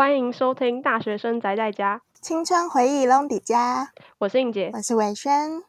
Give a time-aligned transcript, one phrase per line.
[0.00, 3.92] 欢迎收听《大学生宅在家》，青春回忆拢底家。
[4.16, 5.62] 我是英杰，我是伟轩。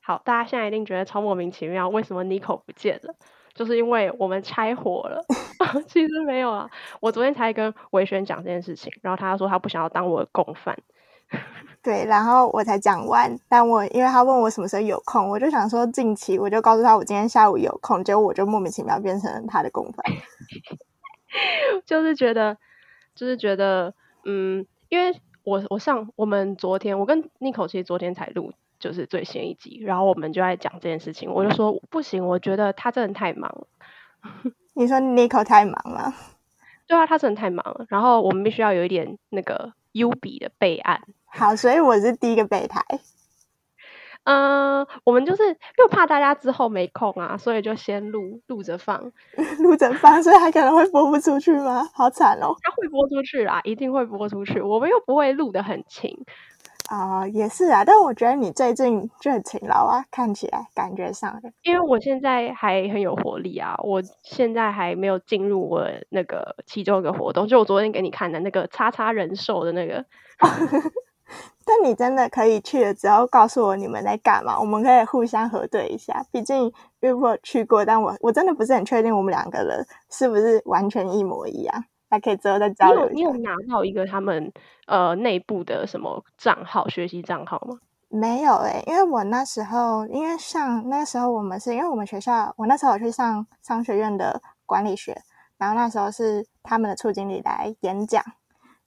[0.00, 3.12] 好，大家现在一定觉得超莫名其妙，为什么 Nico 不见了？
[3.54, 5.20] 就是因为我们拆伙了。
[5.88, 10.78] 其实没有啊，我昨天才跟伟轩讲这件事情，然后他说他不想要当我的共犯。
[11.82, 20.04] 对，然后我才讲完，但我因为他问我什么时候有空，我就想说近期，我就告诉他我今天下午有空，结果我就莫名其妙变成了他的共犯。
[21.84, 22.56] 就是觉得。
[23.16, 23.92] 就是觉得，
[24.24, 33.66] 嗯，因为我我上我们昨天我跟 Nico 其实昨天才录就是最新一集，然后我们就在讲这件事情，我就说不行，我觉得他真的太忙了。
[34.74, 36.14] 你说 Nico 太忙了？
[36.86, 37.86] 对啊，他真的太忙了。
[37.88, 41.02] 然后我们必须要有一点那个优比的备案。
[41.24, 42.80] 好，所以我是第一个备胎。
[44.26, 45.42] 嗯，我们就是
[45.78, 49.00] 又怕大家之后没空啊，所以就先录录着放，
[49.62, 51.88] 录着放，所以还可能会播不出去吗？
[51.94, 52.52] 好惨哦！
[52.60, 54.60] 它会播出去啊，一定会播出去。
[54.60, 56.10] 我们又不会录的很勤
[56.90, 57.84] 啊、呃，也是啊。
[57.84, 63.76] 但我觉得你最近就很勤劳啊，看起来感觉上，因为我现在还很有活力啊。
[63.84, 70.04] 我现在还没有进入我那个其中一个活动，就我昨天给你看的那个叉叉人寿的那个。
[71.64, 76.24] 但你真的可以去了之后告诉我你们在干嘛，我们可以互相核对一下。
[76.30, 81.84] 毕竟因为我去过，但我我真的不是很确定我们两个人是不是完全一模一样。
[82.08, 83.08] 还可以之后再交流。
[83.10, 84.52] 你有你有拿到一个他们
[84.86, 87.78] 呃内部的什么账号学习账号吗？
[88.08, 95.20] 没有诶、欸，因为我那时候因为上那时候我们是因为我们学校我那时候我去上商学院的管理学，
[95.58, 98.22] 然后那时候是他们的处经理来演讲。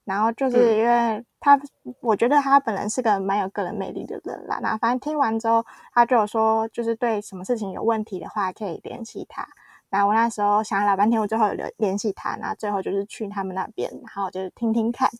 [0.04, 4.58] 然后就是因为他，嗯、我觉得他本人是个蛮有个人魅力的人啦。
[4.62, 9.46] 那反正听完之后，他就有说，就是对什么事情有问题的话，可以联系他。
[9.88, 15.10] 然后我那时候想了老半天，我最后有联联系他，然后最后就是去他们那边，然后就是听听看，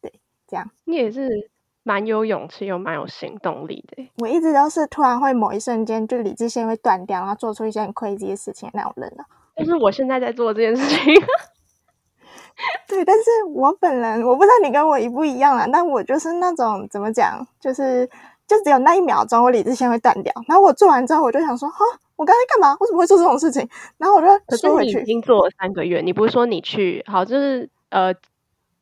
[0.00, 0.12] 对，
[0.46, 0.70] 这样。
[0.84, 1.50] 你也是
[1.82, 4.08] 蛮有勇气又蛮有行动力的。
[4.16, 9.24] 我一直都是突然会某一瞬间就理智线会断掉，然后做出一些很 crazy 的事情的那种人呢。
[9.56, 11.14] 就是我现在在做这件事情。
[12.86, 18.08] 对，但是我本人我不知道你跟我一不一样啦，但我就是那种怎么讲，就是
[18.46, 21.84] 就只有那一秒钟我理智线会断掉，然后我做完之后我就想说，哈，
[22.14, 22.76] 我刚才干嘛？
[22.80, 23.68] 为什么会做这种事情？
[23.98, 24.92] 然后我就说回去。
[24.92, 28.14] 可是你已经做了三个月，你不是说你去好，就是呃，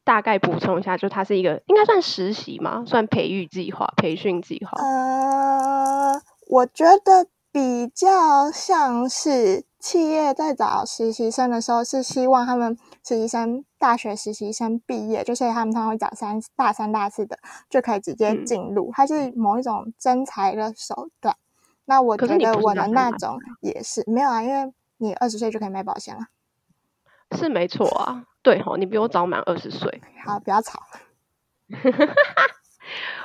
[0.05, 2.85] 大概补充一下，就它是一个应该算实习嘛？
[2.87, 4.83] 算培育计划、培训计划？
[4.83, 12.77] 呃，我觉得比较像是企业在找实习生的时候，是希望他们。
[13.05, 21.37] 实习生，大学实习生毕业，就是他们通常会找三大三大四的，就可以直接进入，它是某一种征才的手段。
[21.85, 26.27] 那我觉得我的那种也是，是没有啊，因为你二十岁就可以买保险了，
[27.37, 28.25] 是没错啊。
[28.41, 30.01] 对吼，你比我早满二十岁。
[30.25, 30.83] 好，不要吵。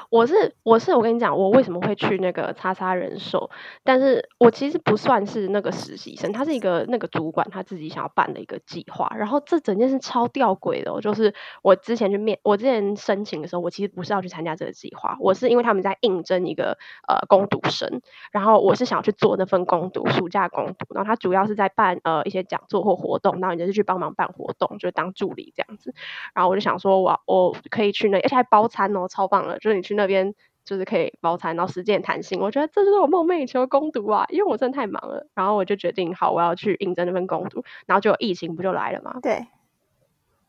[0.10, 3.50] 我是我是我跟你讲，我为什么会去那个叉叉人寿？
[3.84, 9.12] 但是我其实不算是那个实习生，他是一个那个主管他自己想要办的一个计划。
[9.18, 18.02] 然后这整件事超吊诡的，哦就是我之前去面，我之前申请的时候，我其实不是要去参加这个计划，我是因为他们在应征一个呃工读生，
[18.32, 20.96] 然后我是想要去做那份工读，暑假工读。
[20.96, 25.94] 然后他主要是在办呃一些讲座或活动，然后你就是去帮忙办活动，就当助理这样子。
[26.34, 29.97] 然后我就想说我我可以去那，而且还包餐哦，超棒的，就是你去。
[29.98, 34.26] 那边就是可以包餐，然后时间弹性，我觉得这就是我梦寐以求的攻读啊！
[34.30, 39.20] 因为我真的太忙了，然后我就决定好，我要去应征那份攻读，然后就疫情不就来了嘛？
[39.22, 39.48] 对。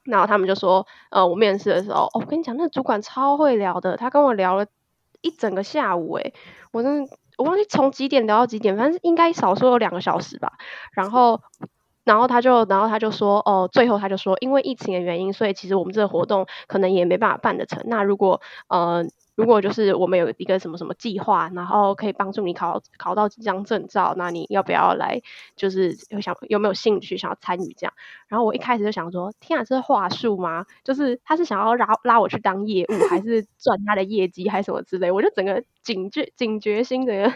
[0.05, 4.67] 然后他们就说，呃，我面试的时候，哦，我跟你讲，那个主管超会聊的，他跟我聊了
[5.21, 6.33] 一整个下午，诶，
[6.73, 10.55] 我真的我忘记从几点聊到几点，反正应该少说有两个小时吧。
[10.93, 11.43] 然后，
[12.05, 17.83] 然后他就，然后他就说，哦、呃，最后他就说，因为疫情的原因，所以其实我们这个活动可能也没办法办得成。
[17.87, 19.07] 那如果，呃。
[19.39, 25.23] 如果就是我们有一个什么什么计划，然后可以帮助你考考到几张证照，那你要不要来？
[25.55, 27.93] 就是有想有没有兴趣想要参与这样？
[28.27, 30.67] 然后我一开始就想说，天啊，这是话术吗？
[30.83, 35.09] 就是他是想要拉拉我去当业务，还是赚他的业绩，还是什么之类？
[35.09, 37.33] 我就整个警觉警觉心，整个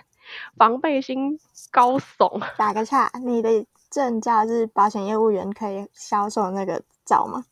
[0.56, 1.38] 防备心
[1.70, 2.42] 高耸。
[2.58, 7.44] 打个岔，你的证照是保险业务员可以销售那个照吗？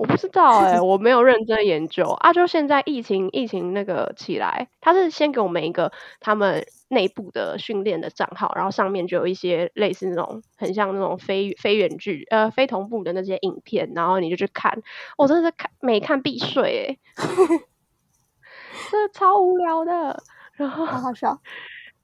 [0.00, 2.32] 我不知道哎、欸，我没有认真研究啊。
[2.32, 14.80] 就现在疫情疫情那个起来，他是先给我们一个他们内部的训练的账号，然后上面就有一些类似那种很像那种非非远距呃非同步的那些影片，然后你就去看。
[15.18, 17.28] 我真的是看每看必睡哎、欸，
[18.90, 20.22] 真的超无聊的。
[20.54, 21.38] 然后好好笑。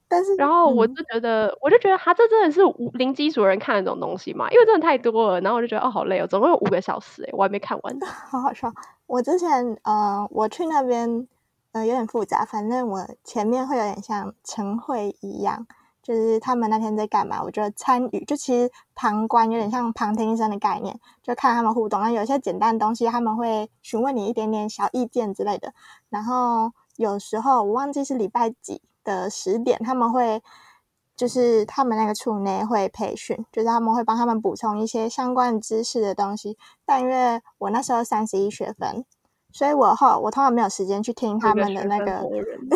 [0.09, 2.61] 但是，然后我就觉得，嗯、我就觉得他这真的是
[2.95, 5.41] 零基础人看的这种东西嘛，因为真的太多了。
[5.41, 7.99] 然后我就觉得，哦，好累哦，总共有五个小时，哎，我还没看完。
[8.31, 8.73] 好好笑。
[9.07, 11.27] 我之前，呃，我去那边，
[11.73, 12.45] 呃，有点复杂。
[12.45, 15.67] 反正我前面会有点像晨会一样，
[16.03, 22.01] 就是他们那天在干嘛，我就参与，就其实旁观，有点像旁听一声的概念，就看他们互动。
[22.01, 25.73] 那有些简单的东西，他们会询问你一点点小意见之类的。
[26.11, 30.43] 然后有时候我忘记是礼拜几的十点，他们会。
[31.17, 36.59] 就是他们那个处内会培训，就是他们会帮他们补充一些相关知识的东西。
[36.85, 39.03] 但因为我那时候三十一学分，
[39.51, 42.23] 所以我后我通常没有时间去听他们的那个，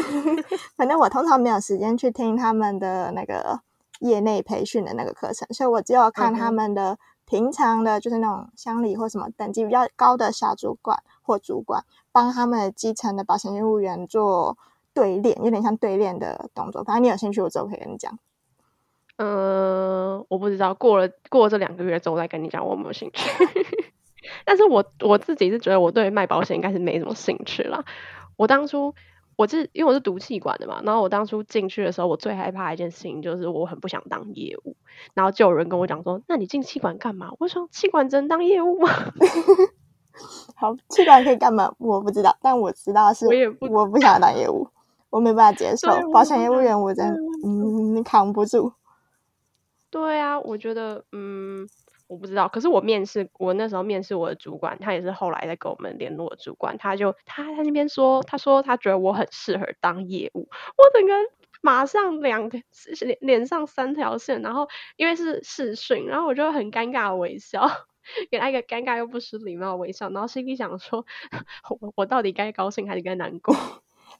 [0.75, 3.61] 反正我通常没有时间去听他们的那个
[3.99, 14.57] 业内培训的那个课程，所以我只有看他们的平常的，就是那种乡里或什么等级比较高的小主管或主管，帮他们基层的保险业务员做
[14.95, 16.83] 对练，有点像对练的动作。
[16.85, 18.19] 反正你有兴趣，我之后可以跟你讲。
[19.17, 23.31] 嗯，我不知道过了过了这两个月之后再跟你讲我有没有兴趣。
[24.45, 27.85] 但是我我自己是觉得我对卖保险应该是没什么兴趣啦。
[28.37, 28.95] 我当初
[29.37, 34.77] 我是因为我是读气管的嘛，然后我当初进去的时候，我最害怕的一件事情就是我很不想当业务。
[35.15, 38.89] 然后就有人跟我讲说：“那你进气管干嘛？”我说：“气管只能当业务吗？
[40.57, 41.75] ”好，气管可以干嘛？
[41.79, 44.69] 我不知道，但我知道是我也不我不想当业务，
[45.11, 47.15] 我没办法接受保险业务员，我真的
[47.45, 48.73] 嗯，你扛不住。
[49.91, 51.69] 对啊，我觉得，嗯，
[52.07, 52.47] 我不知道。
[52.49, 60.49] 可是我面试，我那时候面试我的主管，他也是后来在跟我们联络的主管，他就他在那边说，他说他觉得我很适合当业务，
[60.79, 61.13] 我整个
[61.61, 62.61] 马上两个
[63.01, 67.69] 脸脸上三条线，然后因为是视讯，然后我就很尴尬的微笑，
[68.31, 71.05] 给他一个尴尬又不失礼貌的微笑，然后心里想说，
[71.81, 73.57] 我我到底该高兴还是该难过？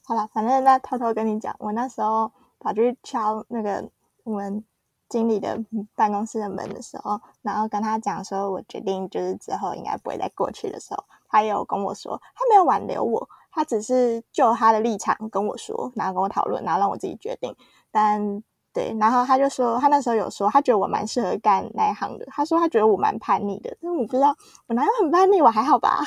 [0.03, 3.89] 好了，反正那偷偷跟你讲，我那时候跑去敲那个
[4.23, 4.63] 我们。
[5.11, 5.59] 经理的
[5.93, 17.53] 办公室的门的时候，然后跟他讲说，我决定就是之后应该不会再过去的时候，他也有跟我说，他没有挽留我，他只是就他的立场跟我说，然后跟我讨论，然后让我自己决定。
[17.91, 22.25] 但对，然后他就说，他那时候有说，他觉得我蛮适合干那一行的。
[22.27, 24.33] 他说他觉得我蛮叛逆的，但我不知道
[24.67, 26.05] 我哪有很叛逆，我还好吧？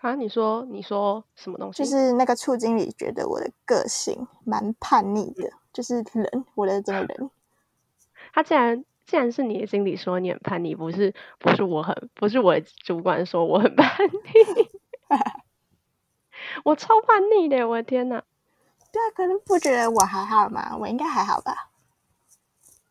[0.00, 1.84] 啊，你说你说什么东西？
[1.84, 7.30] 就是那个处经理觉得我的个性蛮叛逆的，就是人，我的这个人。
[8.32, 14.68] 他既然既然是你的经理说你很叛逆，不是不是我很不是我的主管说我很叛逆，
[16.64, 18.22] 我超叛逆的，我的天哪！
[18.92, 20.76] 对啊，可能不觉得我还好吗？
[20.78, 21.68] 我应该还好吧？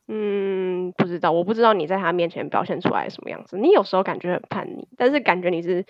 [0.07, 3.57] 嗯，不知道，我不知道你在他面前表现出来什么样子。
[3.57, 5.85] 你有时候感觉很叛逆，但是感觉你是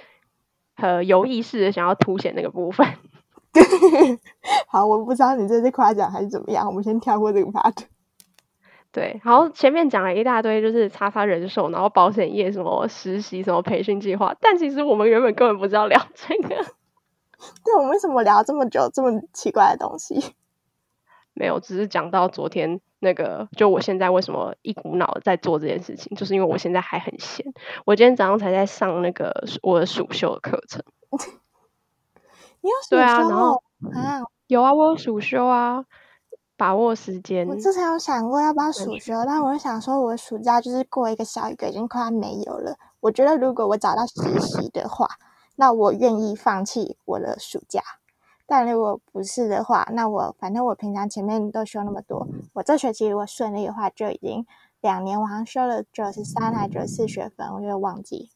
[0.79, 2.87] 很有意识的想要凸显那个部分。
[4.67, 7.75] 好，我不知道你这是夸奖还是怎么样，我们先跳过这个 part。
[8.91, 16.49] 对，然后前面讲了一大堆，就是叉叉人寿，然后保险业什么实习什么培训计划，但其实我们原本根本不知道聊这个。
[16.49, 20.33] 对，我们为什么聊这么久这么奇怪的东西？
[21.39, 27.45] 没有，只是讲到昨天那个，就我现在为什么一股脑的在做这件事情，就是因为我现在还很闲。
[27.85, 29.33] 我今天早上才在上那个
[29.63, 30.83] 我的暑修的课程。
[32.61, 32.97] 你有暑修？
[32.97, 33.63] 对啊，然后
[33.93, 35.85] 啊，有啊，我有暑修啊。
[36.57, 37.47] 把握时间。
[37.47, 42.75] 我之前有想过要不要暑修，但我想说，我的暑假就是过一个小一个，已经快要没有了。
[42.99, 45.07] 我觉得如果我找到实习的话，
[45.55, 47.81] 那我愿意放弃我的暑假。
[48.49, 54.43] 但如果不是的话，那我反正我平常前面都修那么多，我这学期如果顺利的话，就已经
[54.81, 58.31] 两年，我好像修了九十三还九十四学分，我有点忘记。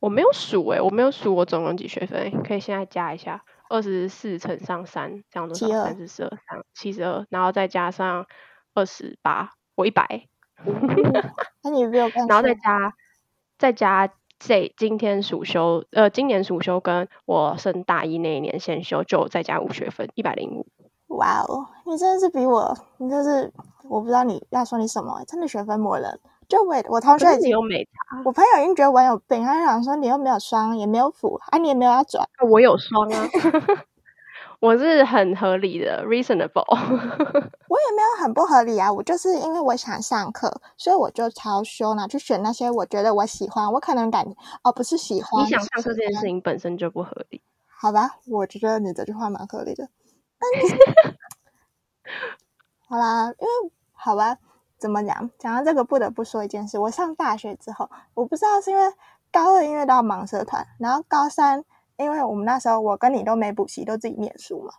[0.00, 3.44] 我没有数诶、欸，我没有数我总共几学分，可以现在加一下。
[3.70, 5.66] 二十四乘上三，这样多少？
[5.66, 8.26] 三十二，三七十二，然后再加上
[8.74, 10.26] 二十八，我一百。
[11.62, 12.26] 那你没有看？
[12.28, 12.94] 然后再加
[13.56, 14.12] 再加
[14.46, 20.66] 这今天暑修，呃，今年暑修跟我升大一那一年先修，就再加五学分，一百零五。
[21.16, 23.50] 哇哦，你真的是比我，你就是
[23.88, 26.20] 我不知道你要说你什么，真的学分魔人。
[26.46, 33.26] 就我我同学已经有美差，我朋友已经觉得我有病，他就想说你又没有双，也没有辅，啊，你也没有要转，我有双啊，
[34.64, 36.64] 我是很合理的，reasonable，
[37.68, 47.42] 我也没有很不合理啊，我就是因为我想上课，所以我就超修呢，去选那些我觉得我喜欢，我可能感觉哦不是喜欢，你想上课这件事情本身就不合理，
[47.78, 49.86] 好吧，我觉得你这句话蛮合理的，
[52.88, 53.52] 好啦，因为
[53.92, 54.38] 好吧。
[54.76, 55.30] 怎么讲？
[55.38, 56.78] 讲到这个，不得不说一件事。
[56.78, 58.82] 我上大学之后，我不知道是因为
[59.32, 61.64] 高二因为都要忙社团，然后高三
[61.96, 64.72] 因为我们那时候我跟你都没补习，都自己念书嘛。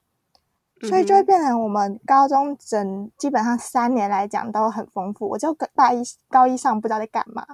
[0.88, 5.28] 所以就会变成我们高中整基本上三年来讲都很丰富。
[5.30, 7.46] 我就大一高一上不知道在干嘛，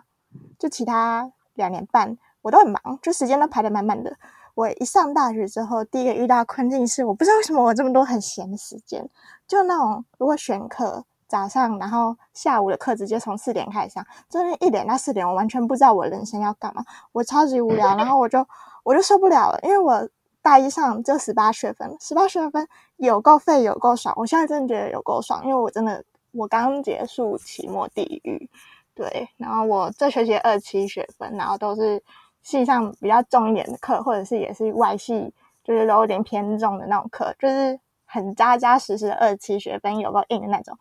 [0.58, 4.18] 就其他两年半我都很忙，就时间都排得满满的。
[4.56, 9.08] 我一上大学之后，第一个遇到困境是我不知道为什么我这么多很闲的时间，
[9.48, 18.46] 就那种如果选课早上，然后下午的课直接从四点开始上，中间一点到四点我完全不知道我人生要干嘛，我超级无聊，然后我就
[18.84, 20.10] 我就受不了了，因为我。
[20.44, 24.12] 大一上就十八学分，十八学分有够费，有够爽。
[24.18, 28.50] 我现在真的觉得有够爽，因为我真的我刚结束期末地狱，
[28.96, 29.30] 对。
[29.38, 32.02] 然后我这学期二七学分，然后都是
[32.42, 35.32] 系上比较重一点的课，或者是也是外系，
[35.64, 40.76] 就是都有点偏重的那种课，就是很扎扎实实的二七学分，有够硬的那种。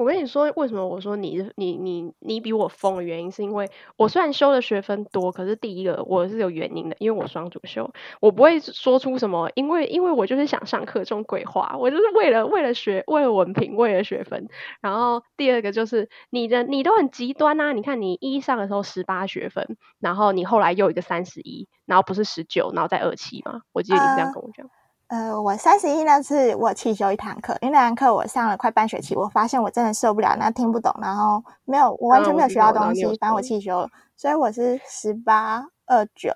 [0.00, 14.48] 我跟你说，为什么我说你你你你比我疯的原因，是因为我虽然修的学分多，可是第一个我是有原因的，因为我双主修，我不会说出什么，因为因为我就是想上课这种鬼话，我就是为了为了学，为了文凭，为了学分。
[14.80, 24.66] 然后第二个就是你的你都很极端啊，你看你一上的时候十八学分，然后你后来又一个三十一，然后不是十九，然后再二七嘛，我记得你这样跟我讲。
[24.66, 24.79] Uh
[25.10, 36.30] 呃，我三十一那次我弃修一堂课，因为那堂课我上了快半学期，我发现我真的受不了，那听不懂，然后没有，我完全没有学到东西，反正我弃修了，所以我是十八二九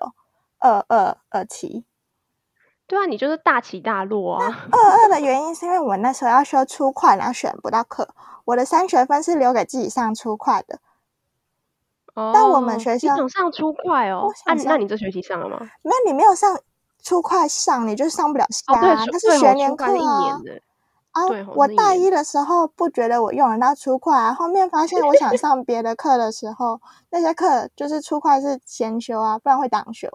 [0.59, 1.85] 二二二七。
[2.85, 4.67] 对啊，你就是大起大落啊。
[4.69, 8.09] 二二的原因是因为我那时候要修初快，然后选不到课，
[8.43, 10.79] 我的三学分是留给自己上初快的。
[12.13, 14.29] 哦，但我们学校你想上初快哦？
[14.45, 15.57] 那、啊、那你这学期上了吗？
[15.81, 16.59] 没有，你没有上。
[17.05, 20.41] 初快上你就上不了下，啊，那，哦，是学年课啊。
[21.11, 21.21] 啊，
[21.55, 26.81] 我大一的时候不觉得我用得到初快啊，后面发现我想上别的课的时候，
[27.11, 30.09] 那些课就是初快是先修啊，不然会挡修。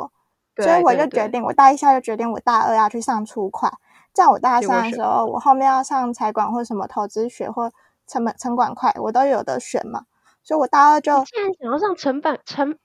[0.56, 3.72] 所以我就决定，我大一下就决定，我大二要去上初快。
[4.12, 7.70] 在我大三的时候，我后面要上财管或什么投资学或
[8.06, 10.02] 成本成管快，我都有的选嘛。
[10.42, 12.76] 所以我大二就现在想要上成本成。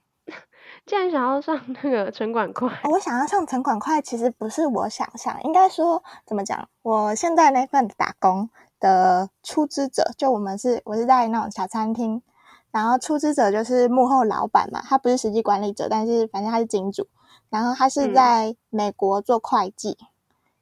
[0.86, 6.68] 既然想要上那个城管会，我想要上城管快，其实不是我想象，应该说怎么讲？
[6.82, 12.22] 我现在那份打工的出资者，就我们是，我是在那种小餐厅，
[12.70, 17.08] 然后出资者就是幕后老板嘛，他不是实际管理者，但是反正他是金主，
[17.50, 20.06] 然后他是在美国做会计，嗯、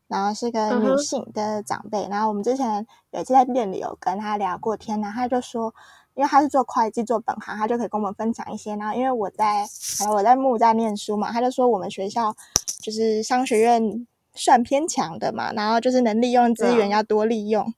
[0.09, 5.75] 然后是个女性的长辈，嗯、然后我们之前有一次在店里有跟他聊过天，然后他就说。
[6.15, 8.75] 因为他是做会计做本行，他就可以跟我们分享一些。
[8.77, 9.67] 然后因为我在，
[10.13, 12.35] 我在木在念书嘛，他就说我们学校
[12.81, 17.73] 就是商学院算偏强的嘛，然后就是能利用资源要多利用。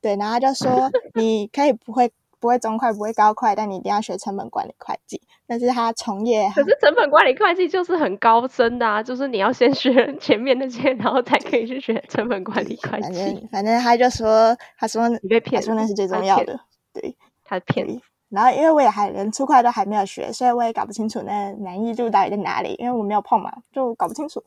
[0.00, 5.20] 对，然后他就说 你可以不会不会中快不会高快，但你一定要学成本管理会计。
[5.46, 13.08] 但是他从业，可是成本管理会计就是很高深的啊，就是你要先学前面那些，然后才可以去学成本管理会计。
[13.08, 16.60] 反正反正他就说，他说你被骗，他说那是最重要的，
[16.92, 17.16] 对。
[17.50, 24.42] 他骗，然后因为我也还连初会都还没有学，所以我也搞不清楚那难易度到底在哪里，因为我没有碰嘛，就搞不清楚。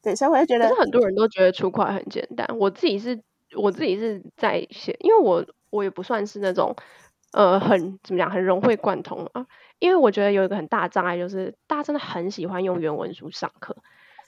[0.00, 2.46] 对，所以我就觉得，很多人都觉得初会很简单。
[2.56, 3.20] 我自己是，
[3.56, 6.72] 我自己是在写，因为我我也不算是那种
[7.32, 9.44] 呃很怎么讲很融会贯通啊，
[9.80, 13.76] 因为我觉得有一个很大的障碍就是大家真的很喜欢用原文书上课。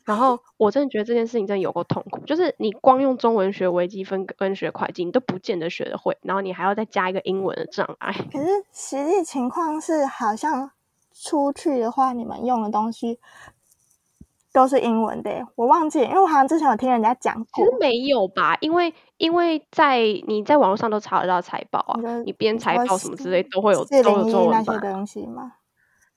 [0.05, 8.13] 然后我真的觉得这件事情真的有够痛苦，就是你光用中文学微积分跟学会计，你都不见得学得会，然后你还要再加一个英文的障碍。
[8.33, 10.71] 可是实际情况是，好像
[11.13, 13.21] 出去的话，你们用的东西
[14.53, 15.47] 都是英文的。
[15.55, 17.47] 我忘记，因为我好像之前有听人家讲过。
[17.55, 18.57] 其实没有吧？
[18.61, 25.53] 因为因为在你在网络上都查得到财报啊，你编财报什么之类都会有都有中文版那些东西吗？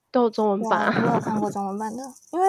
[0.10, 0.88] 都有中文版。
[0.88, 2.48] 我没有看过 中文版的，因为。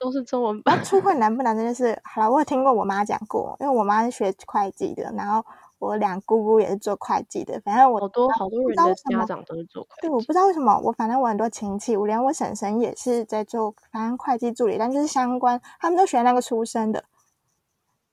[0.00, 0.82] 都是中文版。
[0.82, 5.44] 初会难不难真的是，好了，我有听过我妈讲过，因为我妈是学会计的，然后
[5.78, 10.00] 我两姑姑也是做会计的，反正我好多好多人的家长都是做会计。
[10.00, 17.04] 对，我不知道为什么，我反正我很多亲戚，我连我婶婶也是在做，反正会计助理，但就是相关，他们都学那个出身的。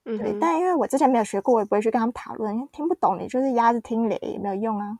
[0.04, 5.00] 嗯，对，但因为我之前没有学过，我也不会去跟他们讨论，因为听不懂，你就是压着听雷也没有用啊。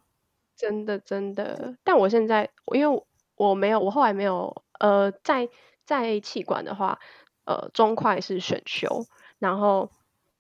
[0.56, 3.04] 真的真的，但我现在因为
[3.36, 5.50] 我没有，我后来没有呃在。
[5.88, 7.00] 在气管的话，
[7.46, 9.06] 呃，中会是选修，
[9.40, 9.90] 然后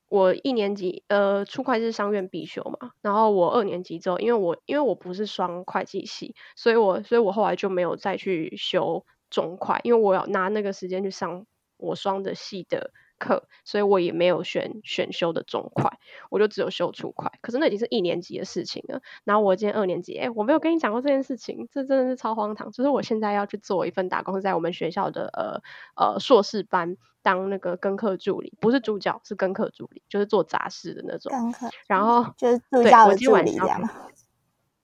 [0.09, 11.45] 我一年级，呃，初会是商院必修嘛，然后我二年级之后，因为我因为我不是双会计系，所以我所以我后来就没有再去修中会，因为我要拿那个时间去上
[11.77, 15.97] 我双的系的课，所以我也没有选选修的中快，
[16.29, 17.31] 我就只有修初快。
[17.41, 19.01] 可是那已经是一年级的事情了。
[19.23, 22.71] 然后我今天二年级，哎，我没有跟你讲过这件事情，这真的是超荒唐。
[22.71, 25.61] 就是我现在要去做一份打工，在我们学校的呃
[25.95, 31.31] 呃硕士班当那个跟课助理，不是助教，是跟课助理，就是做杂事的那种。
[31.31, 33.89] 跟课，然后就是助教的助理这样。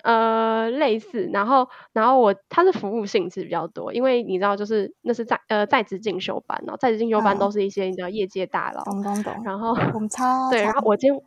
[0.03, 9.33] 呃，类似，然后，然后我它是服务性质比较多，因为你知道，就是那是在呃在职进修班，然后在职进修班都是一些你知道业界大佬，懂懂懂。
[9.45, 11.23] 然后我们超对，然后我今天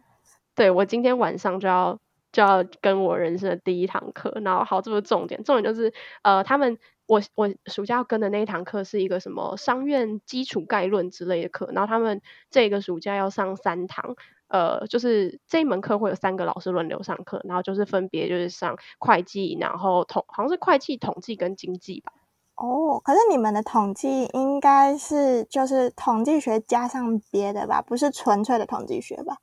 [0.54, 1.98] 对我今天晚上就要
[2.32, 5.90] 就要跟我人生的第一堂课，然后好，这个重点，重点就是
[6.22, 14.16] 呃，他们我我暑假要跟的那一堂课是一个什么商院基础概论之类的课，然后他们这个暑假要上三堂。
[14.48, 22.12] 呃，就是这一门课会有三个老师轮流上课，然后就是分别就是上会计，然后统好像是会计、统计跟经济吧。
[22.54, 29.36] 哦，可是你们的统计应该是就是统计学加上别的吧，不是纯粹的统计学吧？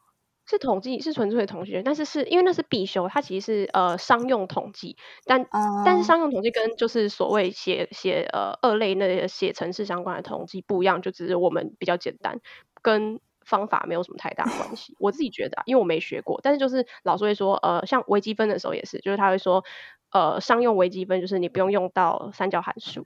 [0.46, 12.40] 是统计，是纯粹的统计学，但是是因为那是必修，它其实是呃商用统计，但、嗯、但是商用统计跟就是所谓写写呃二类那些写程式相关的统计不一样，就只是我们比较简单
[12.82, 13.20] 跟。
[13.46, 19.64] 方法没有什么太大关系，我自己觉得啊，因为我没学过，但是就是老师会说，呃，像微积分的时候也是，就是他会说，
[20.12, 23.06] 呃，商用微积分就是你不用用到三角函数，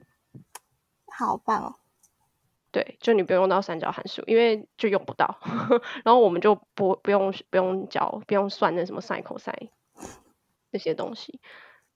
[1.08, 1.76] 好棒哦。
[2.72, 5.40] 对，就你不用用到三角函数，因为就用不到，
[6.04, 9.52] 然后我们就不不用不用教不用算那什么 sin cos
[10.70, 11.40] 那些东西，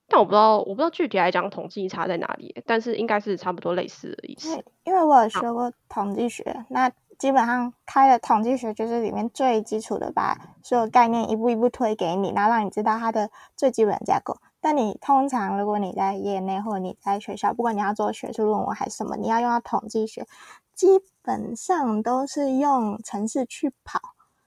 [0.07, 4.63] 但我不知道我不知道具体来讲统计差在哪里，但是应该是差不多类似的意思。
[4.86, 6.91] 因为我有学过统计学，那。
[7.21, 14.37] 基本上开了统计学就是里面最基础的，把所有概念一步一步推给你，然后让你知道它的最基本的架构。
[14.59, 20.25] 但你通常如果你在业内或者你在学校，不管你要做学术论文还是什么，你要用到统计学，
[20.73, 23.99] 基本上都是用程式去跑。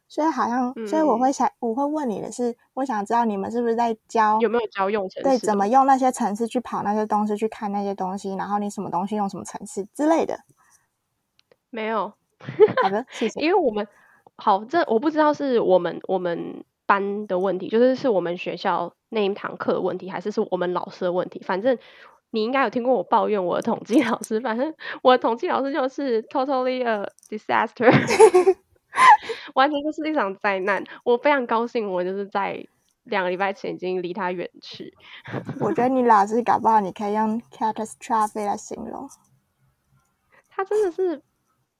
[0.08, 5.28] 所以好像，嗯、所以我会想，我会问你的是，我想知道你们是不是在教有没有教用程式？
[5.28, 10.40] 对，怎么用那些程式去跑那些东西，去看那些东西，然后你什么东西用什么程式之类的？
[11.70, 12.14] 没有。
[12.82, 13.40] 好的，谢谢。
[13.40, 13.86] 因为我们
[14.36, 21.40] 好，这我不知道是我们我们班的问题，就是是我们学校那一堂课的问题，还是是我们老师的问题。
[21.44, 21.78] 反正
[22.30, 27.90] 你应该有听过我抱怨我的统计老师，反正我的统计老师就是 totally a disaster，
[29.54, 30.84] 完全就是一场灾难。
[31.04, 32.66] 我非常高兴，我就是在
[33.04, 34.92] 两个礼拜前已经离他远去。
[35.60, 39.08] 我觉得你老师搞不好你可以用 catastrophe 来形容，
[40.50, 41.22] 他真的是。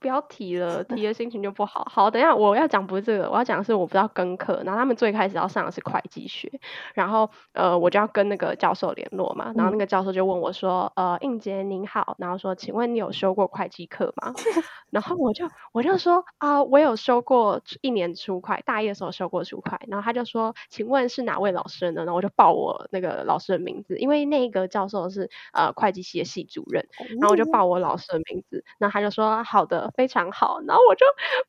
[0.05, 1.83] 不要提了，提了心情就不好。
[1.90, 6.61] 好，等一下我要讲不是这个，我要讲的是我不知道跟课，然后他们最开始要上的是会计学，
[6.93, 14.35] 然后呃我就要跟那个教授联络嘛，然后那个教授就问我说，呃应杰您好，然后说请问你有修过会计课吗？
[14.90, 22.05] 然后我就我就说啊、呃、我有修过一年初会，大一的时候修过初会，然后他就说请问是哪位老师呢？
[22.05, 26.87] 然后我就报我那个老师的名字，因为那个教授是呃会计系的系主任，
[27.19, 29.94] 然后我就报我老师的名字，然后他就说好的。
[29.95, 31.07] 非常好，然后我就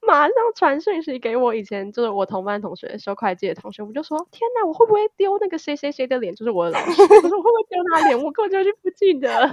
[0.08, 6.34] 马上传讯息给我以前就是我同班同学修会计的同学，我就说天哪，我会不会丢那个谁谁谁的脸？
[6.36, 8.24] 就是我的老师，我说我会不会丢他脸？
[8.24, 9.50] 我根本就是不记得，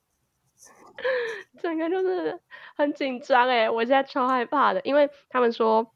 [1.60, 2.38] 整个就是
[2.76, 5.90] 很紧张哎，我现在超害怕的，因为他们说，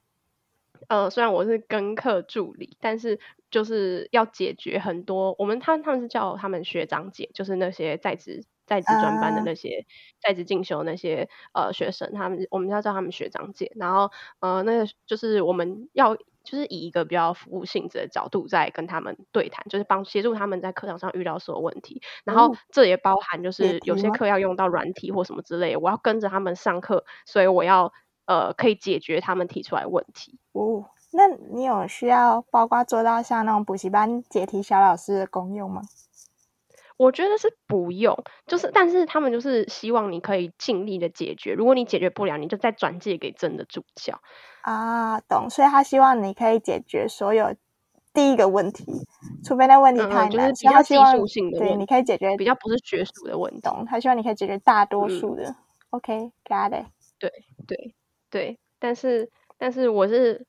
[0.88, 8.44] 呃，虽然我是跟课助理，但是就是要解决很多我们他他们是叫他们学长姐，就是那些在职。
[8.70, 9.84] 在职专班的那些，
[10.22, 27.92] 在职进修那些呃学生，他们我们要叫他们学长姐，然后呃那个就是我们要就是以一个比较服务性质的角度在跟他们对谈，就是帮协助他们在课堂上遇到所有问题，然后这也包含就是有些课要用到软体或什么之类的，我要跟着他们上课，所以我要
[28.26, 30.38] 呃可以解决他们提出来问题。
[30.52, 35.82] 哦，那你有需要包括做到像那种补习班解题小老师的功用吗？
[37.00, 38.14] 我觉得是不用，
[38.46, 44.20] 就是但是他们就是希望你可以尽力的解决，如果你解决不了，你就再转借给真的助教
[44.60, 45.48] 啊，懂。
[45.48, 47.54] 所以他希望你可以解决所有
[48.12, 48.84] 第一个问题，
[49.42, 53.62] 除非那问题太难，嗯、就是比较技术性的问题，对，你可以解决比较不是学术的问题。
[53.62, 55.44] 懂，他希望你可以解决大多数的。
[55.44, 55.56] 嗯、
[55.88, 56.86] OK，got、okay, it。
[57.18, 57.30] 对
[57.66, 57.94] 对
[58.28, 60.46] 对，但是但是我是。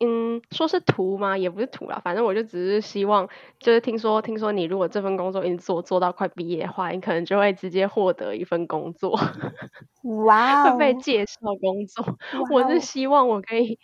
[0.00, 1.36] 嗯，说是图吗？
[1.38, 3.28] 也不是图啦，反正我就只是希望，
[3.58, 9.18] 就是听说，听说你如果这份工作一直做做到快毕业的话，你可能就会直接获得一份工作。
[10.24, 12.18] 哇、 会被介绍工作。
[12.52, 13.78] 我是希望我可以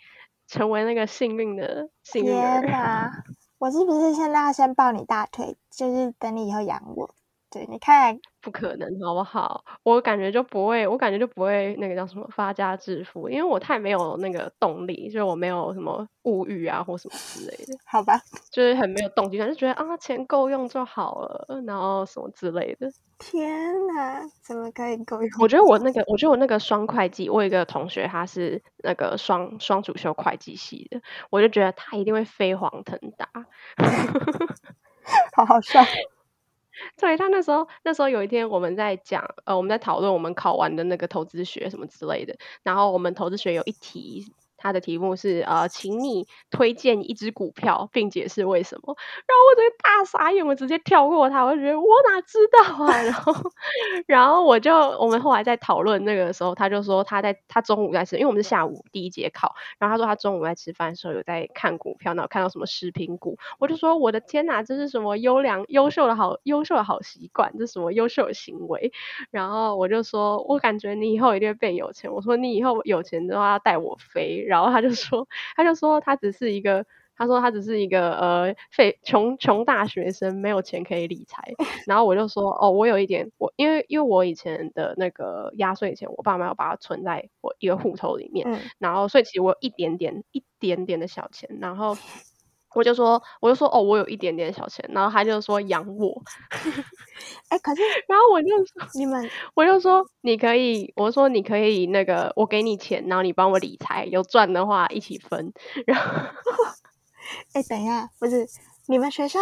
[0.47, 2.61] 成为那个幸运的幸运儿。
[2.61, 3.11] 天哪！
[3.59, 7.13] 我是不是现在要先抱你大腿，就是等你以后养我？
[7.53, 9.63] 对，你看不可能，好不好？
[9.83, 17.77] 我感觉就不会，我感觉就不会那个叫什么发家致富，因为我太没有那个动力，就是我没有什么物欲啊或什么之类的。
[17.85, 18.19] 好吧，
[18.51, 22.91] 就是很没有动机，就觉得啊钱够用就好了，然后什么之类的。
[23.19, 25.29] 天哪，怎么可以够用？
[25.39, 33.29] 我觉得我那个，我觉得我那个双会计，我有一个同学他是那个双双主修会计系的，我就觉得他一定会飞黄腾达。
[35.35, 35.81] 好好笑。
[36.99, 44.33] 对，他那时候，那时候有一天我们在讲，呃，我们在讨论我们考完的那个投资学什么之类的，然后我们投资学有一题。
[44.63, 48.95] 他的题目是呃，请你推荐一只股票，并解释为什么。
[49.27, 52.95] 然后我直接大傻眼，我直接跳过他，我就觉得我哪知道啊？
[53.03, 53.33] 然后，
[54.07, 68.93] 然后我就我们后来在讨论那个时候，他就说他在他中午在吃，因为我们是下午第一节考，然后他说他中午在吃饭的时候有在看股票，然后看到什么食品股，我就说我的天哪，这是什么优良优秀的好优秀的好习惯，这什么优秀的行为？
[69.29, 74.45] 然后我就说我感觉你以后一定会变有钱，我说你以后有钱的话要带我飞。
[74.53, 76.85] 然后他就说，他就说他只是一个，
[77.17, 81.41] 他说他只是一个呃废穷穷大学生，没有钱可以理财。
[81.87, 91.97] 然后我就说，哦，我有一点，我因为因为我以前的那个压岁钱，我爸妈要把它存在我一个户头里面，嗯、然后所以其实我有一点点一点点的小钱，然后。
[92.75, 96.21] 我就说，我就说，哦，我有一点点小钱，然后他就说养我，
[97.49, 105.53] 哎、欸，可是，然后我就说你们，我就说你可以，我说你可以那个，我给你钱，然后你帮我理财，有赚的话一起分。
[105.85, 106.05] 然后，
[107.53, 108.47] 哎、欸，等一下，不是
[108.87, 109.39] 你们学校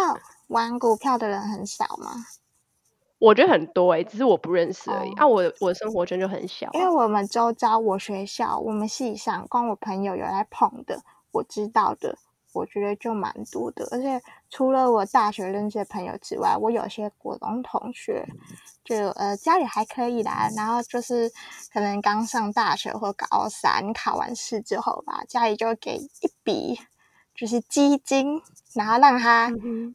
[0.48, 2.26] 玩股票的人很少吗？
[3.18, 5.10] 我觉得很多哎、欸，只是我不认识而已。
[5.10, 12.18] 哦、啊，我我的生活圈就很小，因为我们周遭，我学校，我们系上，光我朋友有来捧的，我知道的。
[12.52, 18.26] 我觉得就蛮多的，而且除了我大学认识的朋友之外，我有些国中同学
[18.84, 21.30] 就呃家里还可以啦，然后就是
[21.72, 26.78] 可能刚上大学或高三考完试之后吧，家里就给一笔
[27.34, 28.42] 就是基金，
[28.74, 29.50] 然后让他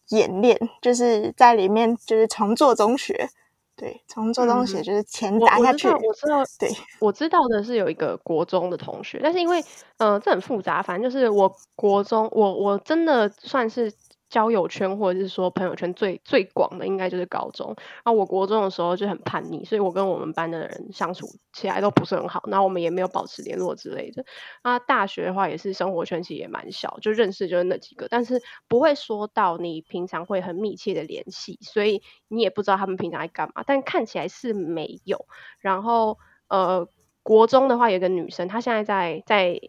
[0.09, 3.29] 演练，就是在里面就是重做中学。
[3.77, 5.87] 对，从做东西就是钱砸下去。
[5.87, 9.63] 嗯、我，我知道，我知道，对，我知道的是有一个国中的同学，但是因为，
[9.97, 13.93] 呃，这很复杂，反正就是我国中，我我真的算是。
[14.29, 17.75] 交友圈或者是说朋友圈最最广的应该就是高中。
[18.03, 24.25] 那我国中的时候就很叛逆，所以我跟我们班的人相处起来都不是很好，然后我们也没有保持联络之类的。
[24.63, 33.63] 那大学的话也是生活圈其实也蛮小，就认识就是那几个，但是不会说到你平常会很密切的联系，所以你也不知道他们平常在干嘛。
[33.65, 35.25] 但看起来是没有。
[35.59, 36.17] 然后
[36.49, 36.87] 呃，
[37.23, 39.59] 国中的话有个女生，她现在在在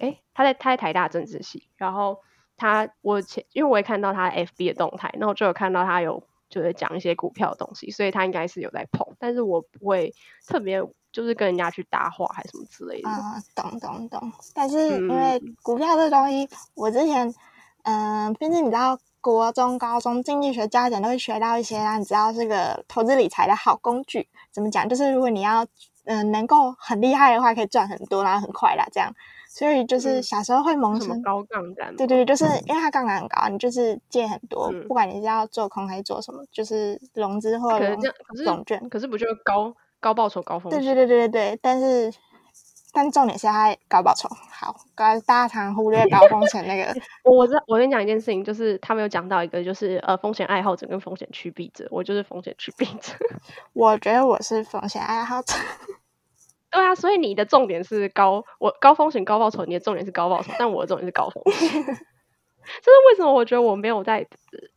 [0.00, 2.18] 诶，她在她在台大政治系，然后。
[2.58, 10.12] 他我前因为我也看到他 FB 的动态，那我就有看到他有就是讲一些股票的东西，所以他应该是有在碰，但是我不会
[10.46, 13.08] 特别就是跟人家去搭话还是什么之类的。
[13.08, 14.32] 啊，懂懂懂。
[14.52, 17.32] 但是因为股票这东西，嗯、我之前
[17.84, 24.28] 嗯，毕、呃、竟你知道，国中、高中经济学加减都会学到一些，让你知道这个投资理财的好工具。
[24.50, 24.88] 怎么讲？
[24.88, 25.64] 就是如果你要
[26.04, 29.14] 嗯、呃、能够很厉害的话，可以赚很多，然后很快啦，这样。
[29.58, 37.96] 所以就是小时候会萌生、嗯、高杠杆，对对对，就是因为它杠杆很高，你就是借很多，嗯、不管你是要做空还是做什么，就是融资或者
[38.44, 40.80] 融券，可是不就高高报酬高风险？
[40.80, 42.12] 对对对对对，但是
[42.92, 44.28] 但重点是它高报酬。
[44.48, 46.94] 好，刚才大家常忽略高风险那个。
[47.28, 53.12] 我知道，我跟你讲一件事情，就是他们有讲到一个，就是呃风险爱好者跟风险趋避者，我就是风险趋避者。
[53.72, 55.54] 我觉得我是风险爱好者。
[56.70, 61.68] 对啊，所以你的重点是高，我高风险高报酬，你的重点是高报酬，但我的重点是高风险。
[62.82, 63.32] 这是为什么？
[63.32, 64.26] 我觉得我没有在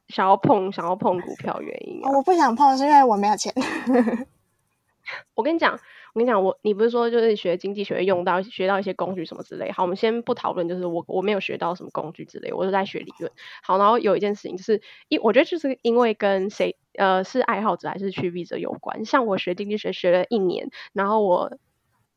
[0.08, 2.12] 想要碰想要碰股票原因、啊。
[2.12, 3.54] 我不想碰，是因为我没有钱。
[5.36, 5.74] 我跟你讲，
[6.14, 9.70] 我跟你讲，我你不是说就是学经济学用到学到一些工具什么之类？
[9.74, 13.30] 好，我们先不讨论，就是我我没有学到什么工具之类，我是在学理论。
[13.62, 19.04] 好，然后有一件事情就是，因我觉得就是因为跟谁呃是爱好者还是趋避者有关。
[19.04, 21.58] 像我学经济学学了一年，然后我。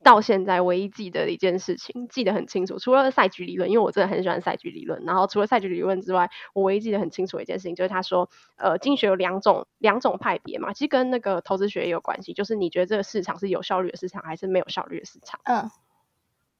[0.05, 5.03] 到现在唯一记得的一件事情，记得很清楚，除了赛局理论，因为我真的很喜欢赛局理论。
[5.05, 15.40] 然后除了赛局理论之外，我唯一记得很清楚的一件事情，就是他说，呃，经济学有两种两种派别嘛，其实跟那个投资学也有关系，就是你觉得这个市场是有效率的市场，还是没有效率的市场？
[15.45, 15.71] 嗯。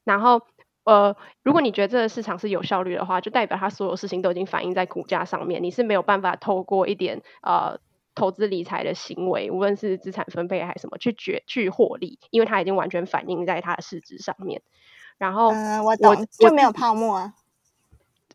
[0.03, 0.41] 然后，
[0.85, 7.79] 呃，如果你觉得这个市场是有效率的话，就代表它所有事情都已经反映在股价上面，你是没有办法透过一点呃。
[8.15, 14.63] 投资理财的行为，无论是资产分配还是什么，去决去获利，因为它已经完全反映在它的市值上面。
[15.19, 17.35] 然后，嗯，我就没有泡沫啊。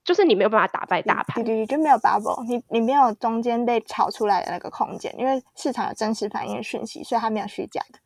[0.02, 8.00] 就是你没有办法打败大盘，对对对，就没有 bubble，你你没有中间被炒出来的那个空间，因为市场有真实反映的讯息，所以它没有虚假的。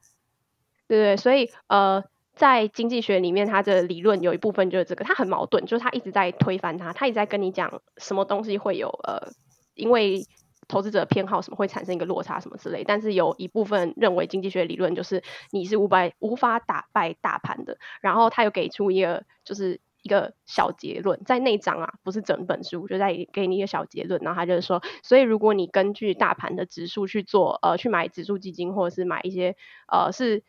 [0.88, 2.04] 对对，所以呃，
[2.36, 9.32] 在经济学里面，它的理论有一部分就是这个，它很矛盾，就是它一直在推翻它，它一直在跟你讲什么东西会有呃，
[9.76, 10.26] 因为
[10.68, 19.80] 投资者偏好什么会产生一个落差什么之类，但是有一部分认为经济学理论就是你是无法无法打败大盘的，然后他又给出一个就是。
[20.04, 24.20] 一个小结论，在那章啊，不是整本书，就在给你一个小结论。
[24.22, 29.56] 然后他就是说，所以如果你根据大盘的指数去做，呃，去买指数基金，或者是买一些，
[29.90, 30.44] 呃，是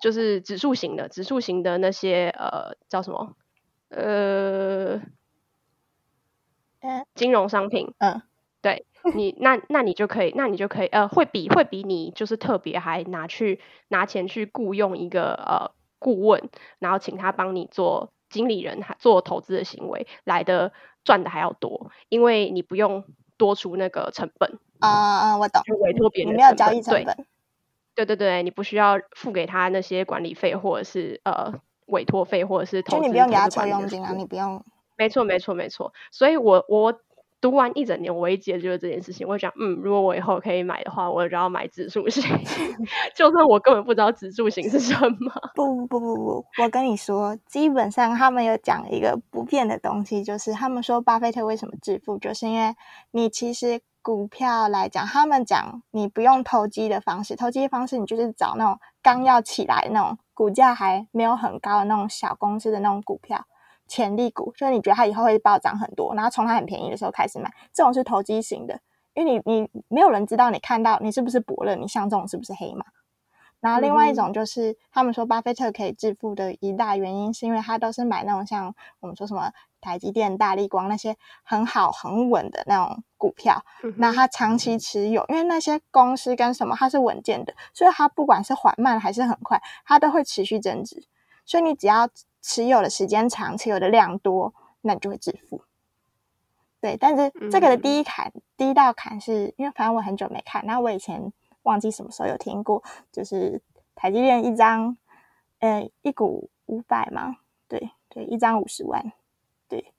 [0.00, 3.34] 就是指数型的，指数型的那些，呃，叫什么？
[3.88, 5.02] 呃，
[7.16, 7.92] 金融商品。
[7.98, 8.22] 嗯，
[8.62, 18.12] 对 你，那那你就可以，那你就可以，呃，会比会比你就是特别还拿去拿钱去雇佣一个呃顾问，然后请他帮你做。
[18.30, 23.02] 经理人还做投资的行为来的赚的还要多，因为你不用
[23.36, 27.26] 多出那个成本啊、uh, 我懂，就委托别人，你没有交易成本，
[27.96, 31.52] 对对对对，你不需要付给他那些管理费或者是呃
[31.86, 34.64] 委托费或者是投资，就你不用给他抽佣金啊，你不用，
[34.96, 37.00] 没错没错没错，所以我我。
[37.40, 39.26] 读完一整年，我唯一记得就是这件事情。
[39.26, 42.22] 我想，嗯，如果我以后可以买的话，我就要买指数型，
[43.16, 45.32] 就算我根本不知道指数型是什么。
[45.54, 52.74] 不不不不不，我跟你说，基本上他们有讲一个不变的东西，就是他们说巴菲特为什么致富，就是因为
[53.12, 63.46] 你其实股票来讲，他们讲你不用投机的方式，投机的方式你就是找那种刚要起来那种股价还没有很高的那种小公司的那种股票。
[63.90, 68.78] 潜力股，就是你觉得它以后会暴涨很多，然后从它很便宜的时候开始买，这种是投机型的，
[69.14, 72.86] 因为你你没有人知道你看到你是不是伯乐，你像这种是不是黑马？
[73.58, 79.50] 然后另外一种就是、嗯、他们说巴菲特可以致富的一大原因，是因为他都是买那种像我们说什么
[79.80, 83.62] 台积电、大立光那些很好很稳的那种股票，
[83.96, 91.04] 那、嗯、他长期持有，因为那些公司跟什么它是稳健的，所以它不管是缓慢还是很快，它都会持续增值，
[91.44, 92.08] 所以你只要。
[92.42, 95.62] 持有的时间长，持有的量多，那你就会致富。
[96.80, 101.32] 对，但是这个的第一坎，嗯、第一道坎是因为反正我很久没看，那我以前
[101.64, 103.60] 忘记什么时候有听过，就是
[103.94, 104.96] 台积电一张，
[105.58, 107.36] 呃，一股五百嘛，
[107.68, 109.12] 对对，一张五十万，
[109.68, 109.92] 对，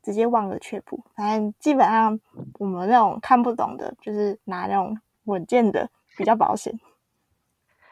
[0.00, 1.02] 直接忘了却步。
[1.16, 2.20] 反正基本上
[2.60, 6.78] 我们那种看不懂的，就是拿那种稳健的比较保险。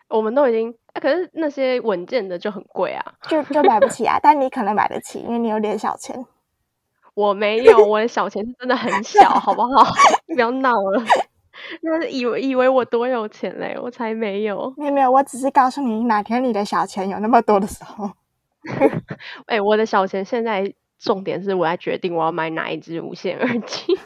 [0.09, 0.75] 我们都已经。
[0.93, 4.19] 啊、可是那些稳健的就很贵啊，就就买不起啊。
[4.23, 6.25] 但你可能买得起，因为你有点小钱。
[7.13, 9.85] 我没有，我的小钱是真的很小，好不好？
[10.35, 11.05] 不要闹了。
[11.83, 14.73] 那是以为以为我多有钱嘞，我才没有。
[14.79, 18.11] 没有没有，我只是告诉你，哪天你的小钱有那么多的时候。
[19.47, 23.99] 哎、欸，我的小钱现在重点是我在决定我要买哪一只无线耳机。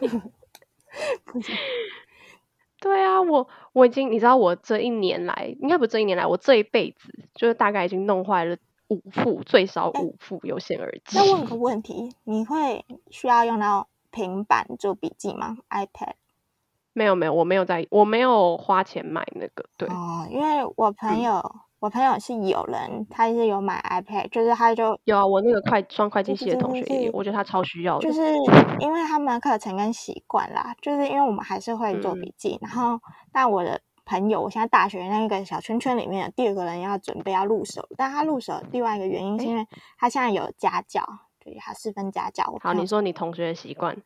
[2.80, 8.56] 对啊，我我已经你知道，我这一年来，应该不是这一年来，我这一辈子就是大概已经弄坏了
[8.88, 11.18] 五副，最少五副有线耳机。
[11.18, 16.14] 那问个问题，你会需要用到平板做笔记吗？iPad？
[16.92, 19.68] 没有没有，我没有在，我没有花钱买那个。
[19.76, 21.54] 对哦，因为我朋友。
[21.80, 25.26] 嗯我朋友是有人，他是有买 iPad，就是他就有啊。
[25.26, 28.02] 我那个会双会计系的同学也有，我觉得他超需要的。
[28.02, 28.20] 就是
[28.78, 32.58] 因为他们的课程跟习惯啦，就是因为我们还是会做笔记。
[32.60, 33.00] 嗯、然后，
[33.32, 39.66] 但我的朋友，我现在大学那个小圈圈里面的第二个人要准备要入手，但他入手另外一个原因是因为
[39.96, 41.02] 他现在有家教，
[41.42, 42.44] 对，他四分家教。
[42.60, 43.96] 好，你说你同学的习惯。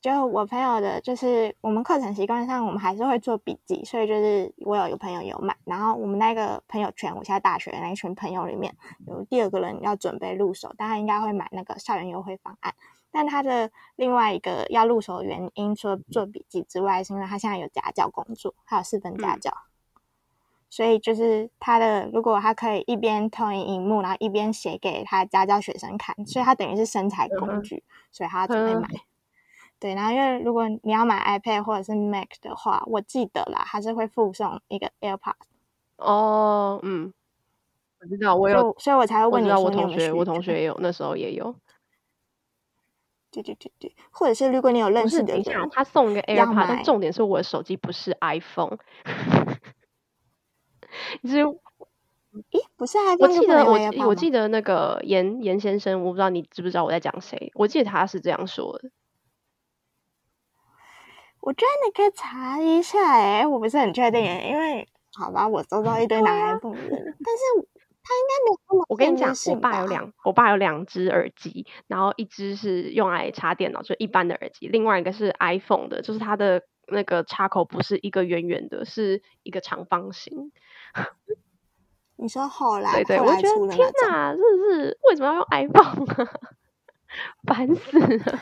[0.00, 8.74] 就我朋友的，就是我们课程习惯上，我们还是会做笔记，所以就是我有一个朋友有买，然后我们那个朋友圈，我现在大学的那一群朋友里面
[9.06, 12.72] 有第二个人要准备入手，但他应该会买那个校园优惠方案。
[13.10, 20.00] 但他的另外一个要入手的原因，除了做笔记之外，是因为他现在有家教工作，还有四分家教，嗯、
[20.70, 27.82] 所以就是他的如果他可以一边投影荧幕，然后一边写给他家教学生看，所以他等于是身材工具，嗯、
[28.12, 28.88] 所以他要准备买。
[28.88, 29.00] 嗯
[29.80, 35.34] 对，然后因为如果你要买 iPad 或者是 Mac 的话，我记得啦，还是会附送一个 AirPods。
[35.96, 37.12] 哦，嗯，
[38.00, 41.54] 我知道，我有，所以，我才会问你说，我同学，我同学也有，那时候也有。
[43.32, 48.78] 对对对对，或者是如果你有认识的人，他送一个 AirPods，但重点是我的手机不是 iPhone。
[51.22, 51.44] 你是？
[51.44, 51.56] 咦，
[52.76, 53.28] 不是 iPhone？
[53.28, 57.50] 我记得我我记得那个严严先生，我不知道你知不知道我在讲谁？
[57.54, 58.90] 我记得他是这样说的。
[61.40, 66.90] 我觉得你可以查一下，哎，我不是很确定，因为好吧，我收到一堆拿 iPhone 但是
[68.02, 68.84] 他应该没有那么。
[68.88, 80.52] 我跟你讲，我爸有两，我爸有两只耳机，然后一只是用来插电脑，就一般的耳机，另外一个是 iPhone 的，就是它的那个插口不是一个圆圆的，是一个长方形。
[82.16, 86.30] 你说后来，对对，我觉得天哪，真的是为什么要用 iPhone 啊？
[87.46, 88.38] 烦死了！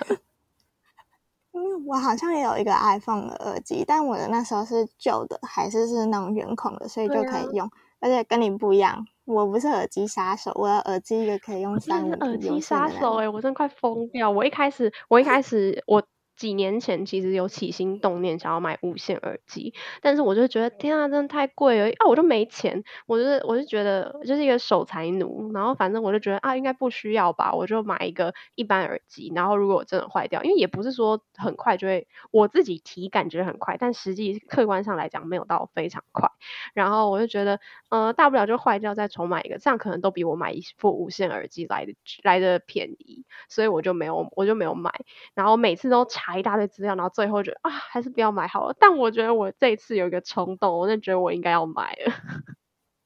[1.63, 7.67] 因为我好像也有一个 iPhone 的耳机，但我的那时候是旧的，还是是那种圆孔的，所以就可以用。
[7.67, 12.13] 啊、而且跟你不一样，我不是耳机杀手，我的耳机也可以用三五。
[12.21, 14.31] 耳机杀手哎、欸，我真的快疯掉！
[14.31, 16.03] 我一开始，我一开始我。
[16.39, 22.07] 几年前其实有起心动念想要买无线耳机，但是我就觉得天啊，真的太贵了啊！
[22.09, 29.33] 我就没钱，我就是我就觉得就是一个守财奴，然后反正我就觉得啊，应该不需要吧，我就买一个一般耳机。
[29.35, 36.31] 然后如果真的坏掉，因为也不是说很快就会，我自己体感觉很快，但实际客观上来讲没有到非常快。
[36.73, 37.59] 然后我就觉得，
[37.91, 44.93] 呃，大不了就坏掉再重买一个，这样可能都比我买一副无线耳机来的来的便宜，所以我就没有我就没有买。
[45.35, 48.77] 然后每次都查一大堆资料，然后最后觉得啊，还是不要买好了。
[48.79, 52.13] 但我觉得我这一次有一个冲动，我就觉得我应该要买了，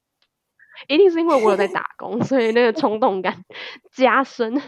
[0.89, 3.45] 一定是因为我有在打工，所以那个冲动感
[3.91, 4.61] 加深。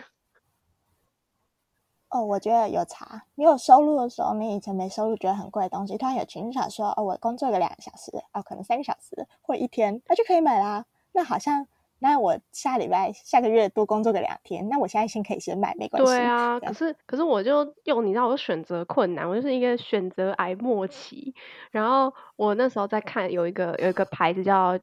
[2.10, 3.24] 哦，我觉得有差。
[3.36, 10.86] 你有收入的时候，你以前没收入觉得很贵的东西，突然有情绪说，哦，我工作个两个小时，哦，可能三个小时或一天，那就可以买啦。
[11.12, 11.68] 那好像。
[11.99, 16.12] 那我下礼拜、下个月多工作个两天，那我现在先可以先买，没关系。
[16.12, 21.34] 对啊，可是可是我就用，你知道，我选择困难，我就是一个选择癌末期。
[21.71, 24.77] 然后我那时候在看有一个有一个牌子叫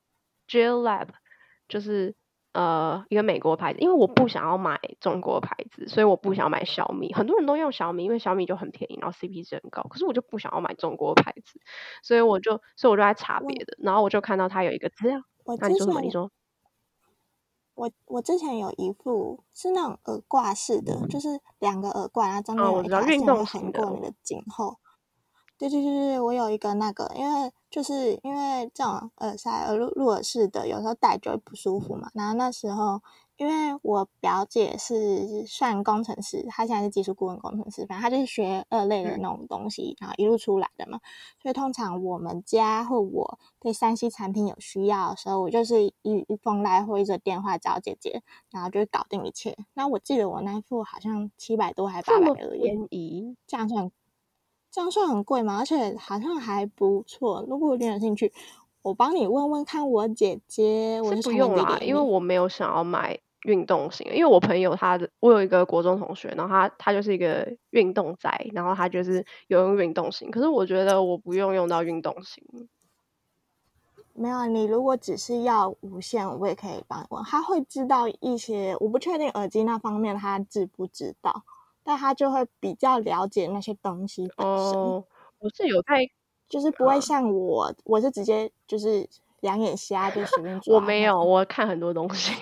[0.48, 1.08] j l Lab，
[1.68, 2.14] 就是
[2.54, 7.12] 呃一个美国牌子，因为我不想要买中国牌子，所以我不想要买小米。
[7.12, 9.82] 很多人都用小米，因为小米就很便宜，然后 CP 值很高。
[9.82, 11.60] 可是我就不想要买中国牌子，
[12.02, 15.20] 所以我就所以我就在查别的，然后我就看到它有一个资料，
[15.60, 16.00] 那你说什么？
[16.00, 16.30] 你说。
[17.82, 24.76] 我我之前有一副是那种耳挂式的，就是两个耳挂，然后中间有一条线横过你的颈后。
[25.58, 32.08] 对对对对，我有一个那个，因为就是因为这种耳塞耳入入耳式的，有时候戴就会不舒服嘛。
[32.14, 33.02] 然后那时候。
[33.42, 41.00] 因为我表姐是算工程师，她现在是技术顾问工程师，反正她就是学二类的那种东西，嗯、然后一路出来的嘛。
[41.42, 49.58] 所以通常我们家或我对山西产品有需要的时候，我就是一一封来或一则电话找姐姐，然后就搞定一切。
[49.74, 53.90] 那我记得我那一副好像七百多还八百而已，便宜，这样算
[54.70, 55.58] 这样算很贵吗？
[55.58, 57.44] 而且好像还不错。
[57.48, 58.32] 如果你有兴趣，
[58.82, 61.00] 我帮你问问看我姐姐。
[61.02, 63.18] 我是不用啦，因为我没有想要买。
[63.44, 72.44] 运动型，因为我朋友他的，我有一个国中同学，然后他他就是一个运动宅，然后他就是有用运动型，可是我觉得我不用用到运动型。
[74.14, 81.42] 没有，你如果只是要无线，我也可以帮你问，他会知道一些，我不确定耳机那方面他知不知道，
[81.82, 84.78] 但他就会比较了解那些东西本身。
[84.78, 85.04] 哦，
[85.38, 86.06] 我是有在，
[86.46, 89.08] 就是不会像我，啊、我是直接就是
[89.40, 90.74] 两眼瞎就随便抓。
[90.76, 92.32] 我没有，我看很多东西。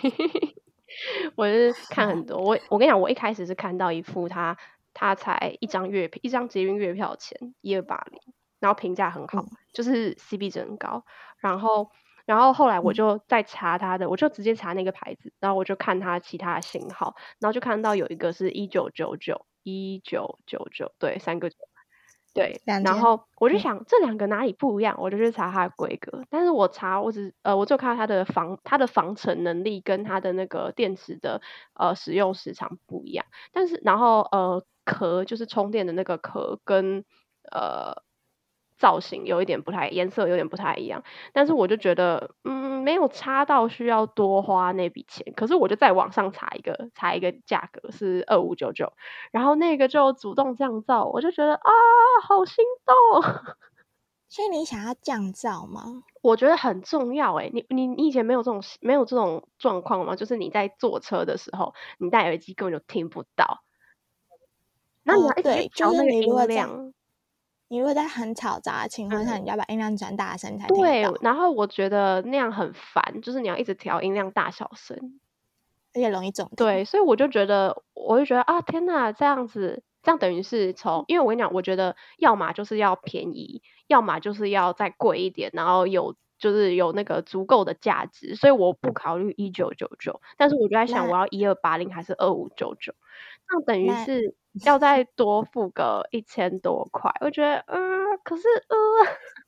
[1.37, 4.57] 我是 看很多，我我跟你讲，我一开始是看到一副他，
[4.93, 8.21] 他才一张月票，一张捷运月票钱一二八零，
[8.59, 11.05] 然后评价很好，嗯、就是 CP 值很高，
[11.39, 11.91] 然后
[12.27, 21.57] 然后后来我就再查他的，嗯、我就直接查那个牌子，然后我就看他其他的型号，然后就看到有一个是一九九九一九九九，对，三个九。
[22.33, 26.25] 对，然后我就想、嗯、这两个哪里不一样，我就去查它的规格。
[26.31, 31.41] 但是我查，我只呃，我就看到它的防它的防尘能力跟它的那个电池的
[31.75, 33.27] 呃使用时长不一样。
[33.53, 37.05] 但是然后呃壳就是充电的那个壳跟
[37.51, 38.03] 呃。
[38.81, 45.33] 造型有一点不太，颜色有点不太一样，但是我就觉得，嗯，没有差到需要多花那笔钱。
[45.37, 48.93] 可是我就在网上查一个，查一个价格是二五九九，
[49.31, 51.71] 然后那个就主动降噪，我就觉得啊，
[52.27, 52.97] 好心动。
[54.31, 56.05] 所以你想要降噪吗？
[56.23, 60.15] 我觉得很重要诶，你你你以前没有这种没有这种状况吗？
[60.17, 63.63] 就是你在坐车的时候，你戴耳机根本就听不到，
[65.03, 66.95] 那你要一直调那个音量。
[67.71, 70.77] 你如果在很嘈杂的情况下，嗯、你要把音量转大声才听。
[70.77, 75.21] 对，然后我觉得那样很烦，就是你要一直调音量大小声，
[75.95, 76.51] 而且容易中。
[76.57, 92.93] 对，所以我就觉得，我就觉得啊，天哪，这样子，这样等于是从，因为我跟你讲，我觉得要么就是要便宜，要么就是要再贵一点，然后有就是有那个足够的价值，所以我不考虑一九九九，但是我就在想，我要一二八零还是二五九九，
[93.49, 94.35] 那等于是。
[94.65, 98.77] 要再多付个一千多块，我觉得，嗯、呃，可是，呃，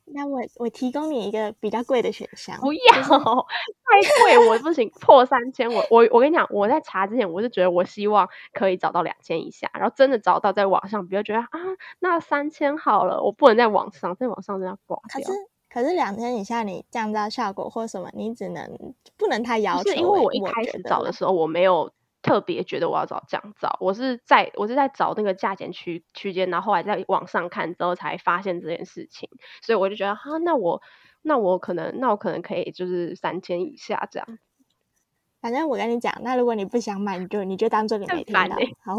[0.05, 11.49] 那我我提供你一个比较贵的选项，不要、就是、太贵，我不行，破三千，我我我跟你讲，我在查之前我是觉得我希望可以找到两千以下，然后真的找到在网上，比如觉得啊，
[11.99, 15.19] 那三千好了，我不能在网上，在网上真的要挂掉。
[15.19, 15.37] 可是
[15.69, 21.91] 可是两千以下你降噪效果或什么，你只能不能太要求，是因为我一开始找的时候我没有。
[22.23, 29.29] 特别觉得我要找降噪，我是在我是在找那个价钱区区间，然后后来在网上看之后才发现这件事情，
[29.61, 30.81] 所以我就觉得哈，那我
[31.21, 34.39] 那我可能那我可能可以就是三千以下这样。
[35.41, 38.55] 反正我跟你讲，那如果你不想买，你就你就当做你没听到。
[38.55, 38.95] 欸、好，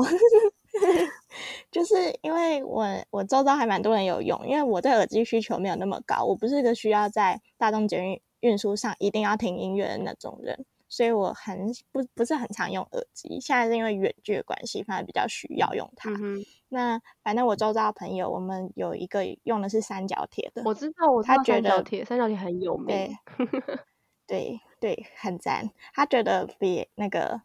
[1.72, 10.66] 就是因为我我周遭还蛮多人有用，因为我对耳机需求没有那么高，我不是一个需要在大众捷运运输上一定要听音乐的那种人。
[10.94, 16.08] 所以我很不不是很常用耳机，现在是因为远距的关系，反而比较需要用它。
[16.10, 23.10] 嗯、那反正我周遭的朋友，我们有一个用的是三角铁的，我知道，我他觉得三角铁三角铁很有名，对
[24.28, 25.68] 对，对很赞。
[25.92, 27.42] 他觉得比那个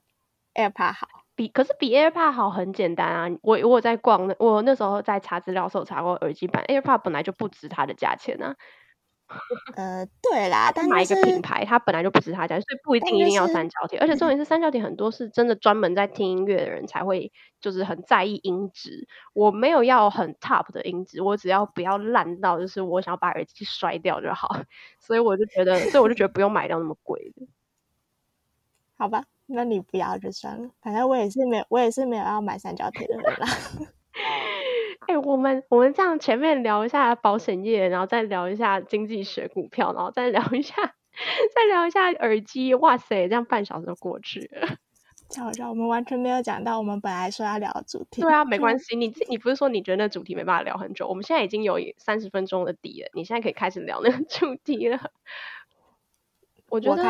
[0.53, 3.27] AirPod 好，比可是比 AirPod 好很简单啊。
[3.41, 8.55] 我我有在逛，我那时候在查资料的时候查过耳机版，AirPod 本来就不值它的价钱啊。
[9.75, 13.99] 呃，对啦，但买一个品牌，它本来就不是他家，所以不一定一定要三角铁。
[13.99, 19.07] 而且重点是，三角铁很多是真的专门在听音乐的人才会，就是很在意音质。
[19.33, 24.49] 我没有要很 top 的音质，我只要不要烂到，就是我想要把耳机摔掉就好。
[24.99, 27.47] 所以我就觉得，所以我就觉得不用买到那么贵的。
[28.97, 30.69] 好吧，那你不要就算了。
[30.81, 33.47] 反正我也是没有，我也是没有要买三角铁的人啦。
[35.07, 40.75] 哎、欸，我们我们这样前面聊一下保险业，然后再聊一下经济学股票，然后再聊一下，
[41.55, 42.75] 再聊一下耳机。
[42.75, 44.67] 哇塞，这样半小时就过去了。
[45.29, 48.21] 瞧瞧，我们完全没有讲到我们本来说要聊的主题。
[48.21, 51.07] 对啊，没关系，你你不是说你觉得那主题没办法聊很久？
[51.07, 55.11] 我们现在已经有三十分钟的底了，你现在可以开始聊那个 主题了。
[56.69, 57.03] 我觉得？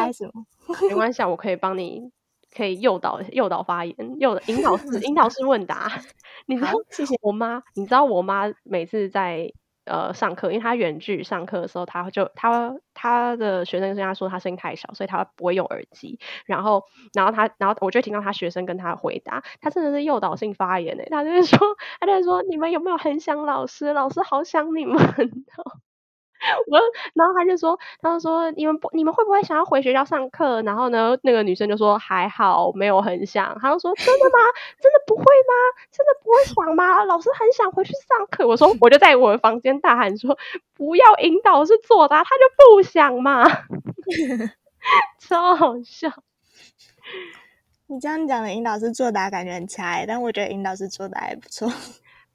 [0.89, 2.11] 没关系，我可以帮你。
[2.55, 5.91] 可以诱导诱导发言，诱导引导式 引导式问答。
[6.47, 7.63] 你知道，谢谢我妈。
[7.75, 9.51] 你知道我妈每次在
[9.85, 16.19] 呃上课，因为她远距上课的时候，她就她她的学生跟她说她声音太小，所以她不会用耳机。
[16.45, 16.83] 然后
[17.13, 21.59] 然后她然后我就听到她学生跟她回答，她真的是诱导性发言诶，她就是说
[21.99, 23.93] 她在说你们有没有很想老师？
[23.93, 24.97] 老师好想你们。
[26.67, 26.79] 我，
[27.13, 30.61] 然后他就说，他就说，你们不，你们会不会想要回学校上课？
[30.63, 33.57] 然后呢，那个女生就说还好，没有很想。
[33.59, 34.39] 他就说真的吗？
[34.81, 35.53] 真的不会吗？
[35.91, 37.03] 真的不会想吗？
[37.05, 38.47] 老师很想回去上课。
[38.47, 40.37] 我说，我就在我的房间大喊说，
[40.73, 42.43] 不要引导式作答，他就
[42.75, 43.43] 不想嘛，
[45.19, 46.09] 超好笑。
[47.87, 51.67] 你这样讲的引导式作答感觉很差，但我觉得引导式作答还不错。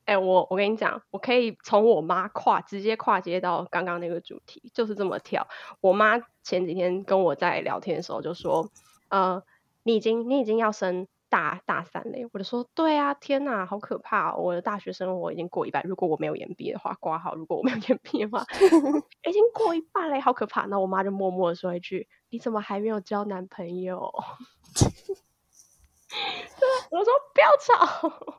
[0.07, 5.49] 哎、欸，我我跟你讲，我可以从我妈跨直接跨接到刚刚那个主题，就是这么跳。
[5.81, 8.69] 我妈前几天跟我在聊天的时候就说
[9.09, 9.43] ：“呃，
[9.83, 14.43] 你已经你已经要升大大三了。”我就说：“对啊，天哪，好可怕哦！
[14.43, 18.45] 我的大学生活已经过一半，如果我没有延毕的话，挂号；如果我没有延毕的话，
[19.27, 24.13] 已经过一半了，好可怕。”那我妈就默默的说一句：“你怎么还没有交男朋友？”
[26.91, 28.35] 我说：“不要吵。”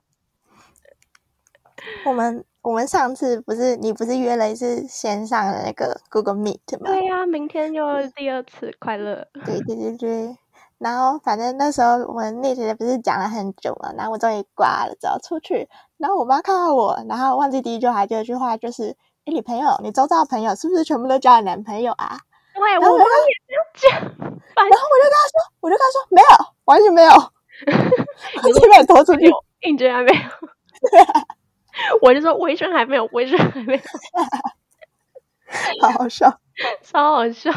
[2.05, 6.86] 我们我们上次不是你不是约了一次线上的那个 Google Meet 吗？
[6.86, 7.81] 对呀、啊，明天就
[8.15, 9.27] 第二次快乐。
[9.45, 10.38] 对对对对，
[10.77, 15.67] 然后反正那时候我们那天不是讲了很久嘛，然后我终于挂了，之后出去，
[15.97, 18.89] 然后我妈看到我，然后忘记第一句话，第二句话就是：
[19.25, 22.17] 哎，你朋友，你周遭的朋友是不是全部都交了男朋友啊？
[22.53, 23.36] 对，我妈也
[23.79, 24.01] 这样讲。
[24.55, 26.27] 然后我就跟她说，我就跟她说没有，
[26.65, 27.11] 完全没有，
[28.41, 29.29] 完全没有拖出去，
[29.61, 30.19] 一直还没有。
[30.91, 31.25] 对啊。
[32.01, 33.82] 我就说微生还没有，微生还没有，
[35.82, 36.39] 好好笑，
[36.82, 37.51] 超好笑，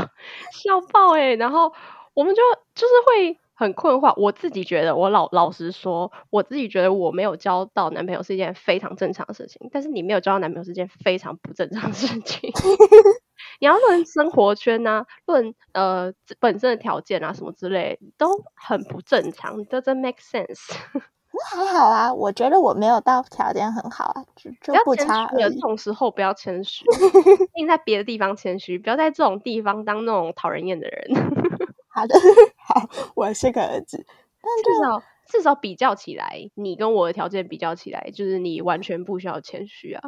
[0.53, 1.37] 笑爆哎、欸！
[1.37, 1.73] 然后
[2.15, 2.43] 我们就
[2.75, 4.13] 就是会很困惑。
[4.21, 9.69] 我自己觉得，我老老实说，我自己觉得我没有交到男朋友是一件非常正常的事情。
[9.73, 12.51] 但是你没有交到男朋友是一件非常不正常的事情。
[13.61, 20.77] 你要论生活圈啊，论呃本身的条件啊什么之类，都很不正常，doesn't make sense。
[21.51, 25.55] 还好啊，我觉得我没有到条件很好啊，就就不差而已。
[25.55, 26.85] 这种时候不要谦虚，
[27.55, 31.15] 应在别的地方谦虚，不要在这种地方当那种讨人厌的人。
[31.89, 32.15] 好的，
[32.57, 34.07] 好，我是个儿子。
[34.41, 40.03] 但至少至少比较起来，你跟我的条件比较起来，就是你完全不需要谦虚啊。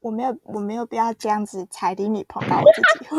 [0.00, 3.10] 我没有，我没有必要这样子踩低你捧到我自己，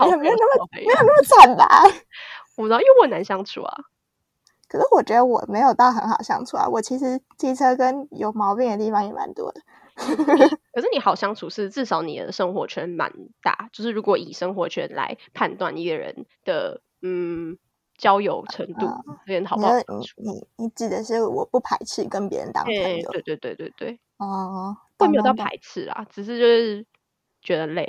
[0.00, 1.66] 没有没有那么没有那么惨吧？
[2.56, 3.76] 我不知道，因为我很难相处啊。
[4.70, 9.60] 可是我觉得我没有到很好相处啊，我其实机车跟有毛病的地方也蛮多的。
[10.72, 13.12] 可是你好相处是至少你的生活圈蛮
[13.42, 17.58] 大，就是如果以生活圈来判断一个人的嗯
[17.98, 20.22] 交友程度，有点、嗯、好不好相处？
[20.22, 23.10] 你你，你指的是我不排斥跟别人当朋友？
[23.10, 24.00] 对对对对对。
[24.18, 26.86] 哦，会没有到排斥啊，只是就是
[27.42, 27.84] 觉得累，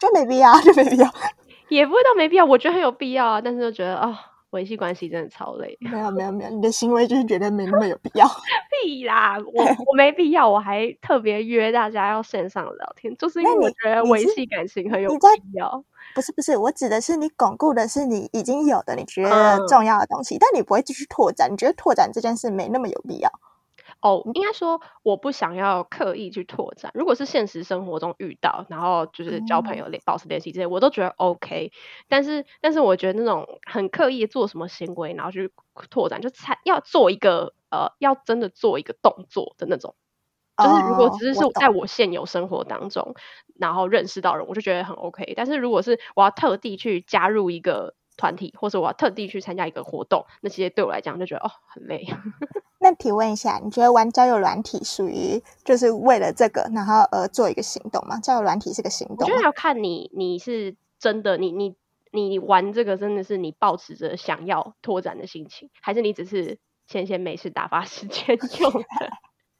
[0.00, 1.08] 就没必要，就没必要，
[1.68, 4.08] 也不会到没必要，我觉得很有必要啊，但是就觉得啊。
[4.08, 4.16] 哦
[4.56, 5.76] 维系关系真的超累。
[5.80, 8.26] 没有没有没有，你的行为就是觉得没那么有必要。
[8.82, 15.84] 屁啦，我我没必要，我还特别约大家要线上聊天，就是因为我觉得维系感情很有必要。
[16.14, 23.30] 不是不是，我指的是你巩固的是你已经有的你觉得重要的东西，嗯、但你不会继续拓展，你觉得拓展这件事没那么有必要。
[24.06, 26.92] 哦，应该说我不想要刻意去拓展。
[26.94, 31.72] 如果是现实生活中遇到，然后就是交朋友、联保持联系这些，我都觉得 OK。
[32.08, 35.50] 但是，但是我觉得那种很刻意做什么行为，然后去
[35.90, 39.96] 拓展，就才要做一个呃，要真的做一个动作的那种。
[40.60, 43.14] 就是如果只是是在我现有生活当中，
[43.58, 45.34] 然后认识到人，我就觉得很 OK。
[45.36, 52.06] 但是如果是我要特地去加入一个团体，或者我要特地去参加一个活动，那些对我来讲就觉得哦很累。
[52.78, 58.18] 那提问一下，你觉得玩交友软体属于就是为了这个，然后而做一个行动吗？
[58.20, 61.74] 交友软体是个行动，我觉得要看你你是真的，你你
[62.12, 69.10] 你玩这个真的是你抱持着想要拓展的心情，还是你只是闲闲没事打发时间 用的？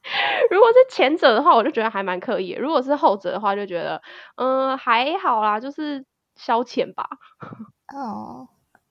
[0.49, 4.01] 如果是前者的话，我就觉得还蛮刻意；如果是后者的话，就觉得
[4.35, 6.05] 嗯、呃、还好啦，就是
[6.37, 7.09] 消遣吧。
[7.93, 8.47] 哦，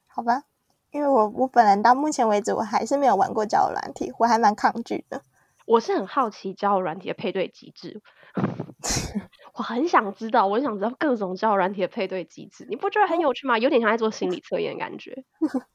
[0.07, 0.45] 好吧。
[0.93, 5.23] 因为我我本人到目前为止我还是没有玩过交友软体，我还蛮抗拒的。
[5.67, 8.01] 我是很好奇交友软体的配对机制，
[9.55, 13.59] 我很想知道，我很想知道各种交友软体的配对机制，你不觉得很有趣吗？
[13.59, 15.25] 有点像在做心理测验的感觉。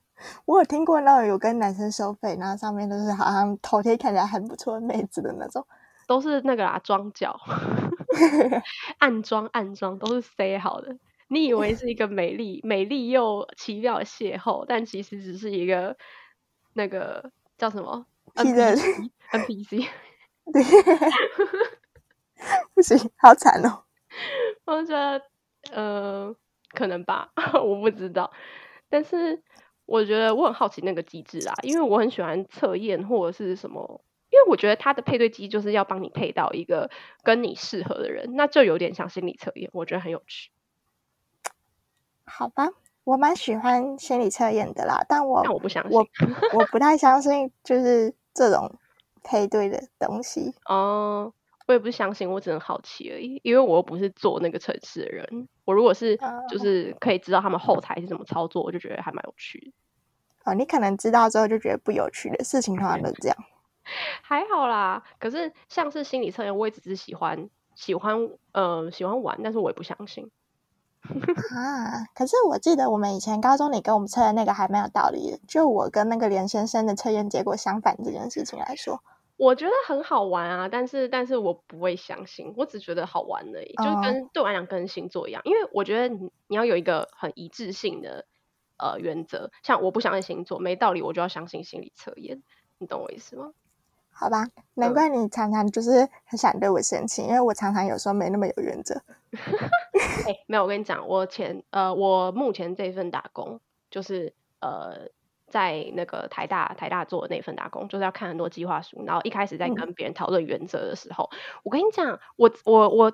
[0.46, 5.68] 我有听过那种有跟男生收费，然后上面都是好像头贴看起来很不错的妹子的那种，
[6.08, 7.38] 都是那个啦，装脚，
[9.00, 10.96] 暗装暗装都是塞好的。
[11.34, 15.96] 你以为是一个美丽、美丽又奇妙的邂逅，但其实只是一个
[16.74, 18.06] 那个叫什么
[18.36, 19.88] NPC？NPC？
[20.52, 20.62] 对，
[22.76, 23.86] 不行，好惨哦！
[24.66, 25.22] 我觉得，
[25.72, 26.36] 呃，
[26.74, 27.32] 可能吧，
[27.64, 28.30] 我不知道。
[28.90, 29.42] 但是
[29.86, 36.90] 我觉得我很好奇那个机制啊，因为我很喜欢测验或者是什么，因为我觉得它的配对机就是要帮你配到一个
[37.24, 40.52] 跟你适合的人，那就有点像心理测验，我觉得很有趣。
[42.34, 42.68] 好吧，
[43.04, 46.06] 我蛮喜欢心理测验的啦，但我但我不相信，我
[46.54, 48.74] 我不太相信就是这种
[49.22, 50.56] 配对的东西。
[50.66, 51.32] 哦，
[51.68, 55.48] 我也不相信，我只能好奇而已，因为我又不是做那个城市的人。
[55.66, 56.18] 我如果是
[56.50, 59.72] 就是可以知道他们后台是怎么操作，我就觉得还蛮有趣的。
[60.46, 63.38] 哦，你可能知道之后就觉得不有趣的事情，通常都这样。
[64.24, 70.32] 还好啦，可是像是心理测验，我也只是喜欢喜欢呃喜欢玩，但是我也不相信。
[71.56, 72.06] 啊！
[72.14, 75.40] 可是我记得我们以前高中你跟我们测的那个还蛮有道理的。
[75.48, 79.02] 就我跟那个连先生的测验结果相反这件事情来说，
[79.38, 80.70] 我觉得很好玩啊。
[80.70, 83.74] 但是，但是我不会相信，我只觉得好玩而已。
[83.78, 88.26] 哦、就跟对我来讲，跟星座一样，因为我觉得你你要有一个很一致性的
[88.78, 89.50] 呃原则。
[89.64, 92.44] 像我不相信星座，没道理，我就要相信心理测验。
[92.78, 93.52] 你懂我意思吗？
[94.22, 99.02] 好吧，难怪你常常就是很想对我生气，嗯、因为我常常有时候没那么有原则。
[100.28, 103.60] 哎、欸，没有，我跟你讲，我前呃，我目前这份打工
[103.90, 105.10] 就是呃，
[105.48, 113.12] 在那个台大台大做的那份打工，就是要看很多计划书，然后一开始在跟别人讨论原则的时候，嗯、我跟你讲，我我我。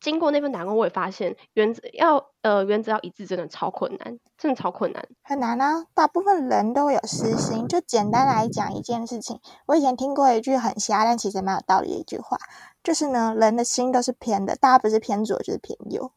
[0.00, 5.84] 经过那份打工，我也发现原则要呃原则要一致，真的超困难，真的超困难，很难啊！
[5.92, 7.66] 大部分人都有私心。
[7.66, 12.38] 就简单来讲一件事情，我以前听过一句很瞎，但其实蛮有道理的一句话，
[12.84, 16.12] 就是呢，人的心都是偏的，大家不是偏左就是偏右。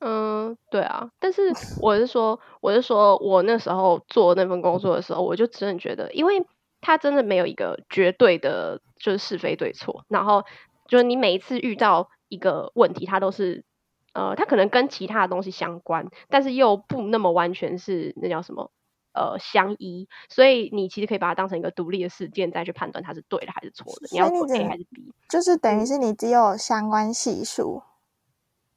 [0.00, 1.10] 嗯，对啊。
[1.20, 6.46] 但是我是说，我是说我那时候做那份工作的时候，我就真的觉得，因为
[6.80, 10.42] 他真的没有一个绝对的，就是是非对错，然后
[10.88, 12.08] 就是你每一次遇到。
[12.28, 13.64] 一个问题，它都是，
[14.12, 18.70] 呃，它可能跟其他的东西相关，但是又不那么完全是那叫什么，
[19.12, 20.08] 呃，相依。
[20.28, 24.08] 所以你其实可以把它当成一个独立的事件，再去判断它是对的还是错的。
[24.10, 25.12] 你要做 A 还是 B？
[25.28, 27.82] 就是等于是你只有相关系数。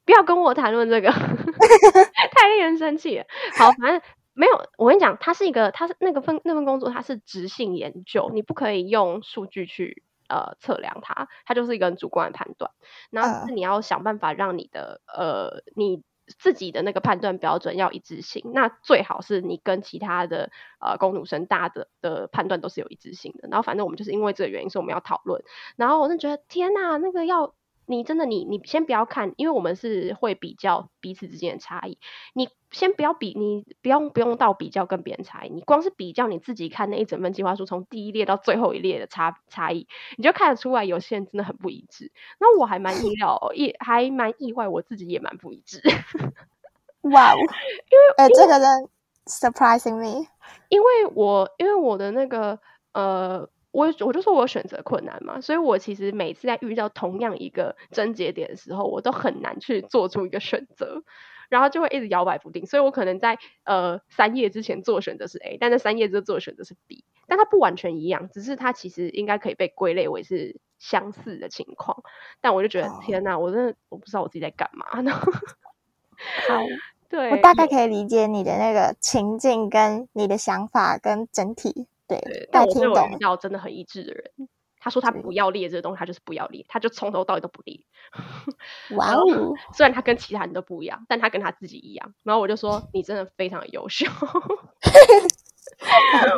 [0.05, 3.25] 不要跟我谈论这个， 太令人生气了。
[3.55, 4.01] 好，反正
[4.33, 4.53] 没有。
[4.77, 10.01] 我跟你讲，它是一个，它是那个份那份工作，它是直性研究，你不可以用数据去。
[10.29, 12.71] 呃，测量它，它就是一个很主观的判断。
[13.09, 15.19] 然后是你要想办法让你的、uh.
[15.19, 16.03] 呃你
[16.37, 18.51] 自己的那个判断标准要一致性。
[18.53, 23.49] 那最好是你跟其他的呃工读生大的的判断都是有一致性的。
[23.49, 25.43] 然后反正我们就是因为这个原因，所以我们要讨论。
[25.75, 27.55] 然后我就觉得天哪，那个要
[27.89, 31.97] 你真的你你先不要看，因为我们是会比较彼此之间的差异。
[32.33, 39.87] 你先不要比，你不用不用到比较跟别人差异，你光是比较你自己看那一整份计划书，从第一列到最后一列的差差异，
[40.17, 42.11] 你就看得出来有些人真的很不一致。
[42.39, 45.81] 那我还蛮意料，也还蛮意外，我自己也蛮不一致。
[47.01, 48.87] 哇、wow，因为呃，这个人
[49.25, 50.27] surprising me，
[50.69, 52.59] 因为我因为我的那个
[52.93, 53.49] 呃。
[53.71, 61.03] 我我就说我选择困难嘛，所以我其实每次在遇到同样一个症结点的时候，我都很难去做出一个选择，
[61.49, 62.65] 然后就会一直摇摆不定。
[62.65, 72.01] 所以我可能在呃三页之前做选择是 A，但在三页之后做选择是 B，但它不完全一样，只是它其实应该可以被归类为是相似的情况。
[72.41, 73.03] 但我就觉得、oh.
[73.03, 75.11] 天哪，我真的我不知道我自己在干嘛呢。
[76.47, 76.59] 好，
[77.07, 81.87] 对，我大概可以理解你的那个情境跟你的想法跟整体。
[82.09, 84.49] 对，对，但我是我遇到真的很一致的人。
[84.81, 87.81] 他说他不要列这个东西，他就是不要列，他就从头到尾都不列。
[88.95, 89.53] 哇哦！
[89.73, 92.13] 虽然他跟其他人都不一样，但他跟他自己一样。
[92.23, 94.05] 然后我就说你真的非常优秀。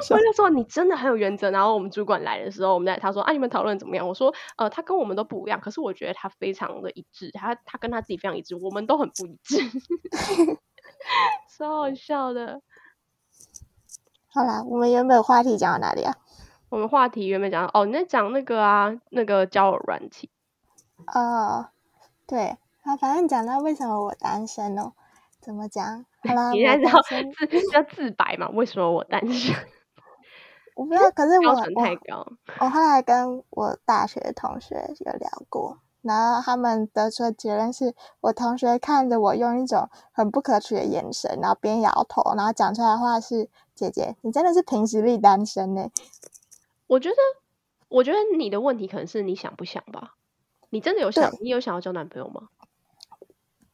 [0.09, 1.51] 我就说你真的很有原则。
[1.51, 4.07] 然后我们主管来的时候，我们在他说啊，你们讨论怎么样？
[4.07, 7.29] 我说呃，他跟我们都不一样，可是我觉得他非常的一致。
[7.33, 9.57] 他他跟他自己非常一致，我们都很不一致，
[11.55, 12.59] 超好笑的。
[14.33, 16.15] 好啦，我们原本话题讲到哪里啊？
[16.69, 20.29] 我们话题原本讲哦，你在讲那个啊，那个交友软体。
[21.13, 21.67] 哦，
[22.25, 24.93] 对，啊，反正讲到为什么我单身哦，
[25.41, 26.05] 怎么讲？
[26.23, 27.15] 好啦， 你现在要自
[27.73, 28.47] 要自白嘛？
[28.53, 29.53] 为什么我单身？
[30.75, 31.53] 我不知道，可是我
[31.83, 32.65] 太高我。
[32.65, 35.79] 我后来跟我大学同学有聊过。
[36.01, 45.89] 然后他们得出的结论是，我同学看着我用一种很不可取的眼神，然后边摇头，然后讲出来的话是：“姐姐，你真的是凭实力单身呢？”
[46.87, 47.15] 我觉得，
[47.89, 50.15] 我觉得你的问题可能是你想不想吧？
[50.69, 51.31] 你真的有想？
[51.41, 52.49] 你有想要交男朋友吗？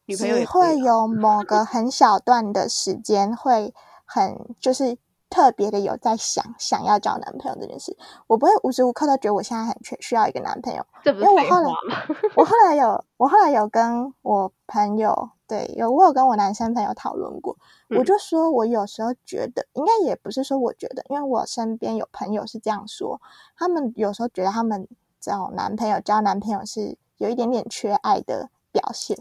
[0.05, 3.73] 女朋友也会有某个很小段的时间会
[4.05, 4.97] 很就是。
[5.29, 7.97] 特别的有在想想要交男朋友这件事，
[8.27, 11.71] 我不会无时无刻都觉得我现在很缺需要一个男朋友，因为我后来？
[12.35, 17.57] 我后来有我后来有跟我朋友对有我有跟我男生朋友讨论过，
[17.89, 18.17] 嗯，我就。
[18.17, 23.21] 说我有时候觉得应该也不是说我觉得，因为我身边有朋友是这样说，
[23.55, 24.85] 他们有时候觉得他们
[25.19, 29.17] 找男朋友交男朋友是有一点点缺爱的表现，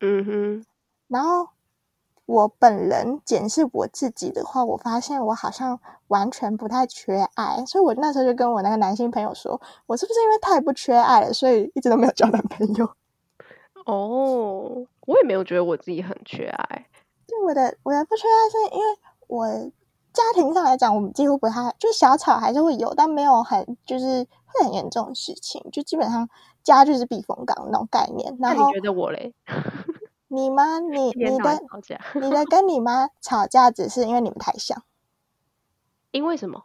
[0.00, 0.66] 嗯哼，
[1.06, 1.51] 然后。
[2.32, 5.78] 我本人检视我自己的话，我发现我好像
[6.08, 12.88] 完全不太缺爱，所以我那时候就跟我那个男性朋友说，我是不是因为太不缺爱了，所以一直都没有交男朋友？
[13.84, 16.86] 哦，我也没有觉得我自己很缺爱。
[17.26, 18.86] 对，我的我的不缺爱是因为
[19.26, 19.46] 我
[20.14, 26.26] 家庭上来讲，我们几乎不太，就小吵还是会有，但没有很就是会很严重的事情，就基本上
[26.62, 28.34] 家就是避风港那种概念。
[28.38, 29.34] 那你觉得我嘞？
[30.32, 30.78] 你妈？
[30.78, 31.60] 你你的
[32.14, 34.82] 你 的跟你妈吵架，只是因为你们太像。
[36.10, 36.64] 因为什么？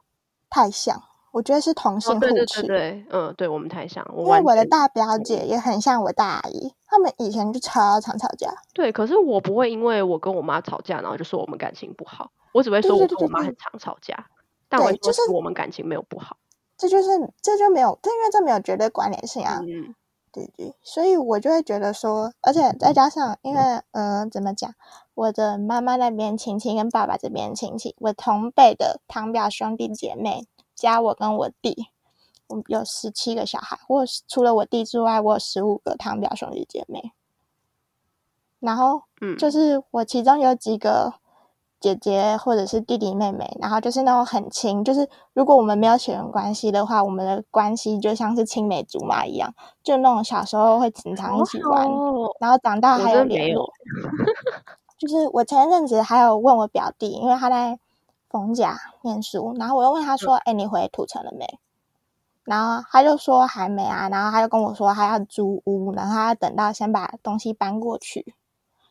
[0.49, 2.31] 太像，我觉得是同性互斥。
[2.31, 4.05] 哦、对，对对对，嗯，对我们太像。
[4.15, 8.53] 因为我的大表姐也很像我大阿姨，他们以前就超常吵架。
[8.73, 12.31] 对，可是我不会因为我跟我妈吵架，然后就说我们感情不好。
[12.53, 14.29] 我只会说我跟我妈很常吵架，对对对对，
[14.69, 16.37] 但我就是我们感情没有不好。
[16.77, 17.09] 这就是
[17.41, 19.59] 这就没有，这因为这没有绝对关联性啊。
[19.61, 19.93] 嗯。
[20.31, 23.61] 对对，所以我就会觉得说，而且再加上，因为
[23.91, 24.73] 嗯、呃，怎么讲，
[25.15, 31.87] 我的妈妈那边亲戚跟爸爸这边亲戚，我同辈的堂表兄弟姐妹加我跟我弟，
[32.47, 33.79] 我有十七个小孩。
[33.87, 37.11] 我除了我弟之外，我有十五个堂表兄弟姐妹。
[38.59, 41.13] 然后，嗯，就是我其中有几个。
[41.79, 49.53] 姐姐或者是弟弟妹妹，然后就是那种很亲，就是如果我们没有血缘关系的话，我们的关系就像是青梅竹马一样，
[49.83, 53.71] 就那种小时候会经常一起玩，哦，然后长大还有联络。
[54.97, 57.77] 就是我前一阵子还有问我表弟，因为他在
[58.29, 61.45] 逢甲念书，然后我又问他说：“哎，嗯，你回土城了没？”
[62.43, 68.33] 然后他就说还没啊，然后他就跟我说他要租屋，然后他要等到先把东西搬过去，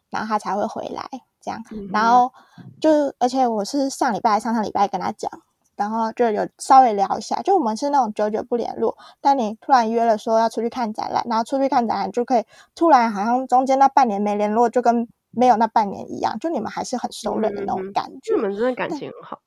[0.09, 1.09] 然后他才会回来。
[1.47, 2.33] 这样，然后
[2.81, 2.91] 就，
[3.21, 5.31] 而且我是上礼拜、上上礼拜跟他讲，
[5.77, 12.45] 然后就有稍微聊一下，就我们是那种久久不联络，但你突然约了说要出去看展览，然后出去看展览就可以
[12.75, 18.35] 突然好像中间那半年没联络，就跟没有那半年一样，就你们还是很熟人的那种感觉。
[18.35, 19.39] 嗯、你们真的感情很好。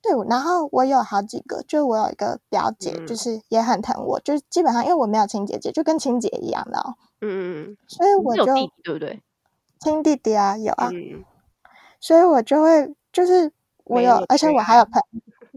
[0.00, 6.94] 对，然后我有好几个，就我有一个表姐，嗯、就是也很疼我，就是基本上因为我没有亲姐姐，就跟亲姐一样的哦。
[7.20, 7.40] 嗯嗯
[7.70, 7.76] 嗯。
[7.86, 8.44] 所以我就
[8.82, 9.22] 对不对？
[9.78, 10.90] 亲弟弟啊，有啊。
[10.92, 11.24] 嗯
[12.02, 13.52] 所以我就会，就是
[13.84, 15.00] 我有，有，而且我还有朋，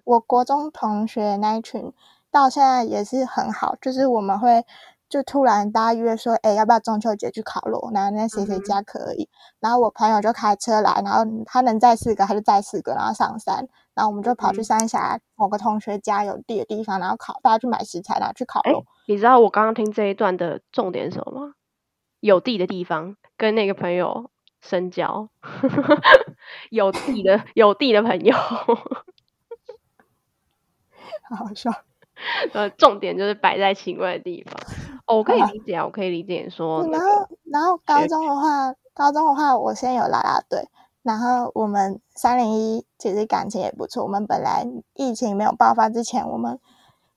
[0.04, 1.92] 我国中同学那一群，
[2.30, 3.76] 到现在也是很好。
[3.82, 4.64] 就是我们会，
[5.10, 7.90] 就突然大家约说，哎，要不要中秋节去烤肉？
[7.92, 9.24] 然后那谁谁家可以？
[9.24, 9.28] 嗯、
[9.62, 18.86] 然后我朋友就开车来，然后他能载四个，他就载四个，然后上山，然后我们就跑去三峡某个同学家有地的地方，然后烤，大家去买食材，然后去烤肉。
[19.08, 21.54] 你知道我刚刚听这一段的重点是什么吗？
[22.20, 24.30] 有地的地方跟那个朋友
[24.68, 25.30] 深交，
[26.72, 28.34] 有地的有地的朋友，
[31.30, 31.72] 好好笑。
[32.54, 34.56] 呃，重点就是摆在奇怪的地方。
[35.06, 36.82] 哦，我可以理解啊，我可以理解说。
[36.88, 40.68] 然后，然后高中的话，高中的话，我先有啦啦队，
[41.04, 44.04] 然后我们三零一其实感情也不错。
[44.04, 46.60] 我们本来疫情没有爆发之前，我们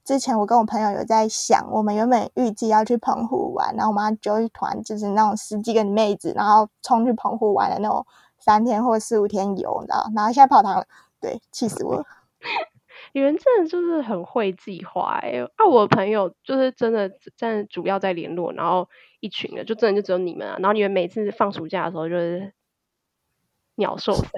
[0.08, 8.06] 之前我跟我朋友有在想，我们原本预计要去澎湖玩，然后我们要揪一团，就是那种十几个妹子，然后冲去澎湖玩的那种
[8.38, 10.10] 三天或四五天游，你知道？
[10.16, 10.86] 然后现在泡汤了，
[11.20, 12.04] 对，气死我了。
[13.12, 15.46] 你们真的就是很会计划哎！
[15.56, 18.88] 啊，我的朋友就是真的在主要在联络，然后
[19.20, 20.56] 一群的就真的就只有你们啊。
[20.58, 22.54] 然后你们每次放暑假的时候就是
[23.74, 24.30] 鸟兽散，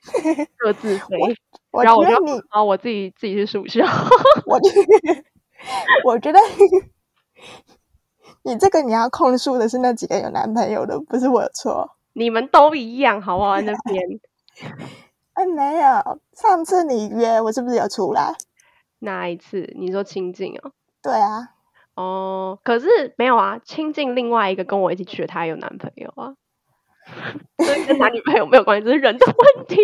[0.56, 1.36] 各自飞。
[1.72, 3.86] 然后我就，然后我自己自己是属相。
[4.46, 5.24] 我觉得，
[6.04, 6.38] 我觉得
[8.42, 11.96] 你这个你要控诉的是那几个有男朋友的，不是我的错。
[12.12, 13.60] 你们都一样，好不好？
[13.60, 14.02] 那边。
[15.34, 18.34] 哎，没有，上次你约我是不是有出来？
[18.98, 19.72] 哪一次？
[19.78, 20.72] 你说亲近哦？
[21.00, 21.50] 对啊。
[21.94, 26.34] 哦，可是没有啊，亲近另外一个跟我一起去的，她有男朋友啊，
[27.64, 29.76] 所以跟男女朋友没有关系，这是人的问题。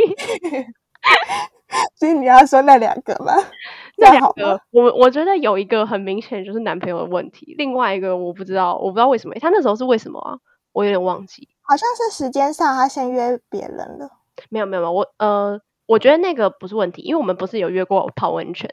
[1.98, 3.32] 所以你要说那两个吗？
[3.98, 10.36] 那两个，我我觉得有一个很明显就是男朋友的问题，另外一个我不知道，我不知道为什么，他那时候是为什么啊？
[10.72, 14.10] 我有点忘记，好像是时间上他先约别人了。
[14.50, 18.68] 没有没有没有，我呃，我觉得那个不是问题，因为我们不是有约过泡温泉，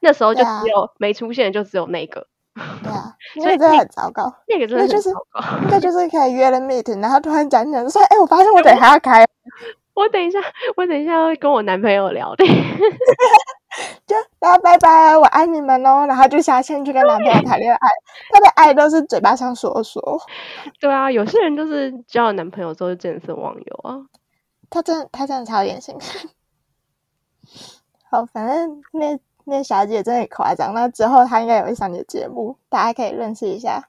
[0.00, 2.26] 那时候就只有、啊、没出现，就只有那个，
[2.82, 4.96] 对啊， 所以真的很糟糕，那个真的很糟
[5.32, 5.40] 糕，
[5.70, 9.24] 那就是那就是可以约了 meet，然后突然讲讲说，哎，我发现我等一下要开，
[9.94, 10.38] 我等一下，
[10.76, 12.44] 我等一下会跟我男朋友聊的，
[14.06, 17.88] 就大家拜拜，我爱你们哦，然后就下线去跟男朋友谈恋爱，
[18.30, 20.20] 他的爱都是嘴巴上说说，
[20.80, 24.06] 对啊，有些人就是交了男朋友之后就见色忘友啊。
[24.70, 25.96] 他真的，他真的超典型。
[28.10, 30.74] 好，反正那那小姐真的很夸张。
[30.74, 33.88] 那之后她应该也会上你的节目，大家可以认识一下。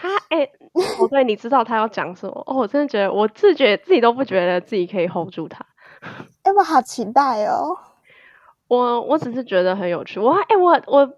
[0.00, 2.44] 他哎，我、欸、对，你知道他要讲什么？
[2.46, 5.66] 哦，我真的觉得，我自觉自己都不觉得自己可以 hold 住他。
[6.42, 7.76] 哎、欸，我好期待哦！
[8.68, 10.20] 我我只是觉得很有趣。
[10.20, 11.14] 我哎、欸，我我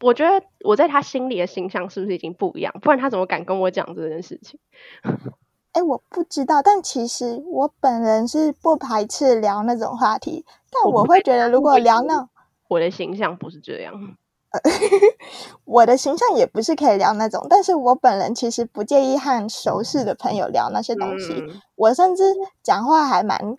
[0.00, 2.74] 我觉得我在他心里的形象是不是已经不一样？
[2.82, 4.58] 不然他怎么敢跟我讲这件事情？
[5.72, 12.28] 哎，我不知道，但其实我本人是不排斥聊那种话题，但我会觉得如果聊那，
[12.68, 14.08] 我的形象不是这样，呃，
[15.64, 22.24] 我的形象也不是可以聊那种，但是我本人其实不介意和熟识的朋友聊那些东西，嗯、我甚至
[22.62, 23.56] 讲话还蛮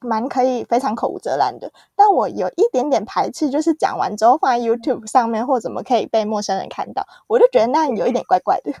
[0.00, 8.72] 蛮可以，非常口无遮拦的，但我有一点点排斥，就是讲完之后放在 YouTube 上面或怎么可以被陌生人看到，我就觉得那有一点怪怪的。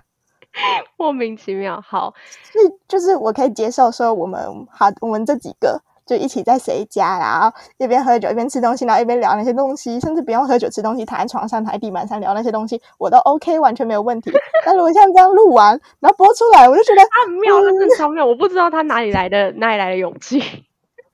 [0.96, 2.14] 莫名其妙，好，
[2.50, 14.30] 所以就是我可以接受说我们好，我们这几个就一起在谁家，然后一边喝酒一边吃东西，然后一边聊那些东西，甚至不用喝酒吃东西，躺在床上躺在地板上聊那些东西，我都 OK，完全没有问题。
[14.64, 20.40] 但如果像这样录完，然后播出来，我就觉得啊妙，真的超妙，我不知道他哪里来的哪里来的勇气，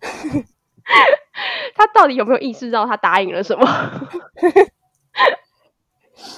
[1.74, 3.66] 他到底有没有意识到他答应了什么？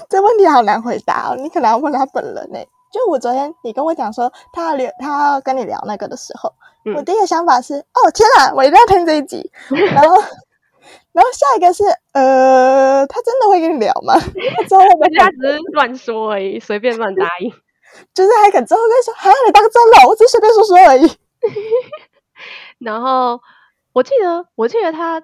[0.09, 2.69] 这问题好难回答哦，你可能要问他本人呢、欸。
[2.95, 9.51] 就我昨天你跟我讲说他要聊，他要跟你聊那个的时候，嗯、我第一个想法是哦天啊，我一定要听这一集。
[9.93, 10.15] 然后，
[11.11, 11.83] 然后下一个是
[12.13, 14.15] 呃，他真的会跟你聊吗？
[14.69, 17.51] 之后我们家只是乱说而已，随便乱答应。
[18.15, 21.11] 就是还肯之后再说，还要你当真了，我只是随便说说而已。
[22.79, 23.41] 然后
[23.93, 25.21] 我记得，我记得他，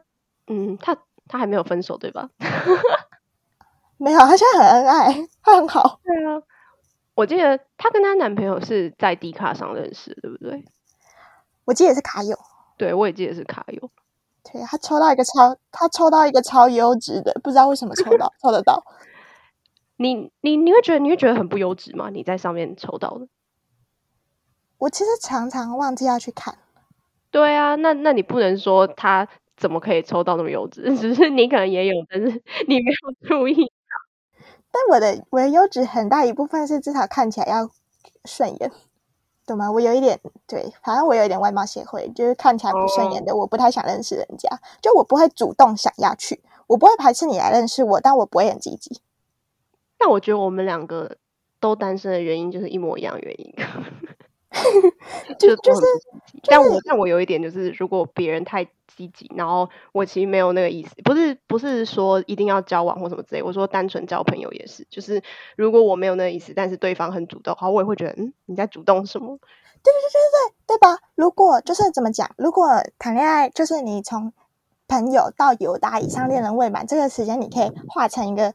[0.49, 0.97] 嗯，他
[1.29, 2.31] 他还没有分手对吧？
[3.97, 6.01] 没有，他现在很恩爱，他很好。
[6.03, 6.43] 对啊。
[7.21, 10.65] 我记得她跟她男朋友是在 D 卡上认识，对不对？
[11.67, 12.35] 我记得是卡友，
[12.79, 13.91] 对，我也记得是卡友。
[14.43, 18.83] 对，他抽到一个超，他抽到一个超优质的，不知道为什么抽到，抽得到。
[19.99, 22.09] 你你你会觉得你会觉得很不优质吗？
[22.09, 23.29] 你在上面抽到的？
[24.79, 26.57] 我其实常常忘记要去看。
[27.31, 30.83] 对啊，那那你不能说他怎么可以抽到那么优质？
[30.97, 33.71] 只是你可能也有，但是你没有注意。
[34.73, 37.71] 但我的我的优质很大一部分是至少看起来要
[38.25, 38.71] 顺眼，
[39.47, 39.71] 懂吗？
[39.71, 44.49] 我有一点对，反正我有一点外貌协会，就是看起来不顺眼的，我不太想认识人家。
[44.81, 49.01] 就我不会主动想要去，我不会排斥你来认识我，但我不会很积极。
[49.99, 51.17] 但我觉得我们两个
[51.59, 53.55] 都单身的原因就是一模一样的原因。
[55.39, 55.81] 就就是，
[56.45, 65.23] 但我但我有一点就是，如果别人太积极，然后我其实没有那个意思，不是不是说一定要交往或什么之类，我说单纯交朋友也是，就是
[65.57, 69.39] 如果我没有那个意思，但是对方很主动的话，我也会觉得，嗯，你在主动什么？
[69.83, 70.21] 对对对
[70.67, 70.99] 对对，对吧？
[71.15, 72.67] 如果就是怎么讲，如果
[72.99, 74.33] 谈恋爱就是你从
[74.89, 78.53] 朋友到友达以上恋人未满，这个时间你可以画成一个。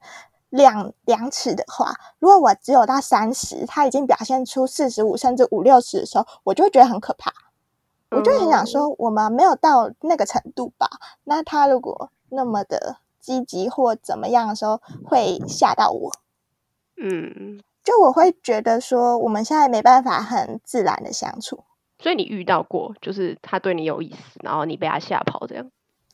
[0.56, 7.32] 两两尺的话，如果我只有到三十，他已经表现出四十五甚至五六十的时候，我就会觉得很可怕。
[8.10, 10.90] 嗯、我就很想说，我们没有到那个程度吧？
[11.26, 16.12] 那他如果那么的积极或怎么样的时候，会吓到我。
[16.98, 21.66] 嗯，就我会觉得说，我们现在没办法很自然的相处。
[22.00, 25.70] 所以你遇到过，就是他对你有意思，然后你被他吓跑这样？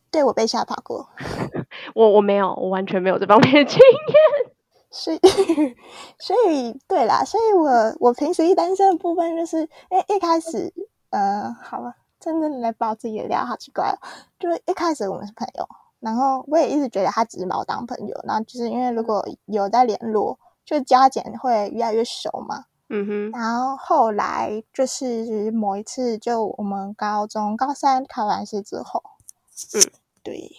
[0.09, 1.07] 对，我被吓跑过。
[1.95, 4.53] 我我没有，我完全没有这方面的经验，
[4.89, 5.19] 所以
[6.19, 10.73] 所以对啦，所以我我平时一单身的部分就是，因为一开始，
[11.09, 13.95] 呃，好了，真的来爆自己的料，好奇怪哦，
[14.39, 15.67] 就是一开始我们是朋友，
[15.99, 29.01] 然后我也一直觉得他只是把我当朋友，然后就是因为如果有在联络，就加减会越来越熟嘛，嗯哼，然后后来就是某一次，就我们高中高三考完试之后，
[29.73, 29.81] 嗯，
[30.21, 30.51] 对。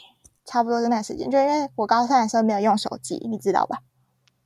[0.44, 3.78] 差不多是那个时间，就因为我高三的时候没有用手机，你知道吧？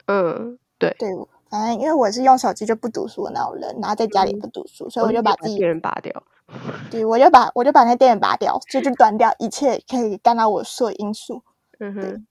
[0.07, 1.09] 嗯，对对，
[1.49, 6.23] 反正因为我是用手机就不读书的那种人，然后在家里不读书，嗯、所以我就把自己电源拔掉。
[6.93, 11.43] 对，我就把我就把那电源拔掉，就就断掉一切可以干扰我所有因素。
[11.81, 12.27] 嗯哼。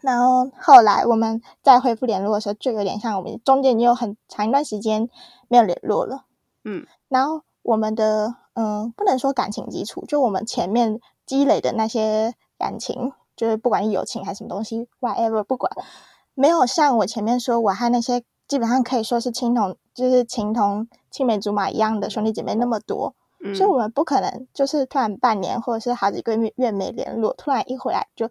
[0.00, 5.08] 然后后来我们再恢复联络的时候，就有点像我们中间已经有很长一段时间
[5.46, 6.24] 没有联络了。
[6.64, 6.86] 嗯。
[7.08, 12.34] 然后我们的嗯，不能说感情基础，就我们前面积累的那些。
[12.62, 15.72] 感情就是不管是友情还是什么东西，whatever，不管
[16.34, 28.30] 没有像我前面说，我和那些基本上可以说是青同，就是情同青梅竹马一样的兄弟姐妹那么多，嗯、所以我们不可能就是突然半年或者是好几个月月没联络，突然一回来就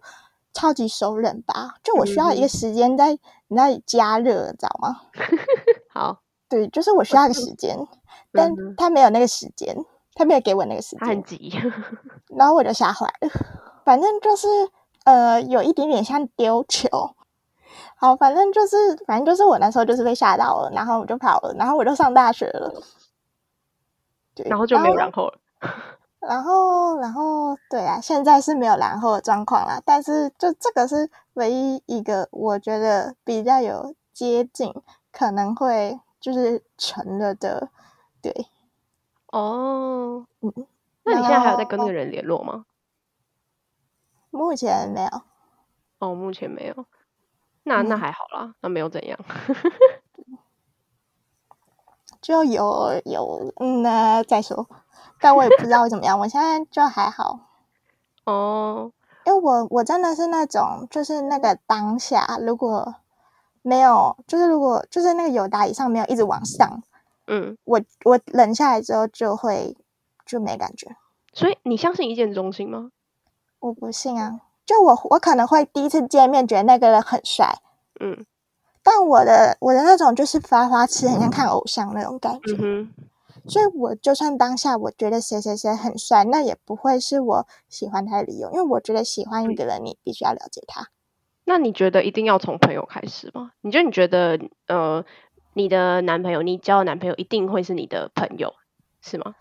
[0.54, 1.74] 超级熟人吧？
[1.82, 5.02] 就我需要一个时间在你那里加热，知道吗？
[5.92, 7.76] 好，对，就是我需要一个时 间，
[8.32, 9.76] 但他没有那个时间，
[10.14, 11.52] 他没有给我那个时间，很急，
[12.28, 13.30] 然后我就吓坏了。
[13.84, 14.48] 反正就是，
[15.04, 16.88] 呃，有一点点像丢球。
[17.96, 22.82] 好，反正就是，反正就是我那时候就是被吓到了，然后我就跑了，然后我就上大学了。
[24.34, 25.38] 对，然后就没有然后了。
[26.20, 29.80] 然后，然后，对啊，现在是没有然后的状况啦。
[29.84, 34.72] 但是，就这个是唯一一个我觉得比较有接近，
[35.12, 37.68] 可能会就是成了的。
[38.20, 38.46] 对。
[39.28, 40.24] 哦。
[40.40, 40.52] 嗯。
[41.04, 42.64] 那你现在还有在跟那个人联络吗？
[44.32, 45.22] 目前没有，
[45.98, 46.86] 哦，目前没有，
[47.64, 49.18] 那那还好啦，嗯、那没有怎样，
[52.20, 54.66] 就有有嗯，那再说，
[55.20, 57.40] 但我也不知道怎么样，我现在就还好，
[58.24, 58.90] 哦，
[59.26, 62.94] 因为我我真的是那种，就是那个当下如果
[63.60, 66.82] 没有，就是如果就是那个有达以上没有一直往上，
[67.26, 69.76] 嗯，我我冷下来之后就会
[70.24, 70.96] 就没感觉，
[71.34, 72.90] 所以你相信一见钟情吗？
[73.62, 74.40] 我不信啊！
[74.66, 77.58] 就我，我可能会第一次见面觉得那个人很帅，
[78.00, 78.26] 嗯，
[78.82, 82.56] 但我的我的那种就是发花痴，很像看偶像那种感觉。
[82.60, 82.92] 嗯，
[83.46, 90.88] 所以我就算当下我觉得谁谁谁很帅，那也不会是我喜欢他的理由，因为我觉得喜欢一个人，你必须要了解他。
[91.44, 93.52] 那你觉得一定要从朋友开始吗？
[93.60, 95.04] 你就你觉得呃，
[95.54, 98.54] 你的男朋友，你交的男朋友一定会是你的朋友，
[99.00, 99.34] 是吗？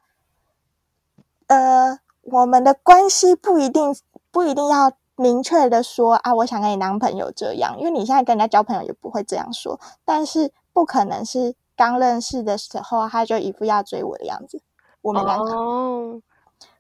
[1.48, 3.96] 呃，我们的关系不一定。
[4.32, 9.80] 不一定要明确的说啊，我想跟你当朋友这样，因为你现在跟人家交朋友也不会这样说。
[10.06, 14.62] 但是不可能是刚认识的时候他就一副要追我的样子，
[15.02, 15.44] 我没办法。
[15.44, 16.22] 哦，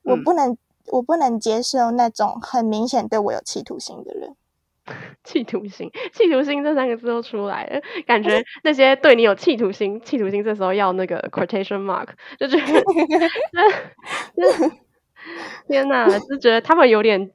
[0.03, 4.35] 我不能，嗯、我不能接受那种很明显对我有企图心的人。
[5.23, 12.07] 企图心，企图心这三个字都出来了，感觉那些对你有企图心，企图心这时候要那个 quotation mark，
[12.39, 12.83] 就觉得，
[15.67, 17.31] 天哪，就觉得他们有点。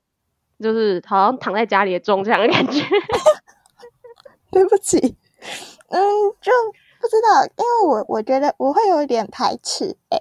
[0.59, 2.83] 就是好像躺在家里的中枪的感觉。
[4.51, 4.99] 对不起，
[5.89, 6.01] 嗯，
[6.41, 6.53] 就
[7.01, 10.19] 不知道，因为我我觉得我会有一点排斥，哎，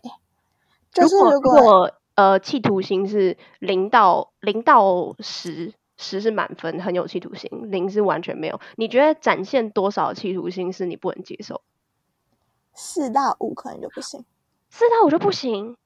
[0.91, 8.59] 就是如果，如果呃企图心是零到零到十，十是满分，很有企图心，零是完全没有。
[8.75, 11.61] 你觉得展现多少企图心是你不能接受？
[12.73, 14.25] 四到五可能就不行，
[14.69, 15.77] 四到五就不行。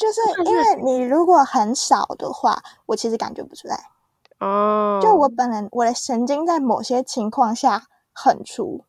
[0.00, 3.90] 就是因为你如果很少的话，我其实感觉不出来。
[4.38, 7.82] 哦，就我本人，我的神经在某些情况下
[8.14, 8.86] 很粗，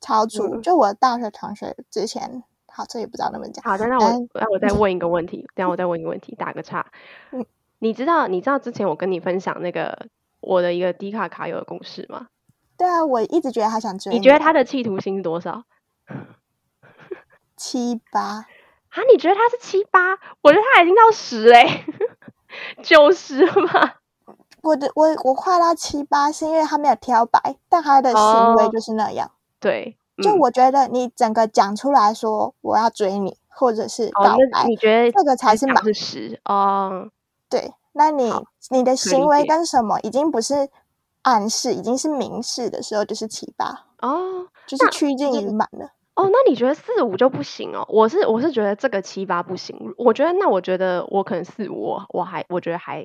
[0.00, 0.54] 超粗。
[0.54, 3.64] 嗯、就我大学同学之前，好，这也不知道那么讲。
[3.64, 6.86] 好的，那我那我再问一个问题，等下我再问一个问题，打个岔。
[7.32, 7.44] 嗯，
[7.80, 10.06] 你知道你知道之前我跟你分享那个
[10.40, 12.28] 我的一个低卡卡友的公式吗？
[12.78, 14.18] 对啊，我一直觉得他想追你。
[14.20, 15.64] 你觉得他的企图心是多少？
[17.56, 18.46] 七八
[18.94, 19.02] 啊？
[19.10, 20.12] 你觉得他是七八？
[20.42, 21.84] 我觉得他已经到十哎，
[22.82, 23.96] 九十吧？
[24.62, 29.28] 我的我我画到七八是因为他没有挑白，但他的行为就是那样。
[29.28, 29.30] 哦、
[29.60, 37.10] 对，嗯、就我觉得你整个讲出来说我要追你，或者是告白，哦、你觉得这个才是满十哦？
[37.50, 38.32] 对，那你
[38.70, 40.70] 你的行为跟什么已经不是
[41.22, 45.90] 暗示，已经是明示的时候，就是七八哦，就是趋近于满了。
[46.16, 47.84] 哦，那你觉得四五就不行哦？
[47.88, 49.76] 我是我是觉得这个七八不行。
[49.98, 53.04] 我觉得那我觉得我可能四五，我我还我觉得还，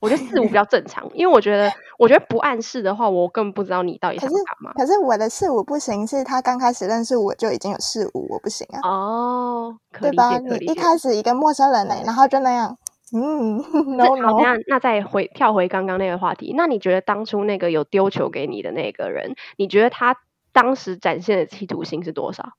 [0.00, 1.08] 我觉得四五比较正常。
[1.14, 4.72] 因为我觉得我觉得不暗示的话，我更不知道你到底想干嘛。
[4.72, 8.80] 可是可是我的四五不行，是他刚开始认识我就已经有四五，我不行啊。
[8.82, 10.36] 哦，对吧？
[10.38, 12.76] 你一开始一个陌生人呢，然后就那样，
[13.14, 13.58] 嗯，
[13.96, 14.40] no no。
[14.42, 20.16] 那那再回跳回刚刚那个话题，那你觉得当初那个有丢球给你的那个人，你觉得他？
[20.60, 22.54] 当时展现的企图心是多少？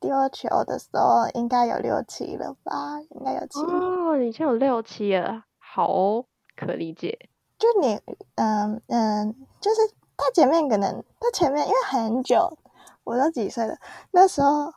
[0.00, 3.00] 丢球的时候应该有六七了吧？
[3.10, 6.24] 应该有七哦，已经有六七了，好哦，
[6.56, 7.28] 可理解。
[7.56, 8.00] 就你，
[8.34, 9.82] 嗯嗯，就是
[10.16, 12.58] 他前面可能他前面因为很久，
[13.04, 13.78] 我都几岁了，
[14.10, 14.72] 那时候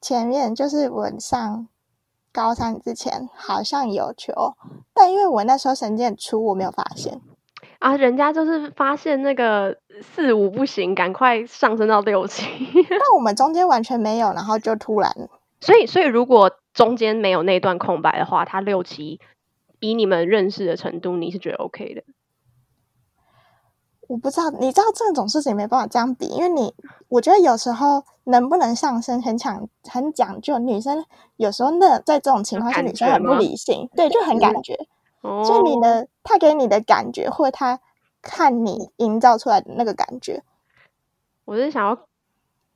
[0.00, 1.66] 前面就是我上
[2.30, 4.32] 高三之前好像有球，
[4.92, 7.20] 但因为我那时候成绩很粗，我没有发现。
[7.84, 12.46] 啊，人家就是发现那个四五不行，赶快上升到六七。
[12.88, 15.12] 那我们中间完全没有，然后就突然，
[15.60, 19.20] 所以所以如果中间没有那段空白的话，他六七
[19.80, 22.02] 以你们认识的程度，你是觉得 OK 的？
[24.08, 26.74] 我不知道，你知道这种事情没办法这样比，因为你
[27.08, 31.04] 我觉得有时候能不能上升很讲很讲究，女生
[31.36, 34.74] 有时候那在这种情况下，女生很不理性，对，就很感觉。
[35.44, 37.80] 就你的，他给你的感觉，或他
[38.20, 40.42] 看你营造出来的那个感觉，
[41.44, 41.98] 我是想要，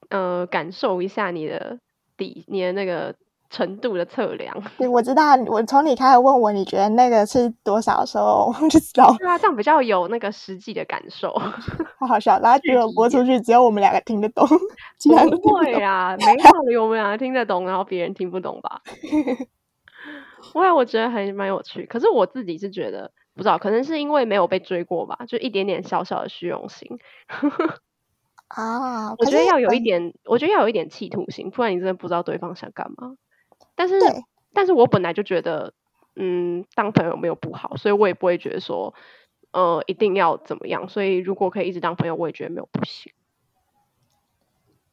[0.09, 1.79] 呃，感受一下你的
[2.17, 3.15] 底，你的那个
[3.51, 4.63] 程度的测量。
[4.79, 9.15] 对，我知道，我从你开始问我，你觉得那个是多少的时候，我就知道。
[9.19, 11.33] 对啊，这样比较有那个实际的感受。
[11.99, 14.47] 好好笑，然后结果播出去，只有我们两个听得懂。
[14.49, 18.81] 不会啊，没道理，我们两个听得懂，然后别人听不懂吧？
[20.55, 26.99] 因为我觉得还蛮有趣，可是我自己是觉得不知道，可能是因为没有被追过吧，就一点点小小的虚荣心
[28.49, 29.15] 啊。
[29.19, 33.17] 我觉得要有一点，我觉得要有一点企图心，不然你真的不知道对方想干嘛。
[33.75, 33.99] 但是，
[34.53, 35.73] 但是我本来就觉得，
[36.17, 38.95] 嗯，当朋友没有不好，所以我也不会觉得说，
[39.53, 40.89] 呃，一定要怎么样。
[40.89, 43.13] 所以如果可以一直当朋友，我也觉得没有不行。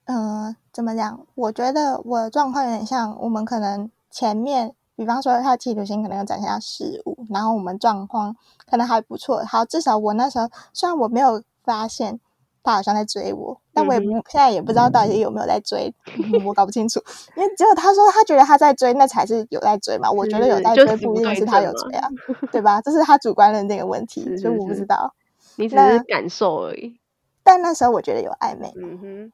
[0.05, 1.25] 嗯、呃，怎么讲？
[1.35, 4.75] 我觉得我的状况有点像，我们可能前面。
[4.95, 8.35] 比方说，他的企图心可能有展现到事物，然后我们状况
[8.69, 9.43] 可能还不错。
[9.45, 12.19] 好，至少我那时候虽然我没有发现
[12.63, 17.03] 他好像在追我，但我也不、嗯、现在也不知道到底有没有在追， 嗯、我搞不清楚。
[17.35, 20.09] 因为只有他说他觉得他在追，那才是有在追嘛。
[20.09, 22.09] 我觉得有在追不一定是他有追啊，
[22.51, 22.81] 对吧？
[22.81, 25.13] 这是他主观认定的问题，所以我不知道。
[25.57, 26.99] 你只是感受而已。
[27.43, 28.73] 但那时候我觉得有暧昧。
[28.75, 29.31] 嗯哼。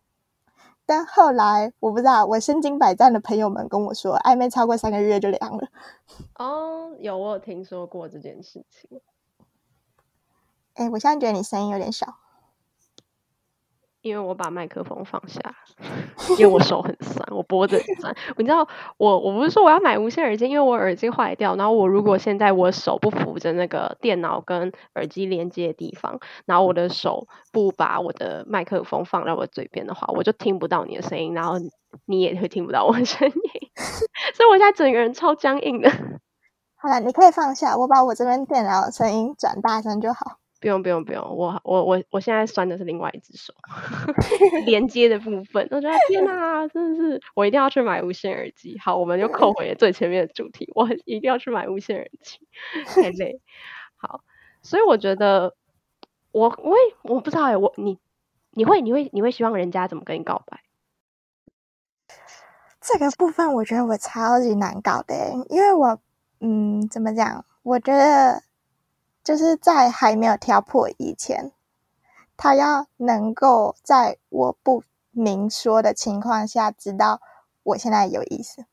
[0.91, 5.69] 但后来我不知道，我身经百战的朋友们跟我说，暧昧超过三个月就凉了。
[6.35, 8.99] 哦，有，我有听说过这件事情。
[10.73, 12.05] 哎，我现在觉得你声音有点小。
[14.01, 15.39] 因为我把麦克风放下，
[16.31, 18.15] 因为我手很酸，我脖子很酸。
[18.37, 21.55] 你知道，我我不是说我要买无线耳机，因为我耳机坏掉。
[21.55, 31.59] 然后我如果现在我手不扶着那个电脑跟耳机连接的地方，然后我的手不把我的麦克风放在我嘴边的话，我就听不到你的声音，然后
[32.05, 33.33] 你也会听不到我的声音。
[34.33, 35.91] 所以我现在整个人超僵硬的。
[36.75, 40.40] 好了，你可以放下，我把我这边电脑的声音转大声就好。
[40.61, 43.51] 不用不用不用，我我我我现在酸的是另外一只手
[44.67, 45.67] 连接的部分。
[45.71, 48.77] 我觉得天哪，真的是我一定要去买无线耳机。
[48.77, 52.37] 好，我们又扣回了最前面的主题，我一定要去买无线耳机，
[52.85, 53.41] 太累。
[53.97, 54.21] 好，
[54.61, 55.55] 所以我觉得
[56.31, 57.97] 我我也我不知道哎，我你
[58.51, 60.61] 你会你会你会希望人家怎么跟你告白？
[62.79, 65.15] 这个部分我觉得我超级难搞的，
[65.49, 65.99] 因为我
[66.39, 67.43] 嗯怎么讲？
[67.63, 68.43] 我觉得。
[69.23, 71.51] 就是在还没有挑破以前，
[72.35, 77.21] 他要能够在我不明说的情况下知道
[77.63, 78.65] 我现在有意思。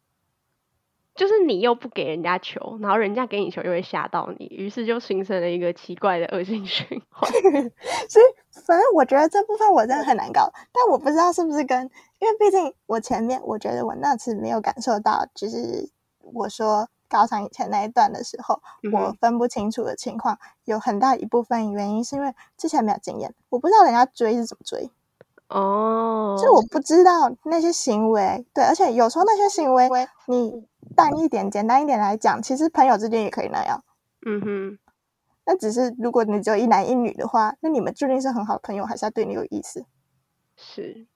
[1.14, 7.28] 就是你又不给人家球，然后人家给你球又会吓到你，于是就形成了一个奇怪的恶性循环。
[8.08, 8.24] 所以
[8.64, 11.90] 反正我觉得这部分我真的很难搞，但我不知道是不是跟，
[12.20, 15.90] 因为毕竟我前面我觉得我那次没有感受到，就是
[16.20, 24.90] 我说高三以前那一段的时候，嗯、我分不清楚的情况，有很大一部分原因是因为之前没有经验，我不知道人家追是怎么追。
[25.48, 29.88] 哦，就我不知道那些行为，对，而且有时候那些行为，
[30.26, 33.82] 你淡一点、简单一点来讲，其实朋友之间也可以那样。
[34.26, 34.78] 嗯哼，
[35.46, 39.86] 那只是如果你只有一男一女的话，那你们注定是很好的朋友，还是要对你有意思？
[40.54, 41.06] 是，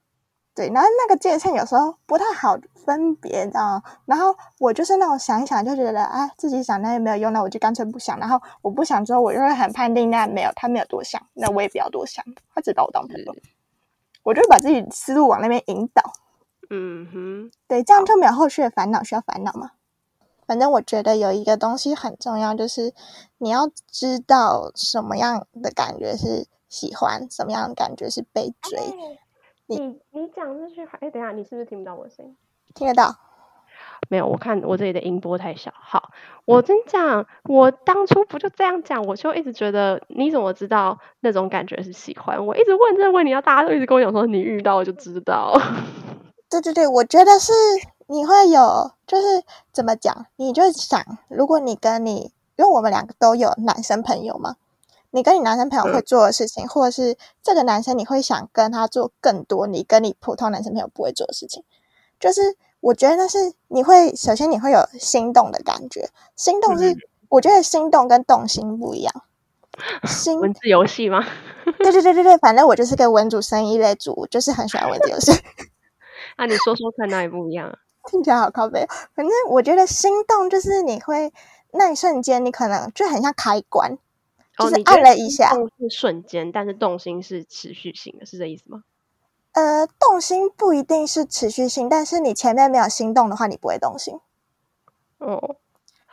[0.54, 3.82] 对，然后那个界限有时候不太好分别，你知道吗？
[4.04, 8.18] 然后我就是那种想一想就觉得，哎，自己想那也没有用，那我就干脆不想。
[8.18, 12.24] 然后我不想之后，我就会很判定那没有他没有多想，那我也不要多想，
[12.54, 13.34] 他只把我当朋友。
[14.22, 16.12] 我就会把自己思路往那边引导，
[16.70, 19.72] 嗯哼，对，这样就没有后续的烦恼需要烦恼嘛。
[20.46, 22.92] 反正我觉得有一个东西很重要，就是
[23.38, 28.78] 你要知道什么样的感觉是喜欢，什么样的感觉是被追。
[29.68, 32.36] 欸、你你讲这句话，哎、欸，等一下，你是不是听不到我的声音？
[32.74, 33.14] 听得到。
[34.08, 35.72] 没有，我看我这里的音波太小。
[35.74, 36.10] 好，
[36.44, 42.44] 我真讲，我当初不就这样讲，我就一直觉得你怎么知道那种感觉是喜欢？
[42.44, 45.54] 我一直问这个问题，要大家都一直跟我讲说你遇到就知道。
[46.50, 47.52] 对对对，我觉得是
[48.08, 49.42] 你会有，就是
[49.72, 54.56] 怎么讲，你就想，如果你跟你，因为我们两个都有男生朋友嘛，
[55.12, 61.62] 你跟你男生朋友会做的事情，嗯、或者是这个男生你会想跟他做更多你跟你普通男生朋友不会做的事情，
[62.18, 62.56] 就是。
[62.82, 63.38] 我觉得那是
[63.68, 66.96] 你会首先你会有心动的感觉，心动是、嗯、
[67.28, 69.22] 我觉得心动跟动心不一样。
[70.04, 71.24] 心文字游戏吗？
[71.78, 75.30] 对对对对对，反正我就是个文组生一类组，就是很喜欢文字游戏。
[76.36, 77.78] 那、啊、你说说看哪里不一样啊？
[78.10, 78.84] 听起来好靠背。
[79.14, 81.32] 反正我觉得心动就是你会
[81.70, 83.98] 那一瞬间，你可能就很像开关，哦、
[84.70, 88.82] 就是按了一下，动是瞬间，但是动心是持续性的，是这意思吗？
[89.52, 94.18] 呃，动心不一定是持续性，但是你前面没有心动的话，你不会动心。
[95.18, 95.56] 哦，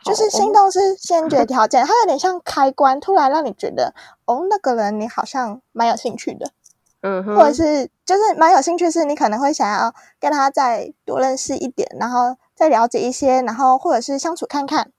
[0.04, 3.94] 就是心动是先决条件，它有点像开关，突然让你觉得，
[4.26, 6.52] 哦，那个人你好像蛮有兴趣的，
[7.00, 14.92] 嗯哼，或者是就是蛮有兴趣，是你可能会想要跟他再多认识一点，然后再了解一些，然后或者是相处看看，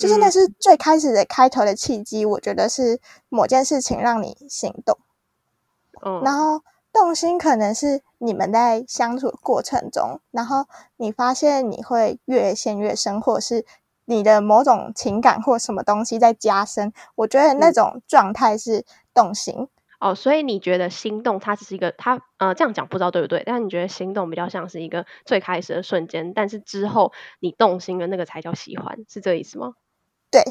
[0.00, 2.24] 就是那是最开始的开头的契机。
[2.24, 2.98] 我觉得是
[3.28, 4.98] 某件事情让你心动，
[6.04, 6.62] 嗯，然后。
[6.92, 13.64] 动心可能是你们在相处过程中，然后你发现你会越陷越深，或者是
[14.06, 16.92] 你的某种情感或什么东西在加深。
[17.14, 18.84] 我觉得那种状态是
[19.14, 19.54] 动心。
[19.56, 19.68] 嗯、
[20.00, 23.44] 哦，所以你觉得心动它只是一个，它呃这样讲不知道对不对？
[23.46, 29.74] 但是你觉得心动比较像是一个最开始的瞬间，但是之后你动心的那个才叫喜欢，是这意思吗？
[30.30, 30.42] 对。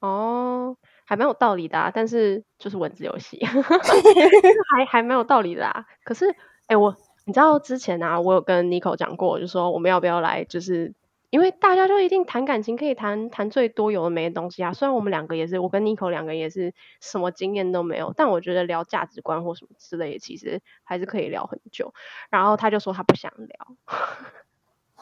[0.00, 0.76] 哦。
[1.04, 3.36] 还蛮有道理的啊，但是就是文字游戏，
[4.76, 5.84] 还还蛮有道理的啊。
[6.04, 6.36] 可是，哎、
[6.68, 6.94] 欸，我
[7.24, 10.94] 你知道之前啊，我有跟 Nico 讲过，就说我们要不要来，就是
[11.30, 14.72] 因为大家就一定谈感情可以谈谈最多有的没的东西啊。
[14.72, 21.92] 虽然我们两个也是，我跟 Nico 两个也是什么经验都没有，但我觉得聊价值观或什么之类的，其实还是可以聊很久。
[22.30, 23.76] 然后他就说他不想聊。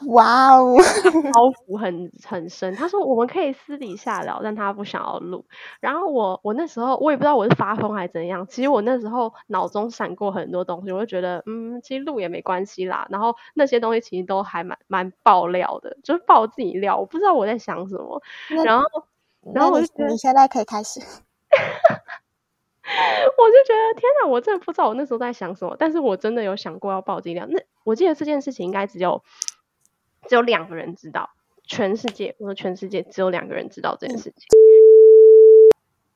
[0.07, 0.75] 哇哦，
[1.33, 2.73] 包袱很很深。
[2.75, 5.45] 他说我们可以私底下聊，但他不想要录。
[5.81, 8.47] 然后我我那时候我也不知道我是发疯还是怎样。
[8.47, 13.05] 其实我那时候脑中闪过很多东西，我就觉得嗯，其实录也没关系啦。
[13.09, 16.97] 然后那些东西其实都还蛮蛮爆料的，就是爆自己料。
[16.97, 18.21] 我不知道我在想什么。
[18.65, 18.85] 然后
[19.53, 20.99] 然后我就觉得你现在可以开始。
[22.89, 25.75] 我就觉得天哪，我真的不知道我那时候在想什么。
[25.77, 27.45] 但是我真的有想过要爆自己料。
[27.47, 29.21] 那我记得这件事情应该只有。
[30.29, 31.31] 只有两个人知道，
[31.63, 34.47] 全世界，我说全世界只有两个人知道这件事情。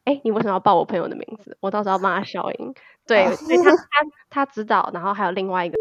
[0.04, 1.58] 哎、嗯欸，你为什么要报我朋友的名字？
[1.62, 2.76] 我到时候要帮他消音。
[3.08, 3.88] 对，哦、所以他他
[4.30, 5.76] 他知道，然后还有另外一个。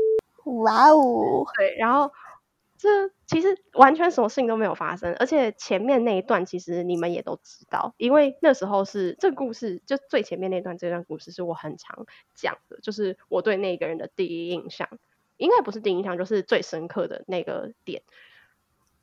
[0.44, 1.44] 哇哦！
[1.58, 2.10] 对，然后
[2.78, 2.88] 这
[3.26, 14.88] 其实完全什么事情都没有发生，而且前面那一段其实你们也都知道，因为那时候是这个故事，就最前面那段这段故事是我很常讲的，就是我对那个人的第一印象。
[15.36, 18.02] 应该不是第一印象，就是最深刻的那个点，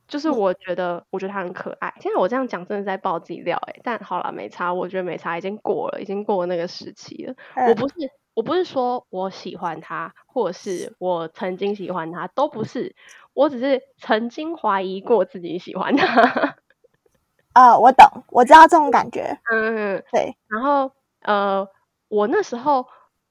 [0.07, 1.93] 就是我觉得，嗯、我觉得他很可爱。
[1.99, 7.35] 现在我这样讲，真的在爆自己料哎，但好了，没差，我觉得没差，已经过了，已经过了那个时期了。
[7.55, 7.95] 嗯、我不是，
[8.33, 12.95] 我不是说我喜欢他，或者是我曾经喜欢他，都不是，
[13.33, 16.05] 我只是曾经怀疑过自己喜欢他。
[17.53, 19.39] 啊、呃，我懂，我知道这种感觉。
[19.51, 20.35] 嗯，对。
[20.47, 20.91] 然后，
[21.21, 21.67] 呃，
[22.07, 22.87] 我那时候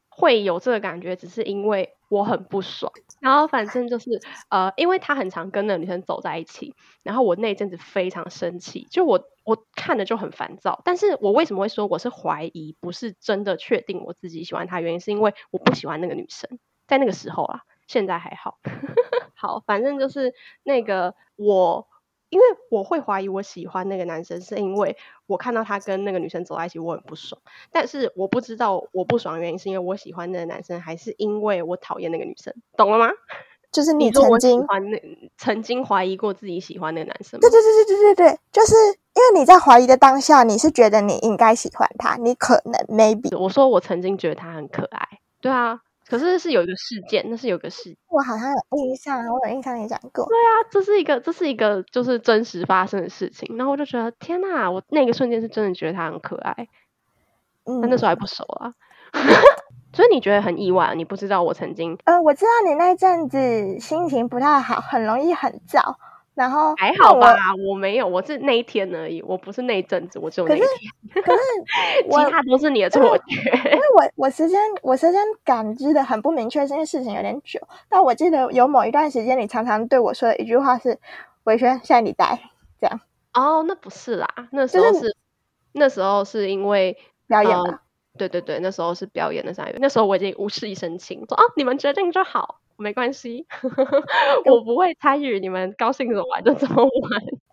[0.09, 1.95] 会有这个感觉，只是因为。
[2.09, 2.90] 我很不爽，
[3.20, 4.10] 然后反正就是
[4.48, 10.80] 呃，因为他很常跟那个女生走在一起，然后我那阵子非常生气，就我我看了就很烦躁。
[10.85, 14.80] 但是我为什么会说我是怀疑，不是真的确定我自己喜欢他？
[14.80, 18.59] 原因是因为我不喜欢那个女生，在那个时候啦，现在还好。
[19.36, 21.86] 好，反正就是那个我。
[22.30, 24.96] 因为我会怀疑我喜欢那个男生，是因为
[25.26, 27.40] 我看到他跟那个女生走在一起，我很不爽。
[27.72, 33.10] 但是我不知道我不爽的原因是因为我喜欢那个男生，还是因为我讨厌那个女生，懂了吗？
[33.70, 34.66] 就是你曾经
[35.36, 37.40] 曾经怀疑过自己喜欢那个男生吗？
[37.40, 45.82] 对对对对对对对，就是因为你在怀疑的当下，你是觉得你应该喜欢他，你可能 maybe 我说我曾经觉得他很可爱，对啊。
[46.09, 50.26] 可是是有一个事件，那是有个事，我好像有印象，我有印象你讲过。
[50.26, 53.56] 对啊，这是一个，这是一个，就是真实发生的事情。
[53.59, 56.68] 然后我就觉得，天哪，我那个瞬间是真的觉得他很可爱。
[57.64, 58.72] 嗯，但那时候还不熟啊，
[59.93, 61.98] 所以你觉得很意外，你不知道我曾经……
[62.05, 65.98] 呃，我知道你那阵子心情不太好，很容易很躁。
[66.39, 67.35] 然后还好吧，
[67.66, 70.69] 我，没有，我是那一天而已，我不是那一阵子，我只有那一天。
[71.12, 73.35] 可是，可是其他都是你的错觉。
[73.73, 77.59] 因为我我时间我时间感知的很不明确，是因为事情有点久。
[77.89, 80.97] 但我记得有某一段时间，你常常对我说的一句话是
[81.43, 82.39] ：“伟轩，现在你带。”
[82.81, 83.01] 这样。
[83.35, 85.16] 哦，那不是啦，那时候是、就是、
[85.73, 86.97] 那时候是因为
[87.27, 87.78] 表演嘛、呃。
[88.16, 92.60] 对对对，那时候是表演的三月，那时候我已经无事一身轻，说啊，你们决定就好。
[92.78, 93.46] 没关系，
[94.46, 96.90] 我不会参与你们高兴怎么玩就怎么玩。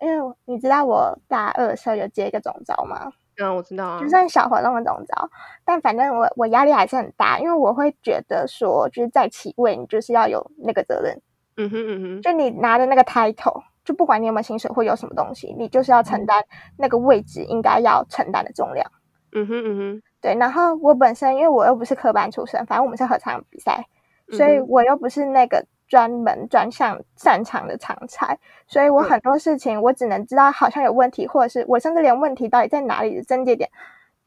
[0.00, 3.12] 因为你知道我大二的时候有接一个总招吗？
[3.38, 5.28] 嗯，我知道啊，就算小活动的总招，
[5.64, 11.20] 但反正我我压力还是很大，因为我会觉得说，就是在企位，你就是要有那个责任。
[11.58, 16.42] 嗯哼嗯哼，就你拿着那个 title，就不管你有没有薪水或有什么东西，你就是要承担
[16.78, 18.90] 那个位置应该要承担的重量。
[19.32, 20.34] 嗯哼嗯哼，对。
[20.36, 23.84] 然后我本身因为我又不是科班出身，反正我们是合唱比赛。
[24.30, 33.70] 所以我又不是那个专门专项擅长的常才，所以我很多事情我只能知道好像有问题，或者是我甚至连问题到底在哪里的症结点，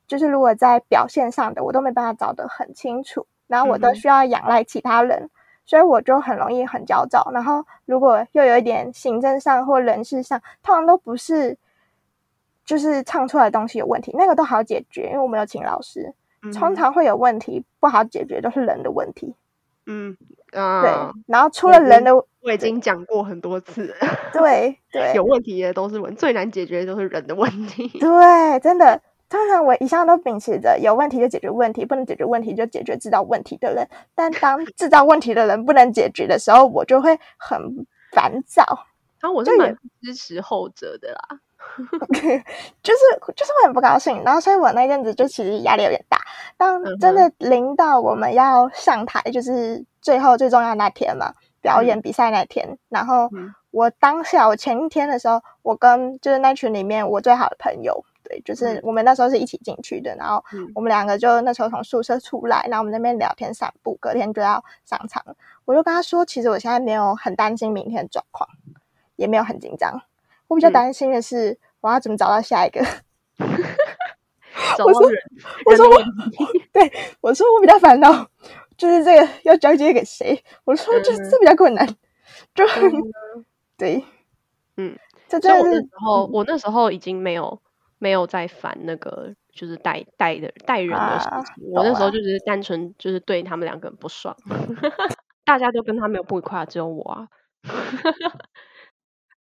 [0.07, 5.29] 就是如果在表现上的我都没办法找得很清楚，然后我都需要仰赖其他人，
[5.65, 7.29] 所以我就很容易很焦躁。
[7.33, 11.57] 然后如果又有一点行政上或人事上，通常都不是
[12.63, 16.13] 就是唱出来的东西有问题，那个都好解决，因为我们有请老师。
[16.53, 19.35] 通常会有问题不好解决都是人的问题。
[19.91, 20.15] 嗯
[20.53, 20.91] 啊，对，
[21.25, 23.93] 然后除了人的，我，我已经讲过很多次，
[24.31, 27.87] 对对， 有问题的都是问，最难解决的都是人的问题。
[27.99, 33.87] 对，真的，通常我一向都秉持着有问题就解决问题，不能解决问题就解决制造问题的人。
[34.15, 38.63] 但当制造问题的人不能解决的时候，我就会很烦躁。
[39.19, 41.39] 然后我是蛮支持后者的啦。
[42.81, 42.99] 就是
[43.35, 46.17] 就是会很不高兴，然后所以我那阵子就其实压力有点大。
[46.57, 52.77] 当真的临到我们要上台，就是最后最重要的那天嘛，表演比赛那天。
[52.89, 53.29] 然后
[53.71, 60.15] 我当下我前一天的时候，我跟就是那群里面我最好的朋友，对，就是我们那时候是一起进去的。
[60.15, 60.43] 然后
[60.73, 65.23] 我们两个就那时候从宿舍出来，然后我们那边聊天散步，隔天就要上场。
[65.65, 68.49] 我就跟他说，其实我现在没有很担心明天的状况，
[69.19, 70.01] 也没有很紧张。
[70.47, 72.79] 我比较担心的是，我要怎么找到下一个？
[74.83, 75.11] 我说，
[75.65, 76.01] 我说我，
[76.71, 76.91] 对，
[77.21, 78.27] 我说我比较烦恼，
[78.77, 80.41] 就是这个要交接给谁？
[80.63, 81.85] 我说就是这比较困难，
[82.55, 82.63] 就
[83.77, 84.03] 对，
[84.77, 84.97] 嗯，
[85.27, 85.77] 这真的是。
[85.77, 87.61] 然后我那时候已经没有
[87.97, 91.65] 没有在烦那个，就是带带的带人的事情。
[91.71, 94.35] 我那时候就是单纯就是对他们两个人不爽，
[95.45, 97.27] 大家都跟他没有不愉快，只有我啊。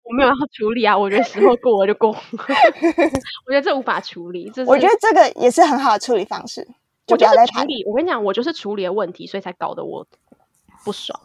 [0.09, 2.11] 我没有要处理啊，我觉得时候过了就过。
[3.47, 6.67] 我觉得这无法处理，这是我觉得这个也是很好的处理方式。
[7.07, 10.07] 就不要再处理，我跟你讲，我就是处理了问题，所以才搞得我
[10.85, 11.21] 不爽。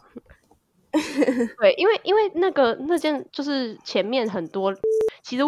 [0.92, 4.74] 对，因为因为那个那件就是前面很多
[5.22, 5.42] 其实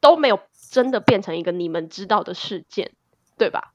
[0.00, 0.38] 都没有
[0.70, 2.90] 真的变成一个你们知道的事件，
[3.38, 3.71] 对吧？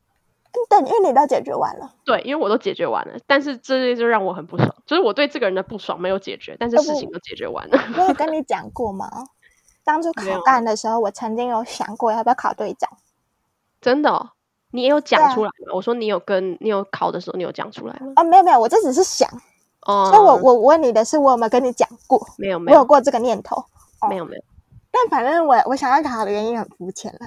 [0.69, 1.93] 对，因为你都解决完了。
[2.05, 7.79] 对，因为我都解决完了，但是这就让我很不爽，就是我对这个人的不爽没有解决，但是事情都解决完了。
[7.97, 9.09] 我有 跟你讲过吗？
[9.83, 12.89] 当初考干的时候，我曾经有想过要不要考队长。
[13.79, 14.31] 真的哦？
[14.71, 15.73] 你也有讲出来吗？
[15.73, 18.11] 我说你有跟你有考的时候，你有讲出来吗？
[18.15, 19.29] 啊，没有没有，我这只是想。
[19.85, 20.09] 哦。
[20.11, 22.19] 所以我我问你的是，我有没有跟你讲过？
[22.37, 23.63] 没有没有，我有过这个念头。
[24.09, 24.43] 没有没有。
[24.91, 27.19] 但反正我我想要考的原因很肤浅了。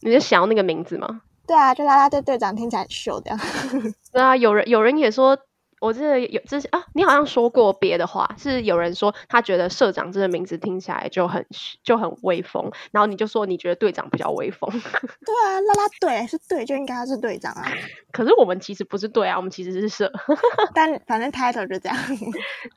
[0.00, 1.22] 你是想要那个名字吗？
[1.48, 3.40] 对啊，就啦啦队队长听起来很秀这样。
[4.12, 5.36] 对啊，有人有人也说
[5.80, 11.46] 我记得有之前啊，你好像说过别的话，是有人说他觉得社长这个名字听起来就很
[11.82, 14.68] 就很威风，然后你就说你觉得队长比较威风。
[15.24, 17.64] 对啊，啦啦队是队就应该是队长啊。
[18.12, 20.12] 可是我们其实不是队啊，我们其实是社。
[20.74, 21.96] 但反正 title 就这样。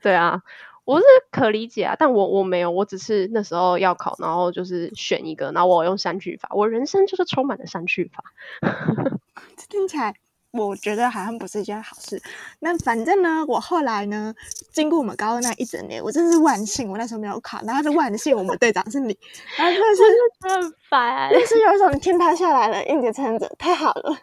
[0.02, 0.39] 对啊，
[0.92, 8.24] 我是可理解啊，但我我没有，我只是那时候要考，然后就是选一个，然后我用删去法，我人生就是充满了删去法。
[9.56, 10.16] 这听起来。
[10.54, 12.22] 我觉得好像不是一件好事。
[12.60, 14.36] 那反正呢，我后来呢，
[14.74, 19.18] 经过我们高二那一整年，我真是万幸，我那时候没有考，然后就万幸我们队长是你，
[19.58, 24.14] 然后真的是很烦，但是有一种天塌下来了，硬着撑着，太好了。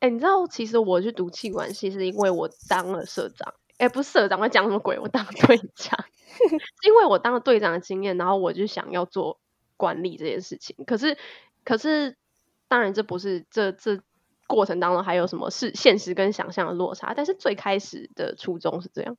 [0.00, 4.98] 哎、欸，你知道，其实我去读气管系是因为我当了社长，哎、不是社长，我讲什么鬼？
[4.98, 6.04] 我当队长，
[6.86, 9.38] 因为我当了队长的经验，然后我就想要做
[9.76, 10.76] 管理这件事情。
[10.86, 11.16] 可是，
[11.64, 12.16] 可是，
[12.68, 14.00] 当然这不是这这。
[14.46, 17.14] 过程当中还有什么是现实跟想象的落差？
[17.14, 19.16] 但是最开始的初衷是这样，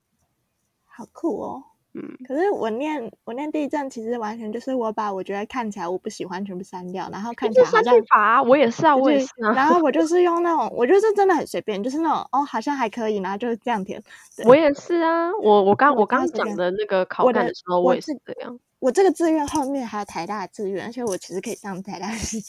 [0.85, 1.63] 好酷哦。
[1.97, 9.53] 嗯，可是我念我念地震，其实完全就是我把我觉得看起来我不喜欢全部删掉，然后看起来好像法、啊，我也是啊，我也是啊。
[9.53, 14.03] 然后我就是用那种，我就是真的很随便，就是那种哦，好像还可以，然后就是这样填。
[14.43, 18.59] 我也是啊，我我刚我刚讲的那个考干的时候，我也是这样。
[18.79, 22.43] 我，这个志愿后面还有台大志愿，而且我其实可以上台大系。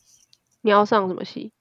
[0.62, 1.52] 你要上什么系？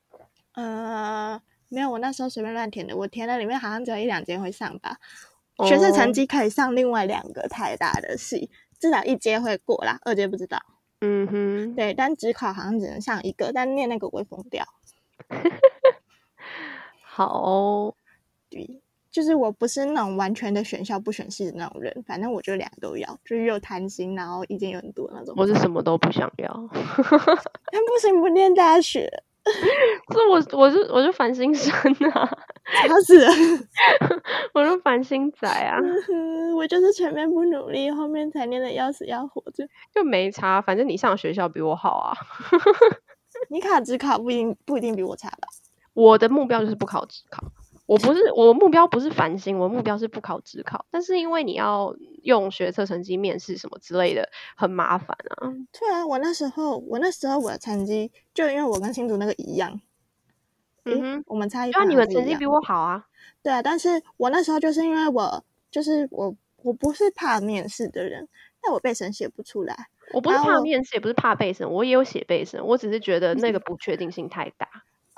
[0.53, 2.95] 呃，没有，我那时候随便乱填的。
[2.95, 4.97] 我填的里面好像只有一两间会上吧。
[5.57, 5.69] Oh.
[5.69, 10.61] 学测成绩可以上另外两个台大的系，至少一阶会过啦，二阶不知道。
[10.99, 14.65] 嗯哼，对，但只考好像只能上一个，但念那个我会疯掉。
[17.01, 17.95] 好，
[18.49, 25.33] 对，就是我不是那种完全的选校不选系的那种人，反正我就两个都要，就是又贪心，然后意见又很多那种。
[25.37, 26.49] 我是什么都不想要。
[27.71, 29.09] 但不行，不念大学。
[30.11, 31.73] 这我我是我是烦心生
[32.11, 32.29] 啊，
[32.87, 33.15] 他是
[34.53, 35.77] 我是烦心仔啊，
[36.55, 39.63] 我就是前面不努力，后面才念的要死要活就，
[39.93, 42.13] 就没差，反正你上学校比我好啊，
[43.49, 45.47] 你考职考不一定不一定比我差吧？
[45.93, 47.43] 我的目标就是不考职考。
[47.85, 50.85] 我不是我目标不是繁星，我目标是不考职考。
[50.91, 55.53] 但是因为你要用学测成绩面试什么之类的，很麻烦啊。
[55.71, 59.79] 对啊，我那时候我那时候我的成绩就因为我跟新竹那个一样，
[60.85, 61.71] 嗯哼，我们差一。
[61.71, 63.05] 那你们成绩比我好啊？
[63.43, 68.27] 对啊，但是我那时候就是因为我就是我我不是怕面试的人，
[68.61, 69.75] 但我背神写不出来。
[70.13, 74.67] 我不是怕面试，也不是怕背审，我也有写背审，我只是觉得那 个不确定性太大。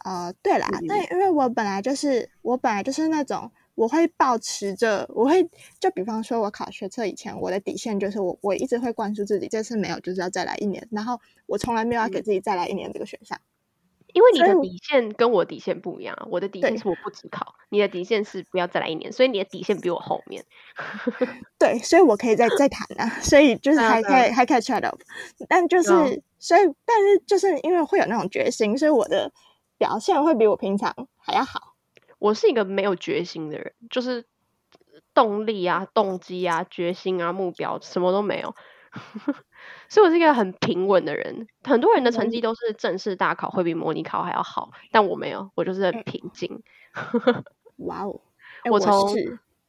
[0.08, 5.44] 嗯呃，对啦，那因为我本来就是我本来就是那种我会保持着，我会
[5.80, 13.38] 就比方说，我考学测以前，我的底线就是我我一直会灌输自己，这次没有就是要再来一年，然后我从来没有要给自己再来一年这个选项，
[14.14, 20.46] 因为你的底线跟我底线不一样，我的底线是我不只考，你的底线是不要再来一年，所以你的底线比我后面，
[21.60, 24.98] 对，所以我可以再再谈啊，所以就是还可以还可以 off，
[25.50, 25.90] 但就是
[26.40, 29.32] 所以但是就是因为会有那种决心，所以我的。
[29.78, 31.74] 表现会比我平常还要好。
[32.20, 34.26] 我是一个没有决心的人，就是
[35.14, 38.56] 动力啊、动机啊、决心啊、目标什么都没有，
[39.90, 41.48] 所以我是一个很平稳的人。
[41.64, 46.64] 很多人的成绩都是正式大考会比模拟考还要好，但我没有，我就是很平静。
[47.78, 48.22] 哇哦！
[48.72, 49.16] 我从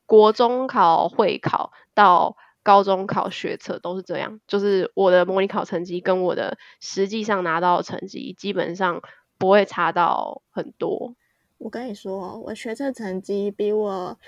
[0.07, 9.03] 国中考会考到高中考学测都是这样，就是我的模拟考成绩跟我的实际上拿到的成绩基本上。
[9.39, 11.15] 不会差到很多。
[11.59, 14.19] 我跟你说，我学测成绩比我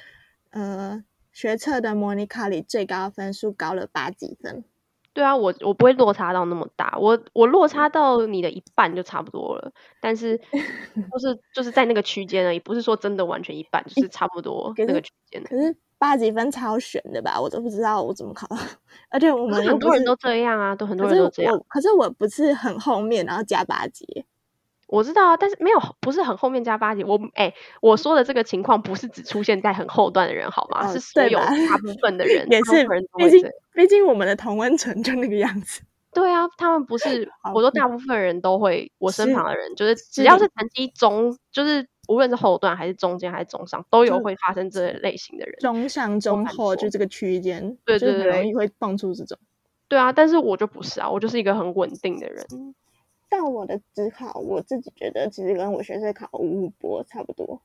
[0.50, 4.64] 呃学测的模拟考里最高分数高了八几分。
[5.12, 9.72] 对啊，我我不会落差到那么大，我我落差到你的一半就差不多了。
[10.00, 10.38] 但是
[11.12, 15.42] 就是就是在那个区间而已，不是说真的完全一半，就是差不多那个区间。
[15.42, 17.40] 可是八几分超悬的吧？
[17.40, 18.48] 我都不知道我怎么考。
[19.10, 21.60] 而且我们很多人都这样啊，都很多人都这样。
[21.68, 24.24] 可是我不是很后面，然后加八级。
[24.90, 27.04] 我知道啊，但是没有，不是很后面加八级。
[27.04, 30.88] 我哎、欸，我说的这个情况不是只出现在很后段的人，好吗？
[30.88, 32.84] 哦、是所有大部分的人，也是。
[33.16, 35.82] 毕竟，毕竟我们的同温层就那个样子。
[36.12, 45.54] 对啊，他们不是， 我说大部分人都会，我身旁的人，是就是只要是成绩中，就是无论是后段还是中间还是中上，都有会发生这类型的人。
[45.60, 49.38] 中上中后就这个区间，对对对，容易会蹦出这种。
[49.86, 52.44] 对啊，但是我就不是啊，我就是一个很稳定的人。
[53.30, 57.62] 但我的职考，我自己觉得其实跟我学测考五五波差不多。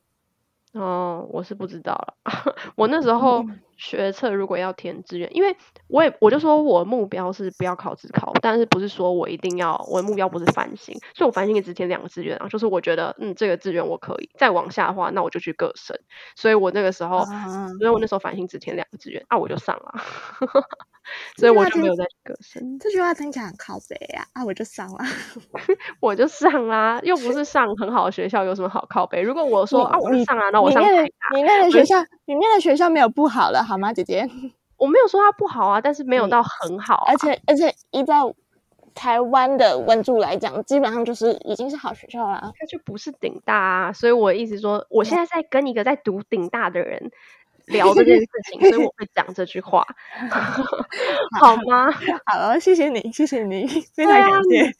[0.73, 2.15] 哦，我是不知道了。
[2.75, 3.45] 我那时候
[3.77, 5.55] 学测如果要填志愿，因为
[5.87, 12.49] 我也我就说我目标是不要考职考，但是不是说我一定要我的目标不是繁星，所以我繁星也只填两个志愿啊。
[12.49, 15.97] 就是我觉得嗯这个志愿我可以，再往下的话那我就去各省。
[16.35, 19.93] 所以我那个时候，嗯、所以我那时候繁星只填两个志愿，啊我就上了。
[21.37, 22.77] 所以我就没有在歌声。
[22.79, 24.99] 这句话听起来很靠北啊，啊我就上了，
[25.99, 29.21] 我就上啦，又不是上很好的学校，有什么好靠北？
[29.21, 30.69] 如果我说啊我就上啊，那我。
[30.69, 31.03] 你念的
[31.35, 34.29] 你念的学校，里面的学校没有不好了，好吗，姐姐？
[34.77, 38.33] 我没有说它不好啊，但是没有到很好啊，而且而且依照
[38.93, 42.51] 台湾的文组来讲，基本上就是已经是好学校了。
[42.59, 47.09] 它就不是顶大啊，所以我的意思说，我现在在跟一个在读顶大的人
[47.67, 49.85] 聊这件事情，所以我会讲这句话，
[51.39, 51.91] 好吗？
[52.25, 54.71] 好了，谢谢你，谢谢你，非常感谢。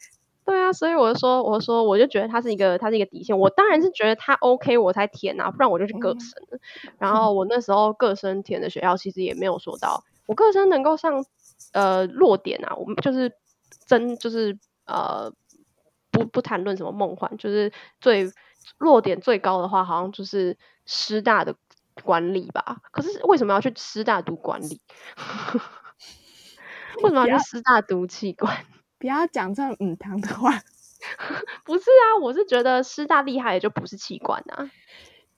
[0.44, 3.36] 对啊，所以我就说，我说，我就觉得他是一个，他是一个底线。
[3.36, 6.58] 我当然是觉得他 OK，我才填啊，不然我就去个申了。
[6.84, 11.24] 嗯、然后我那时候各生填的学校，其实也没有说到我各生能够上
[11.72, 12.76] 呃落点啊。
[12.76, 13.32] 我们就是
[13.86, 15.32] 真就是呃
[16.12, 18.30] 不不谈论什么梦幻，就是最
[18.78, 21.56] 落点最高的话，好像就是师大的
[22.02, 22.78] 管理吧。
[22.92, 24.80] 可是为什么要去师大读管理？
[27.02, 28.56] 为什么要去师大读器官？
[28.98, 30.50] 不要讲这种母汤的话，
[31.64, 34.70] 不是啊，我是觉得师大厉害也就不是器官啊。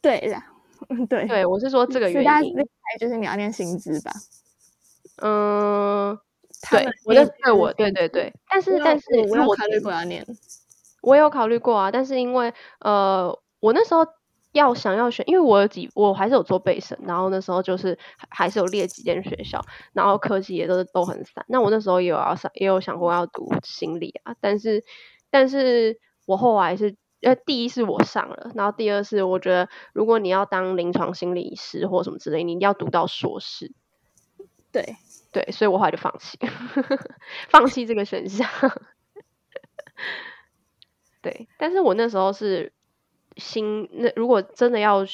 [0.01, 0.47] 对啦，
[1.09, 2.23] 对对，我是说这个原因。
[2.23, 4.13] 师大厉害就是你要念薪资吧？
[5.21, 6.17] 嗯，
[6.71, 10.25] 对，我就对我对对对，但是但是我有考虑过要念，
[11.03, 14.07] 我有考虑过啊，但是因为呃，我那时候。
[14.59, 17.97] 要想要选，因为我有几，我还是有做备审，然后那时候就是
[18.29, 21.45] 还是有列几间学校，然后科技也都是都很散。
[21.49, 24.85] 那我那时候也有要上，也有想过要读心理啊，但是，
[25.31, 33.73] 但是我后来是，呃，第一是我上了，然后第二是我觉得，如果你要当临床心理师或什么之类，你一定要读到硕士。
[34.73, 34.97] 对
[35.33, 36.39] 对，所以我后来就放弃，
[37.49, 38.49] 放弃这个选项。
[41.23, 42.73] 对，但是我那时候是。
[43.39, 45.07] 新那如果真的要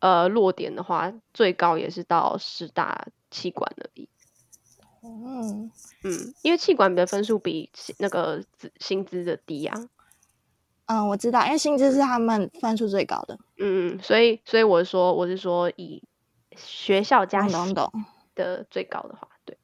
[0.00, 4.08] 呃落点的话，最高也是到师大气管而已。
[5.02, 5.70] 嗯
[6.04, 8.44] 嗯，因为气管的分数比那个
[8.78, 9.88] 薪资的低啊。
[10.86, 13.38] 嗯，我知道，因为薪资是他们分数最高的。
[13.56, 16.02] 嗯嗯，所以所以我说我是说以
[16.56, 17.74] 学校加薪
[18.34, 19.56] 的最高的话，对，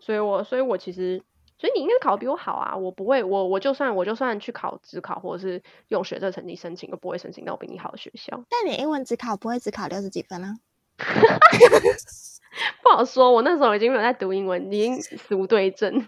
[0.00, 1.22] 所以我所以我其实。
[1.58, 2.76] 所以你应该考得比我好啊！
[2.76, 8.44] 我不会，我我就算我就算去考职考，或者是用学测成绩申请，都不会申请到比你好的学校。
[8.48, 10.56] 但你英文只考不会只考六十几分啊？
[12.82, 16.06] 不好说，我那时候已经没有在读英文，已经死无对证。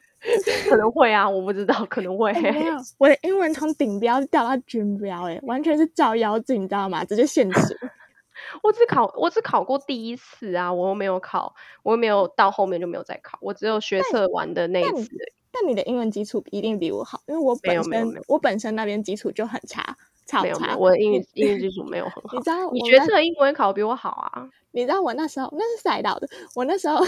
[0.68, 2.32] 可能会啊，我不知道，可能会。
[2.32, 7.05] 欸、没有，我的英文从顶标掉到均标，哎，完全是照妖镜，你知道吗？
[7.05, 7.78] 直接现实。
[8.62, 15.10] 我只考，我只考过第一次啊，我又没有考，我又没有到后面就没有再考，我只有学测完的那一次。
[15.52, 19.97] 但你的英文基础一定比我好，因为我本身我本身那边基础就很差，
[20.27, 20.77] 超差。
[20.77, 22.36] 我的英语英语基础没有很好。
[22.36, 24.48] 你知道，你学测英文考得比我好啊？
[24.70, 27.05] 你知道我那时候那是赛道的，我那时候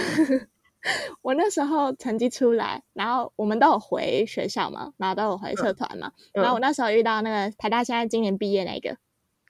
[1.22, 8.96] 我那时候成绩出来，然后我们都有回学校嘛，然后都有回社团嘛，嗯、然后我那时候遇到那个台大现在今年毕业那个，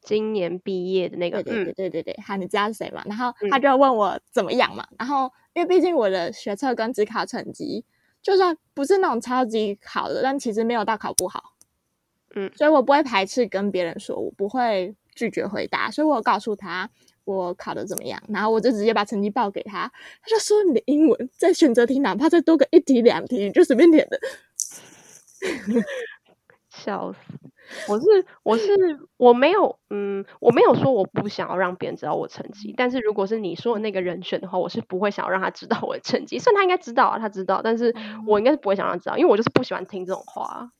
[0.02, 3.02] 今年毕业的那个，对对对对对，好，你知道是谁吗？
[3.06, 7.86] 然后他就问我怎么样嘛，嗯、然后因为毕竟我的学测跟职考成绩。
[8.22, 11.54] 就算不是那种超级好的，但其实没有到考不好，
[12.34, 16.88] 嗯，所以我不会排斥跟别人说，我不会拒绝回答，所以我告诉他
[17.24, 19.90] 我考的怎么样，然后我就直接把成绩报给他，
[20.22, 24.20] 他就说你的英文在选择题哪怕再多个一题两题，你就随便填的，
[26.70, 27.18] 笑死。
[27.88, 28.06] 我是
[28.42, 28.72] 我是
[29.16, 37.94] 我没有嗯，我没有说我不想要让别人知道我成绩，但是如果是你说的那个人选的话，我是不会想要让他知道我的成绩，虽然他应该知道啊，他知道，但是
[38.26, 40.70] 我应该是不会想让他知道，因为我就是不喜欢听这种话。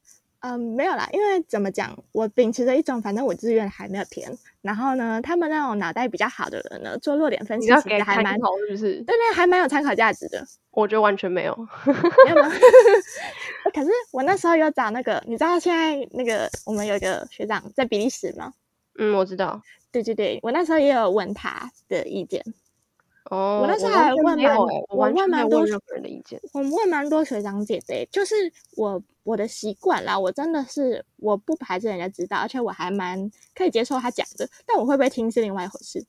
[0.42, 8.94] 嗯，没有啦，因为怎么讲，我秉持着一种，反正我志愿还没有填，然后呢，他们那种脑袋比较好的人呢，做弱点分析其实还蛮好，是不是？
[9.02, 10.44] 对对，还蛮有参考价值的。
[10.72, 11.56] 我觉得完全没有，
[12.26, 12.50] 没有吗？
[13.72, 18.52] 可是我那时候有找那个，你知道现在那个我们有一个学长在比利时吗？
[18.98, 19.62] 嗯，我知道。
[19.92, 22.42] 对对对，我那时候也有问他的意见。
[23.32, 24.58] 哦，我那时候还问蛮，
[24.90, 28.34] 我问蛮多任何人的意见，我问蛮多学长姐的，就是
[28.76, 36.04] 我我的习惯啦，我真的是我不排斥人家知道，而且我还蛮可以接受他讲的，但我会不会听是另外一回事。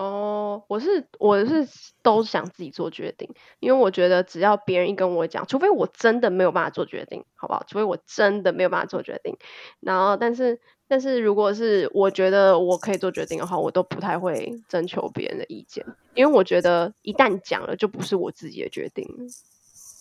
[0.00, 1.68] 哦，我是我是
[2.02, 3.28] 都想自己做决定，
[3.58, 7.62] 因为我觉得只要别人一跟我讲，除非我真的没有办法做决定，好不好？
[7.68, 9.36] 除非我真的没有办法做决定，
[9.80, 10.58] 然后但是
[10.88, 19.06] 但是如果是我觉得我可以做决定的话，我都不太会征求别人的意见，因为我觉得一旦讲了就不是我自己的决定。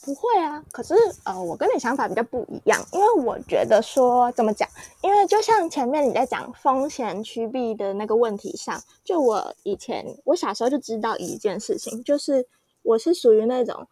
[0.09, 4.67] 不会啊，可是呃，我跟你想法比较不一样，因为我觉得说怎么讲，
[5.03, 12.47] 因为就像前面你在讲风险趋避的那个问题上，就我以前我小时候就知道一件事情，就是
[12.81, 13.87] 我是属于那种，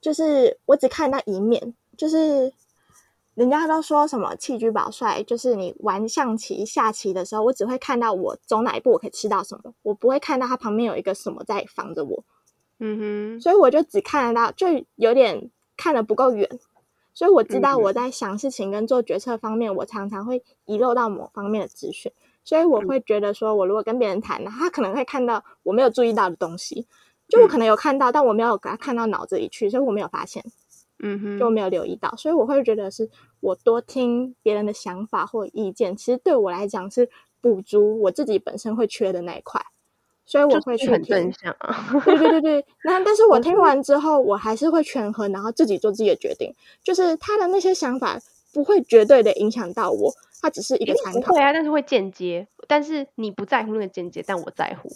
[0.00, 2.52] 就是我只看到一面，就是
[3.34, 12.22] 人家都说什么弃车保帅，就是你玩象棋、下棋的时候，我只会看到我走哪一步我可以吃到什么，我不会看到它旁边有一个什么在防着我。
[12.82, 14.66] 嗯哼，所以我就只看得到，就
[14.96, 16.48] 有点看得不够远，
[17.12, 22.10] 所以我知道我在想事情跟做决策方面，嗯、我常常会遗漏到某方面的资讯，
[22.42, 26.86] 所以我会觉得说，我如果跟别人谈，他可能会看到我没有注意到的东西，
[27.28, 30.42] 就我可能有看到，但我没有给他看到脑子里去，所以我没有发现，
[31.00, 37.10] 嗯哼，就没有留意到，所以我会觉得是我多听别人的想法或意见，其实对我来讲是
[37.42, 39.62] 补足我自己本身会缺的那一块。
[40.30, 42.66] 所以我会去听，很正向啊，对对对对。
[42.84, 46.54] 那但是我听完之后，我还是会权衡，然后自己做自己的决定。
[46.84, 48.16] 就是他的那些想法
[48.52, 51.32] 不会绝对的影响到我，他只是一个参考。
[51.32, 52.46] 对啊，但是会间接。
[52.68, 54.88] 但是你不在乎那个间接，但我在乎。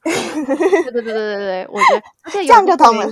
[0.02, 3.06] 对对对对对对，我觉得 这样就懂了。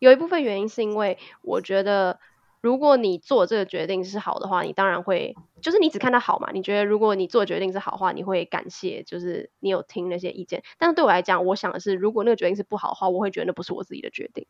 [0.00, 2.18] 有一部分原因是因为我觉得。
[2.60, 6.50] 如果你做这个决定是好的话，你当然会，就是你只看到好嘛。
[6.52, 10.62] 你觉得如果你做决定是好的话，你会感谢，就是你有听那些意见。
[10.76, 14.44] 但是对我来讲，我想的是，如果那个决定是不好的话，我会觉得那不是我自己的决定。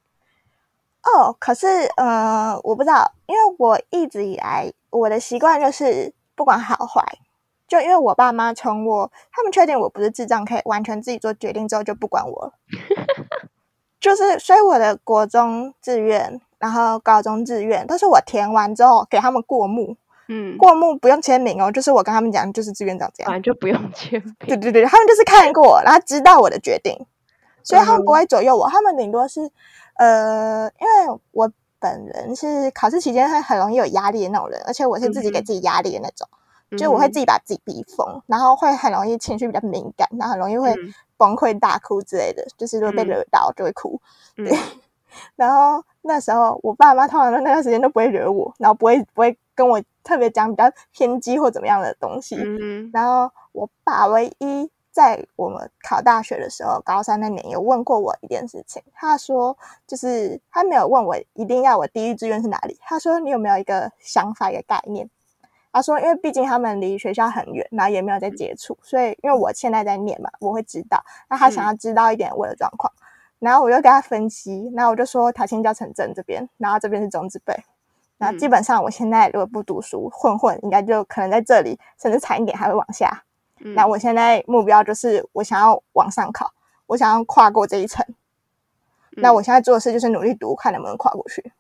[1.03, 1.67] 哦，可是
[1.99, 7.03] 呃，我不知道，因为我一直以来我的习惯就是不管好坏，
[7.69, 12.53] 就因为我爸妈从我他们确定我不是智障，可以完全自己做决定之后，就不管我了。
[14.01, 16.41] 就是所以我的国中志愿。
[16.59, 19.97] 然后高中志愿但是我填完之后给他们过目，
[20.29, 24.37] 嗯，过目不用签名哦，就是我跟他们讲，就是志愿长这样，反正就不用签名。
[24.41, 26.99] 对对对，他们就是看过，然后知道我的决定，
[27.63, 29.51] 所以他们不会左右我，他们顶多是，
[29.95, 36.29] 呃，因为我本人是考试期间会很容易有压力的那种人，而且我是自己给自己压力的那种，
[36.73, 40.75] 嗯、就我会自己把自己逼疯，然后会很容易情绪比较敏感，然后很容易会
[41.17, 44.01] 崩溃大哭之类的，就是如果被惹到就会哭，
[44.37, 44.59] 嗯、对。
[45.37, 52.37] 然后那时候，我爸妈通常那段时间都不会惹我，然后不会不会跟我特别讲比较偏激或怎么样的东西。
[52.39, 65.09] 嗯、然后我爸唯一在我们考大学的时候，高三那年有问过我一件事情，他说就是他没有问我一定要我第一志愿是哪里，他说你有没有一个想法一个概念？
[65.71, 71.01] 他说因为毕竟他们离学校很远，然后也没有在接触，所以因为我现在在念嘛，我会知道。
[71.29, 72.93] 那他想要知道一点我的状况。
[72.97, 73.05] 嗯
[73.39, 77.55] 然后我就跟他分析，然后我就说台清交成政这边，然后这边是中字辈，
[78.17, 83.23] 然后基本上我现在如果不读书混混，应该就可能在这里，甚至惨一点还会往下。
[83.61, 86.53] 嗯、那我现在目标就是我想要往上考，
[86.87, 88.05] 我想要跨过这一层。
[88.09, 91.53] 嗯、那我现在做的事就是努力读，看能不能跨过去。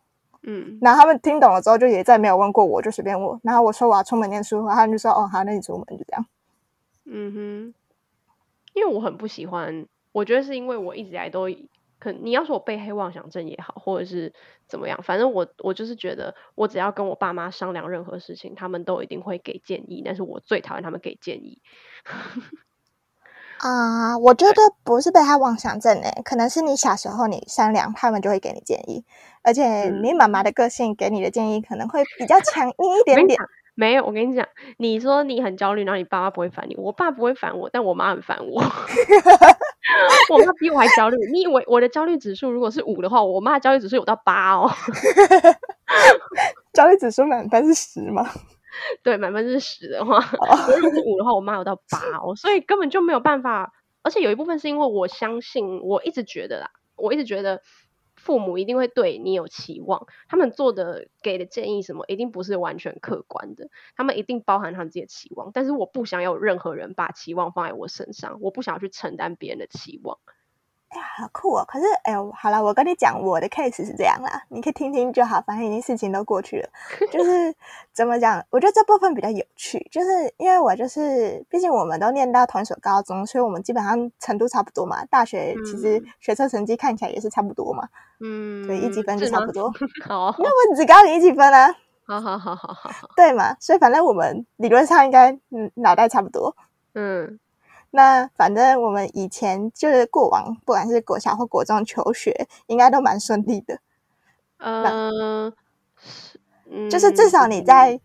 [0.42, 3.40] 嗯，然后他们听懂了之后，就也再没有问过我，就随便问。
[3.42, 6.26] 然后我说我要出门念书，然后他们就说哦好，那你出门就这样。
[7.05, 7.74] 嗯哼，
[8.74, 9.86] 因为我很不喜欢。
[10.12, 11.48] 我觉得是因为我一直以来都
[11.98, 14.32] 可，你要说我被黑妄想症也好，或者是
[14.68, 21.60] 怎么样，反正我我就是觉得，我只要跟我爸妈商量任何事情，他们都一定会给建议，但是我最讨厌他们给建议。
[23.59, 24.55] 啊，uh, 我觉得
[24.85, 29.05] 不是被害妄想症诶，可能是你小时候你商量，他们就会给你建议，
[29.43, 33.36] 而且你妈妈的个性给你的建议可能会比较强硬一点点。
[33.78, 34.44] 没有，我跟你讲，
[34.78, 38.60] 你说你很焦虑，然后你爸妈不会烦你，我爸不会烦我，但我妈很烦我。
[40.30, 41.16] 我妈比我还焦虑。
[41.30, 44.68] 你以为我的焦虑指数如果是五的话，我妈的焦虑指数有到八哦。
[46.74, 48.28] 焦虑指数满分是十吗？
[49.05, 50.18] 对，满分是十的话，
[50.74, 53.72] 如果是五的话，我妈有到八哦，所以根本就没有办法。
[54.02, 57.62] 而且有一部分是因为我相信，我一直觉得啦，我一直觉得。
[58.28, 65.50] 父母一定会对你有期望，他们做的给的建议什么，一定不是完全客观的，他们一定包含他们自己的期望。
[65.55, 70.18] 但是我不想有任何人把期望放在我身上，我不想要去承担别人的期望。
[70.90, 71.65] 哎呀，好酷哦！
[71.69, 76.69] 可是，哎呦，好了，我跟你讲，我的 case 是这样啦，你可以听听就好，反正已经事情都过去了。
[77.12, 77.55] 就是
[77.93, 85.05] 怎么讲，我觉得这部分比较有趣，就是因为我就是，毕竟我们都念到同一所高中，所以我们基本上程度差不多嘛。
[85.10, 87.86] 大学其实学测成绩看起来也是差不多嘛。
[88.20, 89.70] 嗯，对，一级分就差不多。
[90.09, 91.74] 好，那我只高你一级分啊。
[92.06, 93.09] 好好好好好好。
[93.15, 93.55] 对嘛？
[93.60, 96.56] 所以反正我们理论上应该嗯脑袋差不多。
[96.94, 97.39] 嗯。
[97.90, 103.78] 那反正我们以前就是过往，不管是国小或国中求学，应该都蛮顺利的。
[104.59, 105.52] 呃，
[106.90, 108.01] 就是至少你在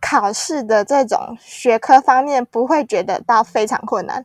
[0.00, 4.24] 考试的这种学科方面，不会觉得到非常困难。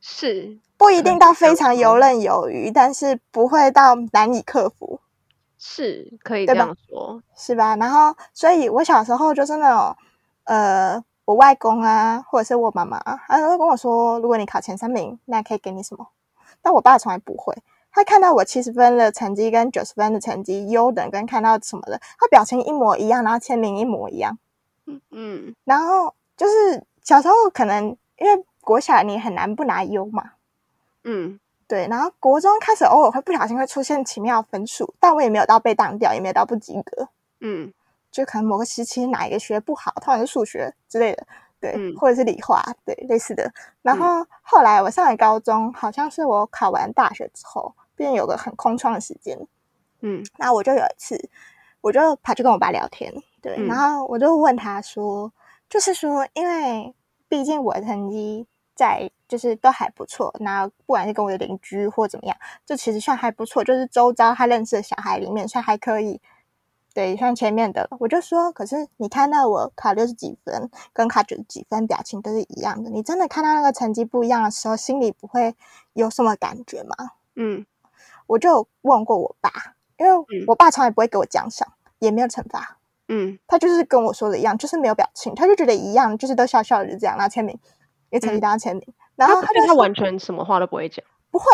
[0.00, 5.00] 是，不一定到非常游刃有余，但是不会到难以克服。
[5.56, 7.76] 是可以这样说，是吧？
[7.76, 9.96] 然后，所以我小时候就是那种，
[10.42, 16.06] 呃，我外公啊，或者是我妈妈，他都会跟我说，如果你考前三名，那可以给你什么？
[16.60, 17.56] 但我爸从来不会，
[17.90, 24.38] 他看到我七十分的成绩跟九十分的成绩，优等跟看到什么的，他表情一模一样，然后签名一模一样。
[24.86, 30.32] 嗯嗯，然后就是小时候可能因为国小你很难不拿优嘛，
[31.04, 31.38] 嗯。
[31.68, 37.08] 对，然后国中开始偶尔会不小心会出现奇妙分数，但我也没有到被当掉，也没有到不及格。
[37.40, 37.72] 嗯，
[38.12, 41.26] 就可能某个时期哪一个学不好，通常是数学之类的，
[41.58, 43.50] 对，嗯、或者是理化，对，类似的。
[43.82, 49.36] 然后后来我上了高中，好像是我考完大学之后，便有个很空窗的时间。
[50.02, 51.30] 嗯，那我就有一次，
[51.80, 55.32] 我就跑去跟我爸聊天，对，嗯、然后我就问他说，
[55.68, 56.94] 就是说，因为
[57.28, 58.46] 毕竟我的成绩。
[58.74, 62.34] 在就是都还不错，那不管是跟我的邻居或怎么样，
[62.64, 63.62] 就其实算还不错。
[63.62, 66.18] 就是周遭他认识的小孩里面算还可以，
[66.94, 67.88] 对，像前面的。
[67.98, 72.90] 我就说，可是你看到我考六十几分，跟考九十几分，表情都是一样的。
[72.90, 75.54] 你真的看到那个成绩不一样的时候，心里不会
[75.92, 76.94] 有什么感觉吗？
[77.36, 77.64] 嗯，
[78.26, 79.50] 我就问过我爸，
[79.98, 82.78] 因为我爸从来不会给我奖赏，也没有惩罚。
[83.08, 87.58] 嗯，他就是跟我说的一样，就是没有表情，他就觉得一样，就是都笑笑的这样，然后签名。
[88.10, 88.86] 也成绩单签名，
[89.16, 91.46] 然后他就他完全什么话都不会讲，不会。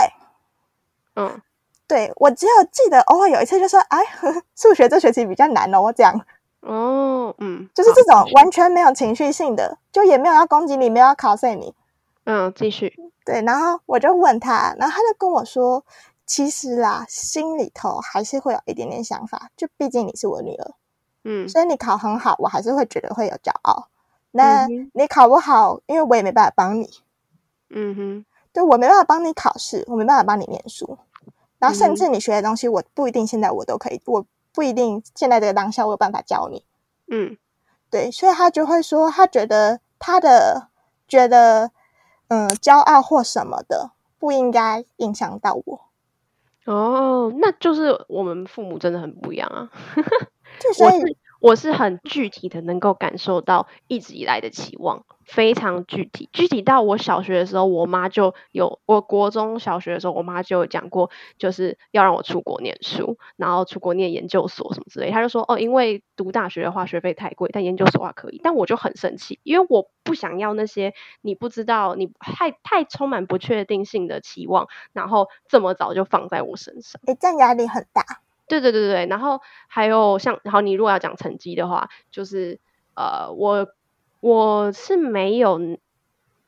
[1.14, 1.40] 嗯，
[1.88, 3.98] 对，我只有记得偶尔有一次就说：“哎，
[4.54, 6.14] 数学这学期比较难哦。”我讲
[6.60, 11.72] 哦，嗯，就是这种完全没有情绪性的，就也没有要攻击你，没有要考碎你。
[12.24, 12.94] 嗯，继续。
[13.24, 15.82] 对，然后我就问他，然后他就跟我说
[16.26, 20.70] ：“其实啦，心里头还是会有一点点想法，就毕竟你是我女儿，
[21.24, 23.88] 嗯，所以你考很好，我还是会觉得会有骄傲。”
[24.30, 26.90] 那你考不好，因为我也没办法帮你。
[27.70, 30.98] 嗯哼，对，我没办法帮你考试，我没办法帮你念书。
[31.58, 36.64] 然后甚至你学的东西，我不一定现在我都可以，我不一定现在这个当下我有办法教你。
[37.10, 37.36] 嗯，
[37.90, 40.68] 对，所以他就会说，他觉得他的
[41.06, 41.70] 觉得，
[42.28, 45.80] 嗯，骄傲或什么的不应该影响到我。
[46.64, 49.70] 哦，那就是我们父母真的很不一样啊。
[50.60, 51.16] 就所以。
[51.40, 65.10] 我是很具体的，能够感受到一直以来的期望，非常具体，具体到我小学的时候，我妈就有；我国中小学的时候，我妈就有讲过，就是要让我出国念书，然后出国念研究所什么之类。
[65.12, 78.02] 她就说：“哦，因为读大学的话学费太贵，但研究所的话可以。”但我就很生气，因为我不想要那些你不知道、你太太充满不确定性的期望，然后这么早就放在我身上，诶，这样压力很大。
[78.48, 82.60] 对对对对，然后还有像，然后你如果要讲成绩的话，就是
[82.94, 83.68] 呃，我
[84.20, 85.60] 我是没有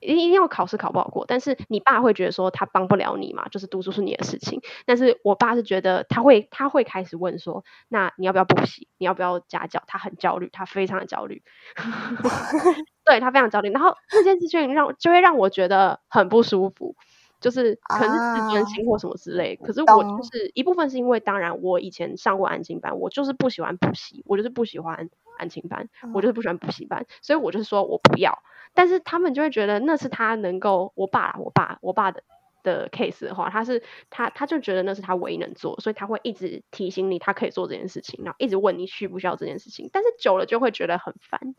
[0.01, 8.89] 一定要考试考不好过，但是你爸会觉得说他帮不了你嘛，就是读书是你的事情，但是我爸是觉得他会他会开始问说，那你要不要补习？
[8.99, 9.83] 你要不要家教？
[9.87, 11.43] 他很焦虑，他非常的焦虑，
[13.05, 16.97] 对他非常焦虑，然后这件事情让就会让我觉得很不舒服。
[17.41, 25.09] 就是可能是自尊心或什么之类，啊、可是我就是一部分是因为，当然我以前上过安静班，我就是不喜欢补习，我就是不喜欢
[25.39, 28.43] 安静班，我就是不喜欢补习班，所以我就是说我不要。
[28.75, 32.23] 但是他们就会觉得那是他能够，我爸，我爸，我爸的
[32.63, 41.57] 的 case 的话，他是他他就觉得那是他唯一能做，所以他会一直提醒你他可以做这件事情，然后一直问你需不需要这件事情，但是久了就会觉得很烦。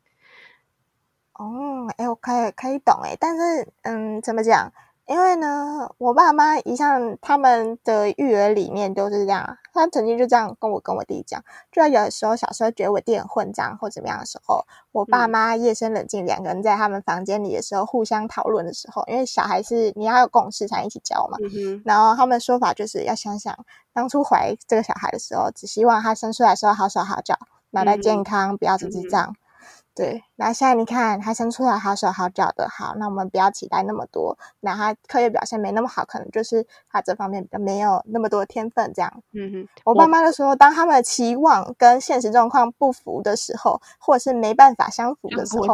[1.33, 4.71] 哦，哎，我可以可以懂哎，但是嗯，怎么讲？
[5.11, 9.57] 因为呢，我爸妈一向他们的育儿理念都是这样。
[9.73, 21.37] 他曾经就这样跟我跟我弟讲，就有的时候小时候觉得我弟很混账或怎么样的时候，我爸妈夜深冷静，两个人在他们房间里的时候互相讨论的时候，因为小孩是你要有共识才一起教嘛。
[21.41, 23.53] 嗯、然后他们说法就是要想想
[23.91, 27.37] 当初怀这个小孩的时候，只希望他生出来的时候好手好脚，
[27.71, 29.35] 脑袋健康，嗯、不要是智障。
[30.01, 34.35] 对，那现在你看他生出来好手好脚的，好，那我们不要期待那么多。
[34.59, 39.13] 那他课业表现没那么好，可能就是他这方面没有那么多天分这样。
[39.33, 45.67] 嗯哼，我爸妈就说，当他们的期望跟现实状况不符的时候，或者是没办法相符的时候，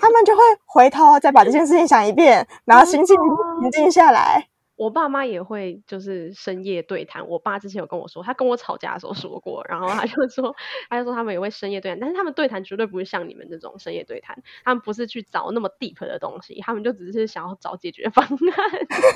[0.00, 3.14] 他们就会回头再把这件事情想一遍，然后心情
[3.60, 4.48] 平静下来。
[4.82, 7.28] 我爸妈也会就是深夜对谈。
[7.28, 10.56] 我爸之前有跟我说，他跟我吵架的时候说过，然后他就说，
[10.90, 18.38] 他就说他们也会深夜对谈，但是他们对谈绝对不是像你们这种深夜对谈，他们不是去找那么 deep 的东西，他们就只是想要找解决方案。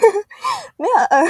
[0.79, 1.25] 没有，呃，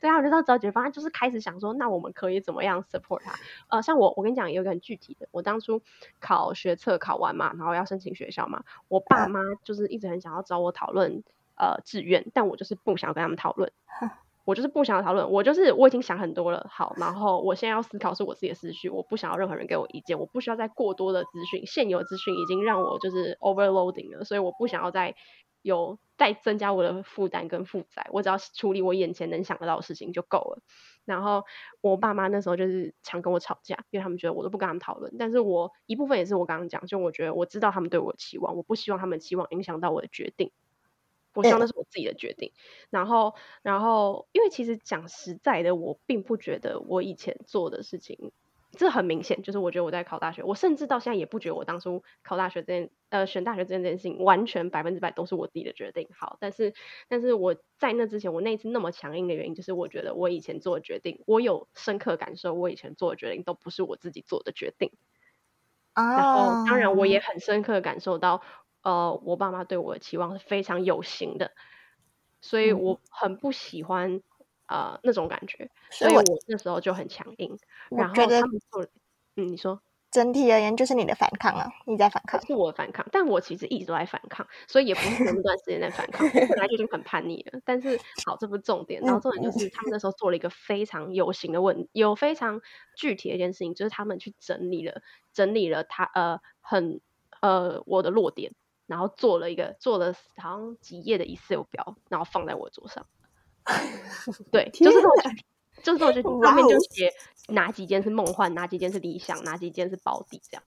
[0.00, 3.34] 对啊，我就到找解决方案，就是开始想说，那我们可以怎么样 support 他？
[3.68, 5.82] 呃，像我，我跟你讲有一个很具体的，我当初
[6.18, 11.22] 考学测考完嘛，然后要申请学校嘛，我爸妈就是一直很想要找我讨论。
[11.58, 13.72] 呃，志愿，但我就是不想跟他们讨论，
[14.46, 25.14] 我就是不想要讨论，我就是我已经想很多了，好，然后我现在要思考是我自己的思绪，我不想要任何人给我意见，我不需要再过多的资讯，现有资讯已经让我就是 overloading 了，所以我不想要再
[25.62, 30.62] 有再增加我的负担跟负载，我只要处理我眼前能想得到的事情就够了。
[31.04, 31.42] 然后
[31.80, 40.52] 我爸妈那时候就是常跟我吵架，因为他们觉得我都不跟他们讨论，但是我一部分也是我刚刚讲，就我觉得我知道他们对我的期望，我不希望他们期望影响到我的决定。
[41.34, 42.52] 我希望那是我自己的决定，
[42.90, 48.32] 然后，然后，因为其实讲实在的，我并不觉得我以前做的事情，
[48.72, 56.08] 这很明显，就是我觉得我在考大学，我甚至到现在也不觉得我当初考大学这件，呃，选大学这件事情，完全百分之百都是我自己的决定。
[56.18, 56.74] 好，但是，
[57.08, 64.90] 但是我在那之前，我那一次那么强硬的原因，就是我觉得我以前做的决定，我有深刻感受，我以前做的决定都不是我自己做的决定。
[65.94, 68.42] 啊，然后，当然，我也很深刻感受到。
[68.82, 71.52] 呃，我爸妈对我的期望是非常有形的，
[72.40, 74.22] 所以我很不喜欢、嗯、
[74.66, 77.58] 呃那种感觉，所以我那时候就很强硬。
[77.90, 78.84] 然后他们做，
[79.36, 87.60] 嗯，你说整体而言就是你的反抗啊，你在反抗，是我的反抗，但我其实一直都在反抗，所以也不是那段时间在反抗，我本来就已经很叛逆了。
[87.64, 92.62] 但是好，这不是重点， 然后重点就是他们那时候做了一个非常有形的问，有非常
[92.96, 95.02] 具体的一件事情，就是他们去整理了
[95.34, 97.02] 整理了他呃很
[97.42, 98.52] 呃我的弱点。
[98.88, 103.06] 然后做了一个做了好像几页的 Excel 表，然后放在我桌上。
[104.50, 105.12] 对，就是这种，
[105.82, 107.12] 就是这种，上面就写
[107.48, 110.62] 哪几间是梦幻，哪几间是理想，哪几间是保底，这样。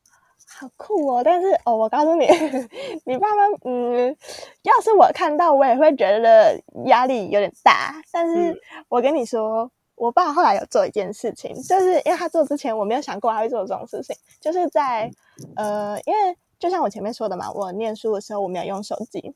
[0.60, 1.24] 好酷哦！
[1.24, 2.28] 但是哦，我告诉你，
[3.06, 4.16] 你爸妈，嗯，
[4.62, 7.96] 要是我看到，我也会觉得压力有点大。
[8.12, 8.56] 但是
[8.88, 15.10] 我跟你说，嗯、我爸后来有做一件事情，就是因为他做之前，我没有想过他会做这种事情，就是在
[15.56, 16.38] 呃，因为。
[16.62, 19.34] 就像我前面说的嘛，我念书的时候我没有用手机，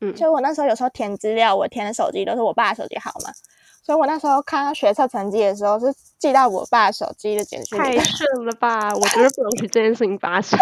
[0.00, 3.32] 嗯，所以我那时候有时候填资料，我填的手机都是我爸的手机号码，
[3.82, 7.76] 所以我那时候看到学测成绩的时候是寄到我爸手机的简讯。
[7.76, 8.94] 太顺了吧！
[8.94, 10.58] 我觉得不容许这件事情发生。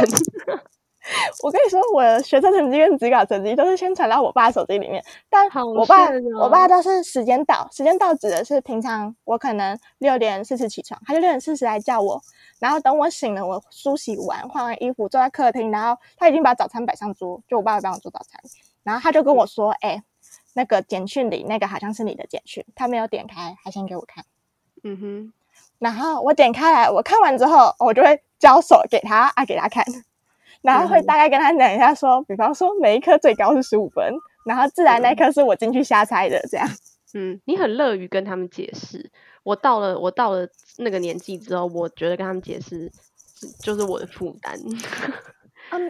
[1.42, 12.20] 我跟你说，我的学测成绩跟职考成绩都是先传到我爸手机里面，但我爸、哦、我爸都是时间到，时间到指的是平常我可能六点四十起床，他就六点四十来叫我。
[12.60, 18.40] 然后等我醒了，我梳洗完，换完衣服，坐在客厅，然后他已经把早餐摆上桌，就我爸爸帮我做早餐。
[18.84, 20.02] 然后他就跟我说：“哎、欸，
[20.54, 24.24] 那个简讯里那个好像是你的简讯，他没有点开，还先给我看。”
[24.84, 25.32] 嗯哼。
[25.80, 29.84] 然后我点开来，我看完之后，我就会交手给他啊，给他看，
[30.62, 34.14] 然后会大概跟他讲一下说，说比方说每一科最高是十五分，
[34.46, 36.68] 然后自然那科是我进去瞎猜的，这样。
[37.14, 39.10] 嗯，你很乐于跟他们解释。
[39.42, 40.48] 我到了，我到了
[40.78, 42.90] 那个年纪之后，我觉得跟他们解释
[43.60, 44.54] 就是我的负担。
[45.70, 45.88] 嗯，因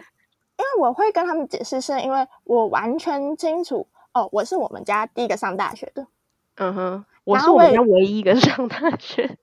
[0.57, 6.07] 为我会跟他们解释，是因为我完全清楚哦，我是我们家第一个上大学的。
[6.55, 9.37] 嗯哼，我是我们家唯一一个上大学。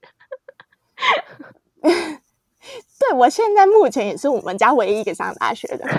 [3.00, 5.86] 对，我现在目前也是我们家唯一一个上大学的。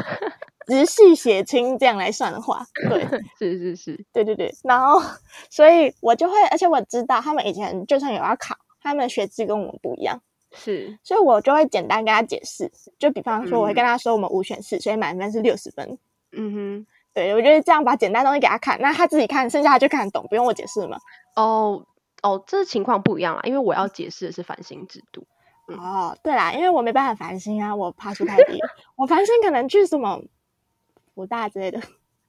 [0.68, 3.06] 直系血亲这样来算的话，对，
[3.38, 4.54] 是是是，对对对。
[4.64, 5.02] 然后，
[5.50, 10.22] 所以我就会，而且我知道他们以前就算有要考，他们的学制跟我们不一样，
[10.54, 12.72] 是，所以我就会简单跟他解释。
[13.00, 15.98] 就比方说，我会跟他说，我们五选四，所以满分是六十分。
[16.32, 20.98] 嗯哼，对，我觉得这样把简单东西给他看，那他自己看，剩下他就看得懂，不用我解释嘛。
[21.36, 21.84] 哦
[22.22, 25.22] 哦，这情况不一样啦，因为我要解释的是繁星制度。
[25.22, 25.28] 嗯、
[25.78, 28.60] 哦，对啦，因为我没办法繁星啊，我爬树太低，
[28.96, 30.22] 我繁星可能去什么。
[31.14, 31.80] 不大之类的，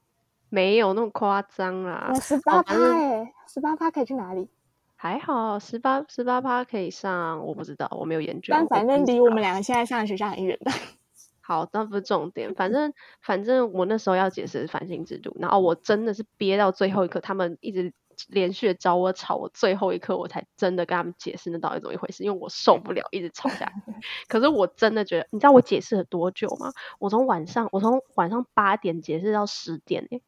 [0.51, 2.11] 没有那么夸张啦。
[2.13, 4.49] 我十八趴哎，十八趴可以去哪里？
[4.97, 8.49] 还好，十八十八趴可以上，我不知道，我没有研究。
[8.51, 10.73] 但反正离我们两个现在上的学校很远的。
[11.41, 12.53] 好，那不是重点。
[12.57, 17.93] 反正反正我那时候要解释繁星制度，然后我真的是憋到最后一刻，他们一直。
[18.29, 23.73] 连续找我吵，我最后一刻我才真的跟他们解释那到底怎么一回事，因为我受不了一直吵架。
[24.29, 26.73] 可是我真的觉得，你知道我解释了多久吗？
[26.99, 30.21] 我从晚上，我从晚上八点解释到十点，欸，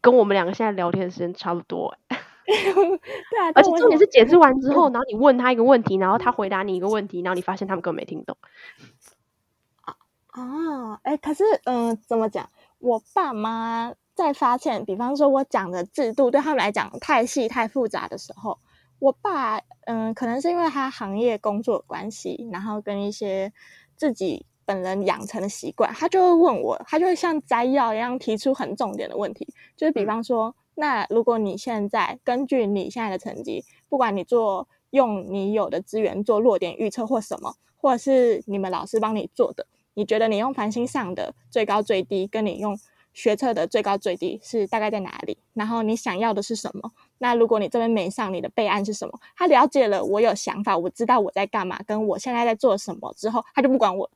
[0.00, 2.16] 跟我们两个现在聊天的时间差不多，欸。
[2.50, 8.36] 对啊， 而且重点是解释完之后，然后你问他一个问题，然后他回答你一个问题，然后你发现他们根本没听懂。
[10.32, 12.48] 啊，哎，可是嗯，怎么讲？
[12.78, 13.94] 我爸妈。
[14.24, 18.58] 在发现，比方说我讲的制度对他们来讲太细太复杂的时候，
[18.98, 23.52] 我爸嗯，可能是因为他行业工作关系，然后跟一些
[23.96, 42.78] 自己本人养成的习惯，他就会问我，他就会像摘要一样提出很重点的问题，就是比方说，那如果你现在根据你现在的成绩，不管你做用你有的资源做落点预测或什么，或者是你们老师帮你做的，你觉得你用繁星上的最高最低，跟你用
[43.20, 45.36] 学测的最高最低是大概在哪里？
[45.52, 46.90] 然后你想要的是什么？
[47.18, 49.20] 那如果你这边没上，你的备案是什么？
[49.36, 54.12] 他了解了我有想法，我知道我在干嘛，跟我现在在做什么之后，他就不管我了。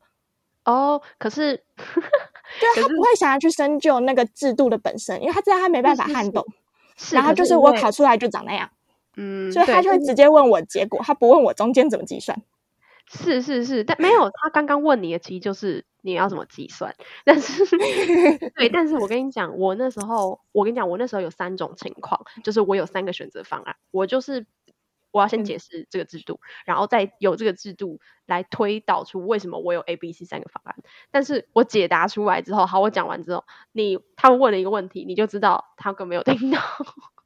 [0.64, 6.42] 哦，可是， 对，他不会想要去深究那个制度的本身，因为他知道他没办法撼动。
[7.10, 8.70] 然后就是我考出来就长那样，
[9.16, 12.40] 嗯，所以他就会直接问我结果，他不问我中间怎么计算。
[13.06, 16.94] 是是是，但没有，他刚刚问你的其实就是你要怎么计算。
[17.24, 17.64] 但是，
[18.54, 23.76] 对，但是我跟你讲，我那时候，我跟你讲，我那时候有三种情况，就是我有三个选择方案。
[23.90, 24.46] 我就是
[25.10, 30.76] 我要先解释这个制度，嗯、然后再有这个制度来推导出为什么我有 A、B、C 三个方案。
[31.10, 36.60] 但是我解答出来之后，好，我讲完之后，你他们问了一个问题，你就知道他根本没有听到。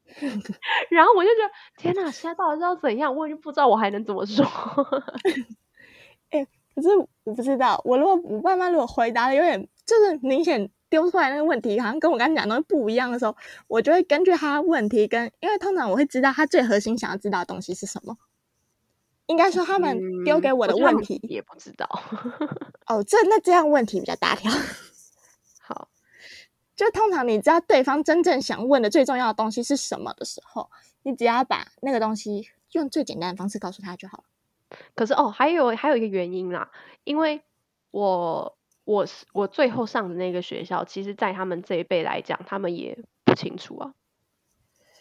[0.89, 3.15] 然后我就觉得，天哪，现在到底是要怎样？
[3.15, 4.43] 我已经不知道我还能怎么说。
[6.31, 6.49] 哎、欸，
[6.81, 13.37] 可是我不知道，我如果我爸妈如果回答的有点就是明显丢出来那个问题，好像跟我刚才讲的东西不一样的时候，
[13.67, 18.17] 我就会根据他问题跟，因为通常我会知道他最核心想要知道的东西是什么。
[19.27, 21.87] 应该说他们丢给我的问题、嗯、也不知道。
[22.87, 24.51] 哦，这那这样问题比较大条。
[25.61, 25.89] 好，
[26.75, 30.71] 就通常你知道对方真正想问的最重要的东西是什么的时候，
[31.03, 34.25] 你只要把那个东西用最简单的方式告诉他就好了。
[34.95, 36.71] 可是哦，还有还有一个原因啦，
[37.05, 37.43] 因为
[37.91, 43.95] 我我是我最后上的那个学校，其实，在他们这一辈来讲，他们也不清楚啊。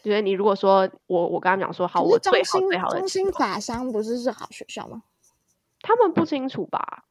[0.03, 5.03] 觉得你如果说我我刚刚讲说好，我最好最好的中心法商不是是好学校吗？
[5.81, 7.03] 他们不清楚吧？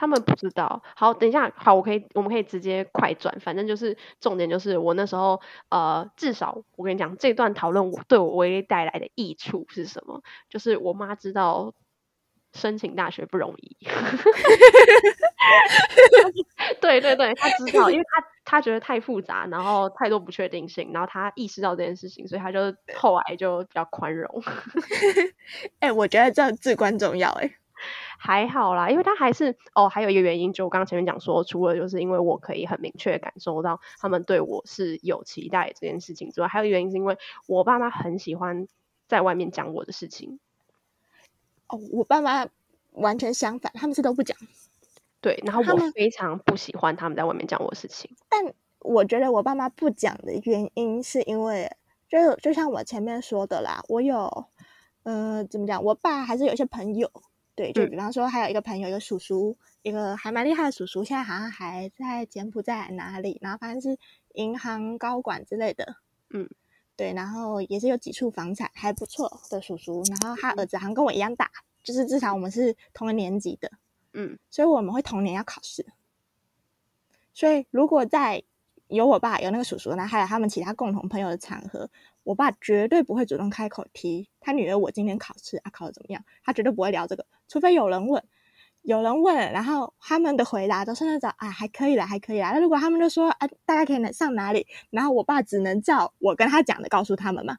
[0.00, 0.82] 他们不知道。
[0.96, 10.22] 好，等一下，好，我可以我们可以直接快转，反正就是重点就是我那时候呃，至少我跟你讲，这段讨论我对我唯一带来的益处是什么？
[10.48, 11.74] 就是我妈知道
[12.54, 13.76] 申请大学不容易。
[16.80, 24.42] 对对对，她知道，因为她她觉得太复杂，然后太多不确定性，然后她意识到这件事情，所以她就后来就比较宽容。
[25.80, 27.30] 哎、欸，我觉得这至关重要。
[27.32, 27.50] 哎，
[28.18, 37.16] 还好啦，因为他还是哦，还有一个原因，就我刚刚前面讲说，除了就是因为我可以很明确感受到他们对我是有期待这件事情之外，还有一个原因是因为
[37.46, 38.66] 我爸妈很喜欢
[39.08, 40.38] 在外面讲我的事情。
[41.68, 42.46] 哦，我爸妈
[42.92, 44.36] 完全相反，他们是都不讲。
[45.20, 48.10] 对，然后我非常不喜欢他们在外面讲我的事情。
[48.28, 51.70] 但我觉得我爸妈不讲的原因，是因为
[52.08, 54.46] 就就像我前面说的啦，我有，
[55.02, 55.84] 呃，怎么讲？
[55.84, 57.10] 我爸还是有一些朋友，
[57.60, 64.00] 对，就比方说还有一个朋友，一个叔叔，一个还蛮厉害的叔叔，现在好像还在柬埔寨哪里，然后反正是
[64.32, 65.96] 银行高管之类的，
[66.30, 66.48] 嗯，
[66.96, 71.50] 对，然后也是有几处房产还不错的叔叔，然后他儿子好像跟我一样大，
[71.82, 73.70] 就是至少我们是同个年级的。
[74.14, 75.84] 嗯，所以我们会同年要考试，
[77.34, 78.42] 所以如果在
[78.90, 81.88] 有我爸有那个叔叔，那还有他们其他共同朋友的场合，
[82.24, 88.22] 我爸绝对不会主动开口提他女儿我今天考试啊考得怎么样，他绝对不会聊这个，除非有人问，
[88.82, 92.50] 有人问，然后他们的回答都是那种啊还可以啦，还可以啦。
[92.52, 97.56] 那如果他们就说啊大概可以上哪里，然后我爸只能照我跟他讲的告诉他们嘛，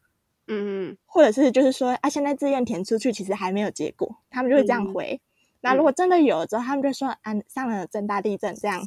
[0.47, 5.13] 嗯嗯，或者是就是说啊现在志愿填出去其实还没有结果，他们就会这样回。
[5.13, 5.27] 嗯
[5.63, 8.81] 那如果真的有了之后，他们就说啊，上了正大地震这样，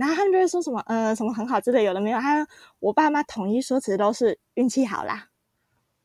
[0.00, 2.18] 然后他们就会说什么呃什么很好之类，有的没有。
[2.18, 2.48] 他
[2.78, 5.28] 我爸妈统一说辞都是运气好啦，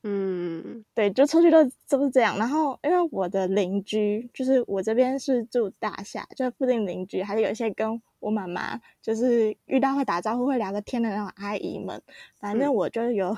[0.04, 2.38] 嗯，对，就出去都都是这样。
[2.38, 12.02] 然后因为我的邻居就是我这边是住大厦，就附近邻居还是有一些跟我妈妈就是遇到会打招呼会聊个天的那种阿姨们，
[12.38, 13.38] 反正我就有、嗯、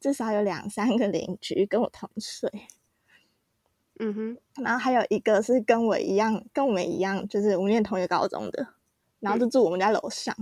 [0.00, 2.50] 至少有两三个邻居跟我同岁。
[4.00, 8.66] 嗯哼，然后还有一个是跟我一样，跟我们一样，就是我们念同一个高中的，
[9.26, 10.32] 然后就住我们家楼上。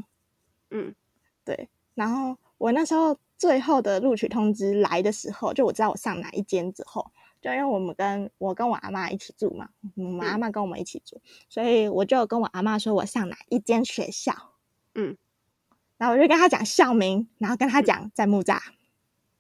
[0.69, 0.95] 嗯，
[1.43, 1.71] 对。
[1.95, 14.35] 然后我那时候最后的录取通知来的时候，就我知道我上哪一间之后，就因为我们跟我跟我阿妈一起住嘛，我们阿妈跟我们一起住，嗯，所以我就跟我阿妈说我上哪一间学校。
[14.95, 15.17] 嗯，
[15.97, 18.61] 然后我就跟他讲校名，然后跟他讲在木栅。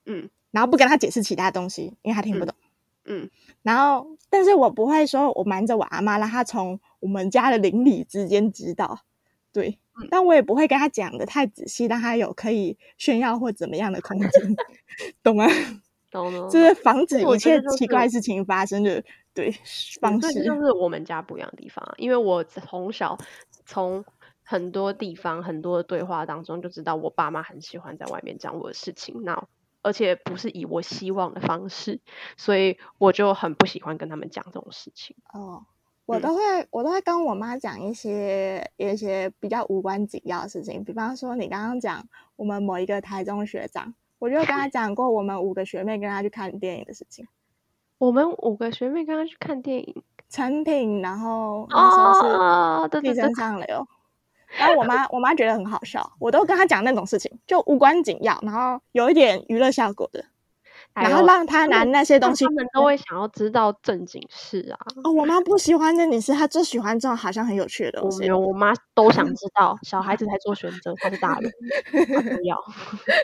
[0.06, 2.54] 嗯，然后不跟他解释其他东西，因为他听不懂。
[2.58, 2.64] 嗯
[3.06, 3.30] 嗯，
[3.60, 9.00] 然后，但是我不会说，我瞒着我阿妈，让她从我们家的邻里之间知道，
[9.54, 14.30] 对，嗯、但我也不会跟他讲的太仔细，让他有可以炫耀或怎么样的空间，
[15.22, 15.46] 懂吗？
[16.10, 19.02] 懂了，就是防止一切奇怪事情发生的
[19.32, 19.52] 对
[20.00, 20.32] 方式。
[20.32, 23.16] 这就是我们家不一样的地方，因为我从小
[23.64, 24.04] 从
[24.42, 29.46] 很多地方很多的对话当中就知道，我爸妈很喜欢在外面讲我的事情，那
[29.82, 32.00] 而且不是以我希望的方式，
[32.36, 35.16] 所以我就很不喜欢跟他们讲这种事情。
[35.32, 35.66] 哦。
[36.06, 42.06] 我都会，嗯、我都会跟我妈讲一些一些比较无关紧要的事情，比方说你刚刚讲
[42.36, 47.26] 我们某一个台中学长，我就跟他讲过我们五个学妹跟他去看电影的事情。
[47.98, 53.58] 我们五个学妹跟他去看电影，成品，然后那时候是寄生上。
[53.60, 53.86] 流，
[54.58, 60.24] 然后我妈我妈觉得很好笑，我都跟他讲那种事情，就无关紧要，然后有一点娱乐效果的。
[60.94, 64.78] 然后让他拿那些东西，他们都会想要知道正经事啊。
[65.02, 68.30] 哦，我妈不喜欢正经事，她就喜欢这种好像很有趣的东西。
[68.30, 71.50] 我我妈都想知道，小孩子才做选择，她是大人，
[71.92, 72.56] 她不要。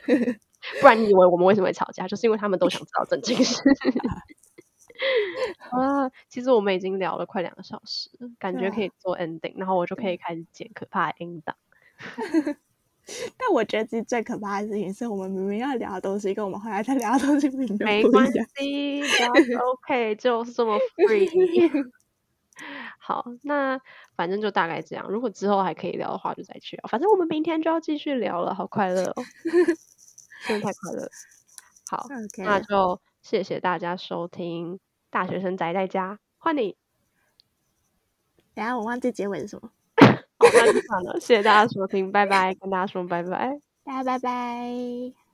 [0.80, 2.06] 不然你以为我们为什么会吵架？
[2.09, 3.62] 就是因为他们都想知道正经事。
[5.70, 11.56] 啊，其实我们已经聊了快两个小时了，感觉可以做 ending，然后我就可以开始剪可怕的音档。
[13.37, 17.78] 但我觉得其实最可怕的事情是我们明明要聊的东西，跟我们后来在聊的东西不一样。
[17.81, 18.39] 没关系
[19.55, 21.91] ，OK， 就是这么 free。
[22.99, 23.81] 好，那
[24.15, 25.09] 反正就大概这样。
[25.09, 26.89] 如果之后还可以聊的话，就再去聊。
[26.89, 29.24] 反正我们明天就要继续聊了，好快乐哦，
[30.47, 31.11] 真的太快乐。
[31.91, 32.07] 好.
[32.39, 34.74] 那就谢谢大家收听
[35.11, 36.77] 《大学生宅在家》，换你。
[38.55, 39.70] 等下我忘记结尾是什么。
[40.41, 41.21] 好，那就算了。
[41.21, 45.30] 谢谢大家收听，拜拜，跟大家说拜拜，大家拜拜。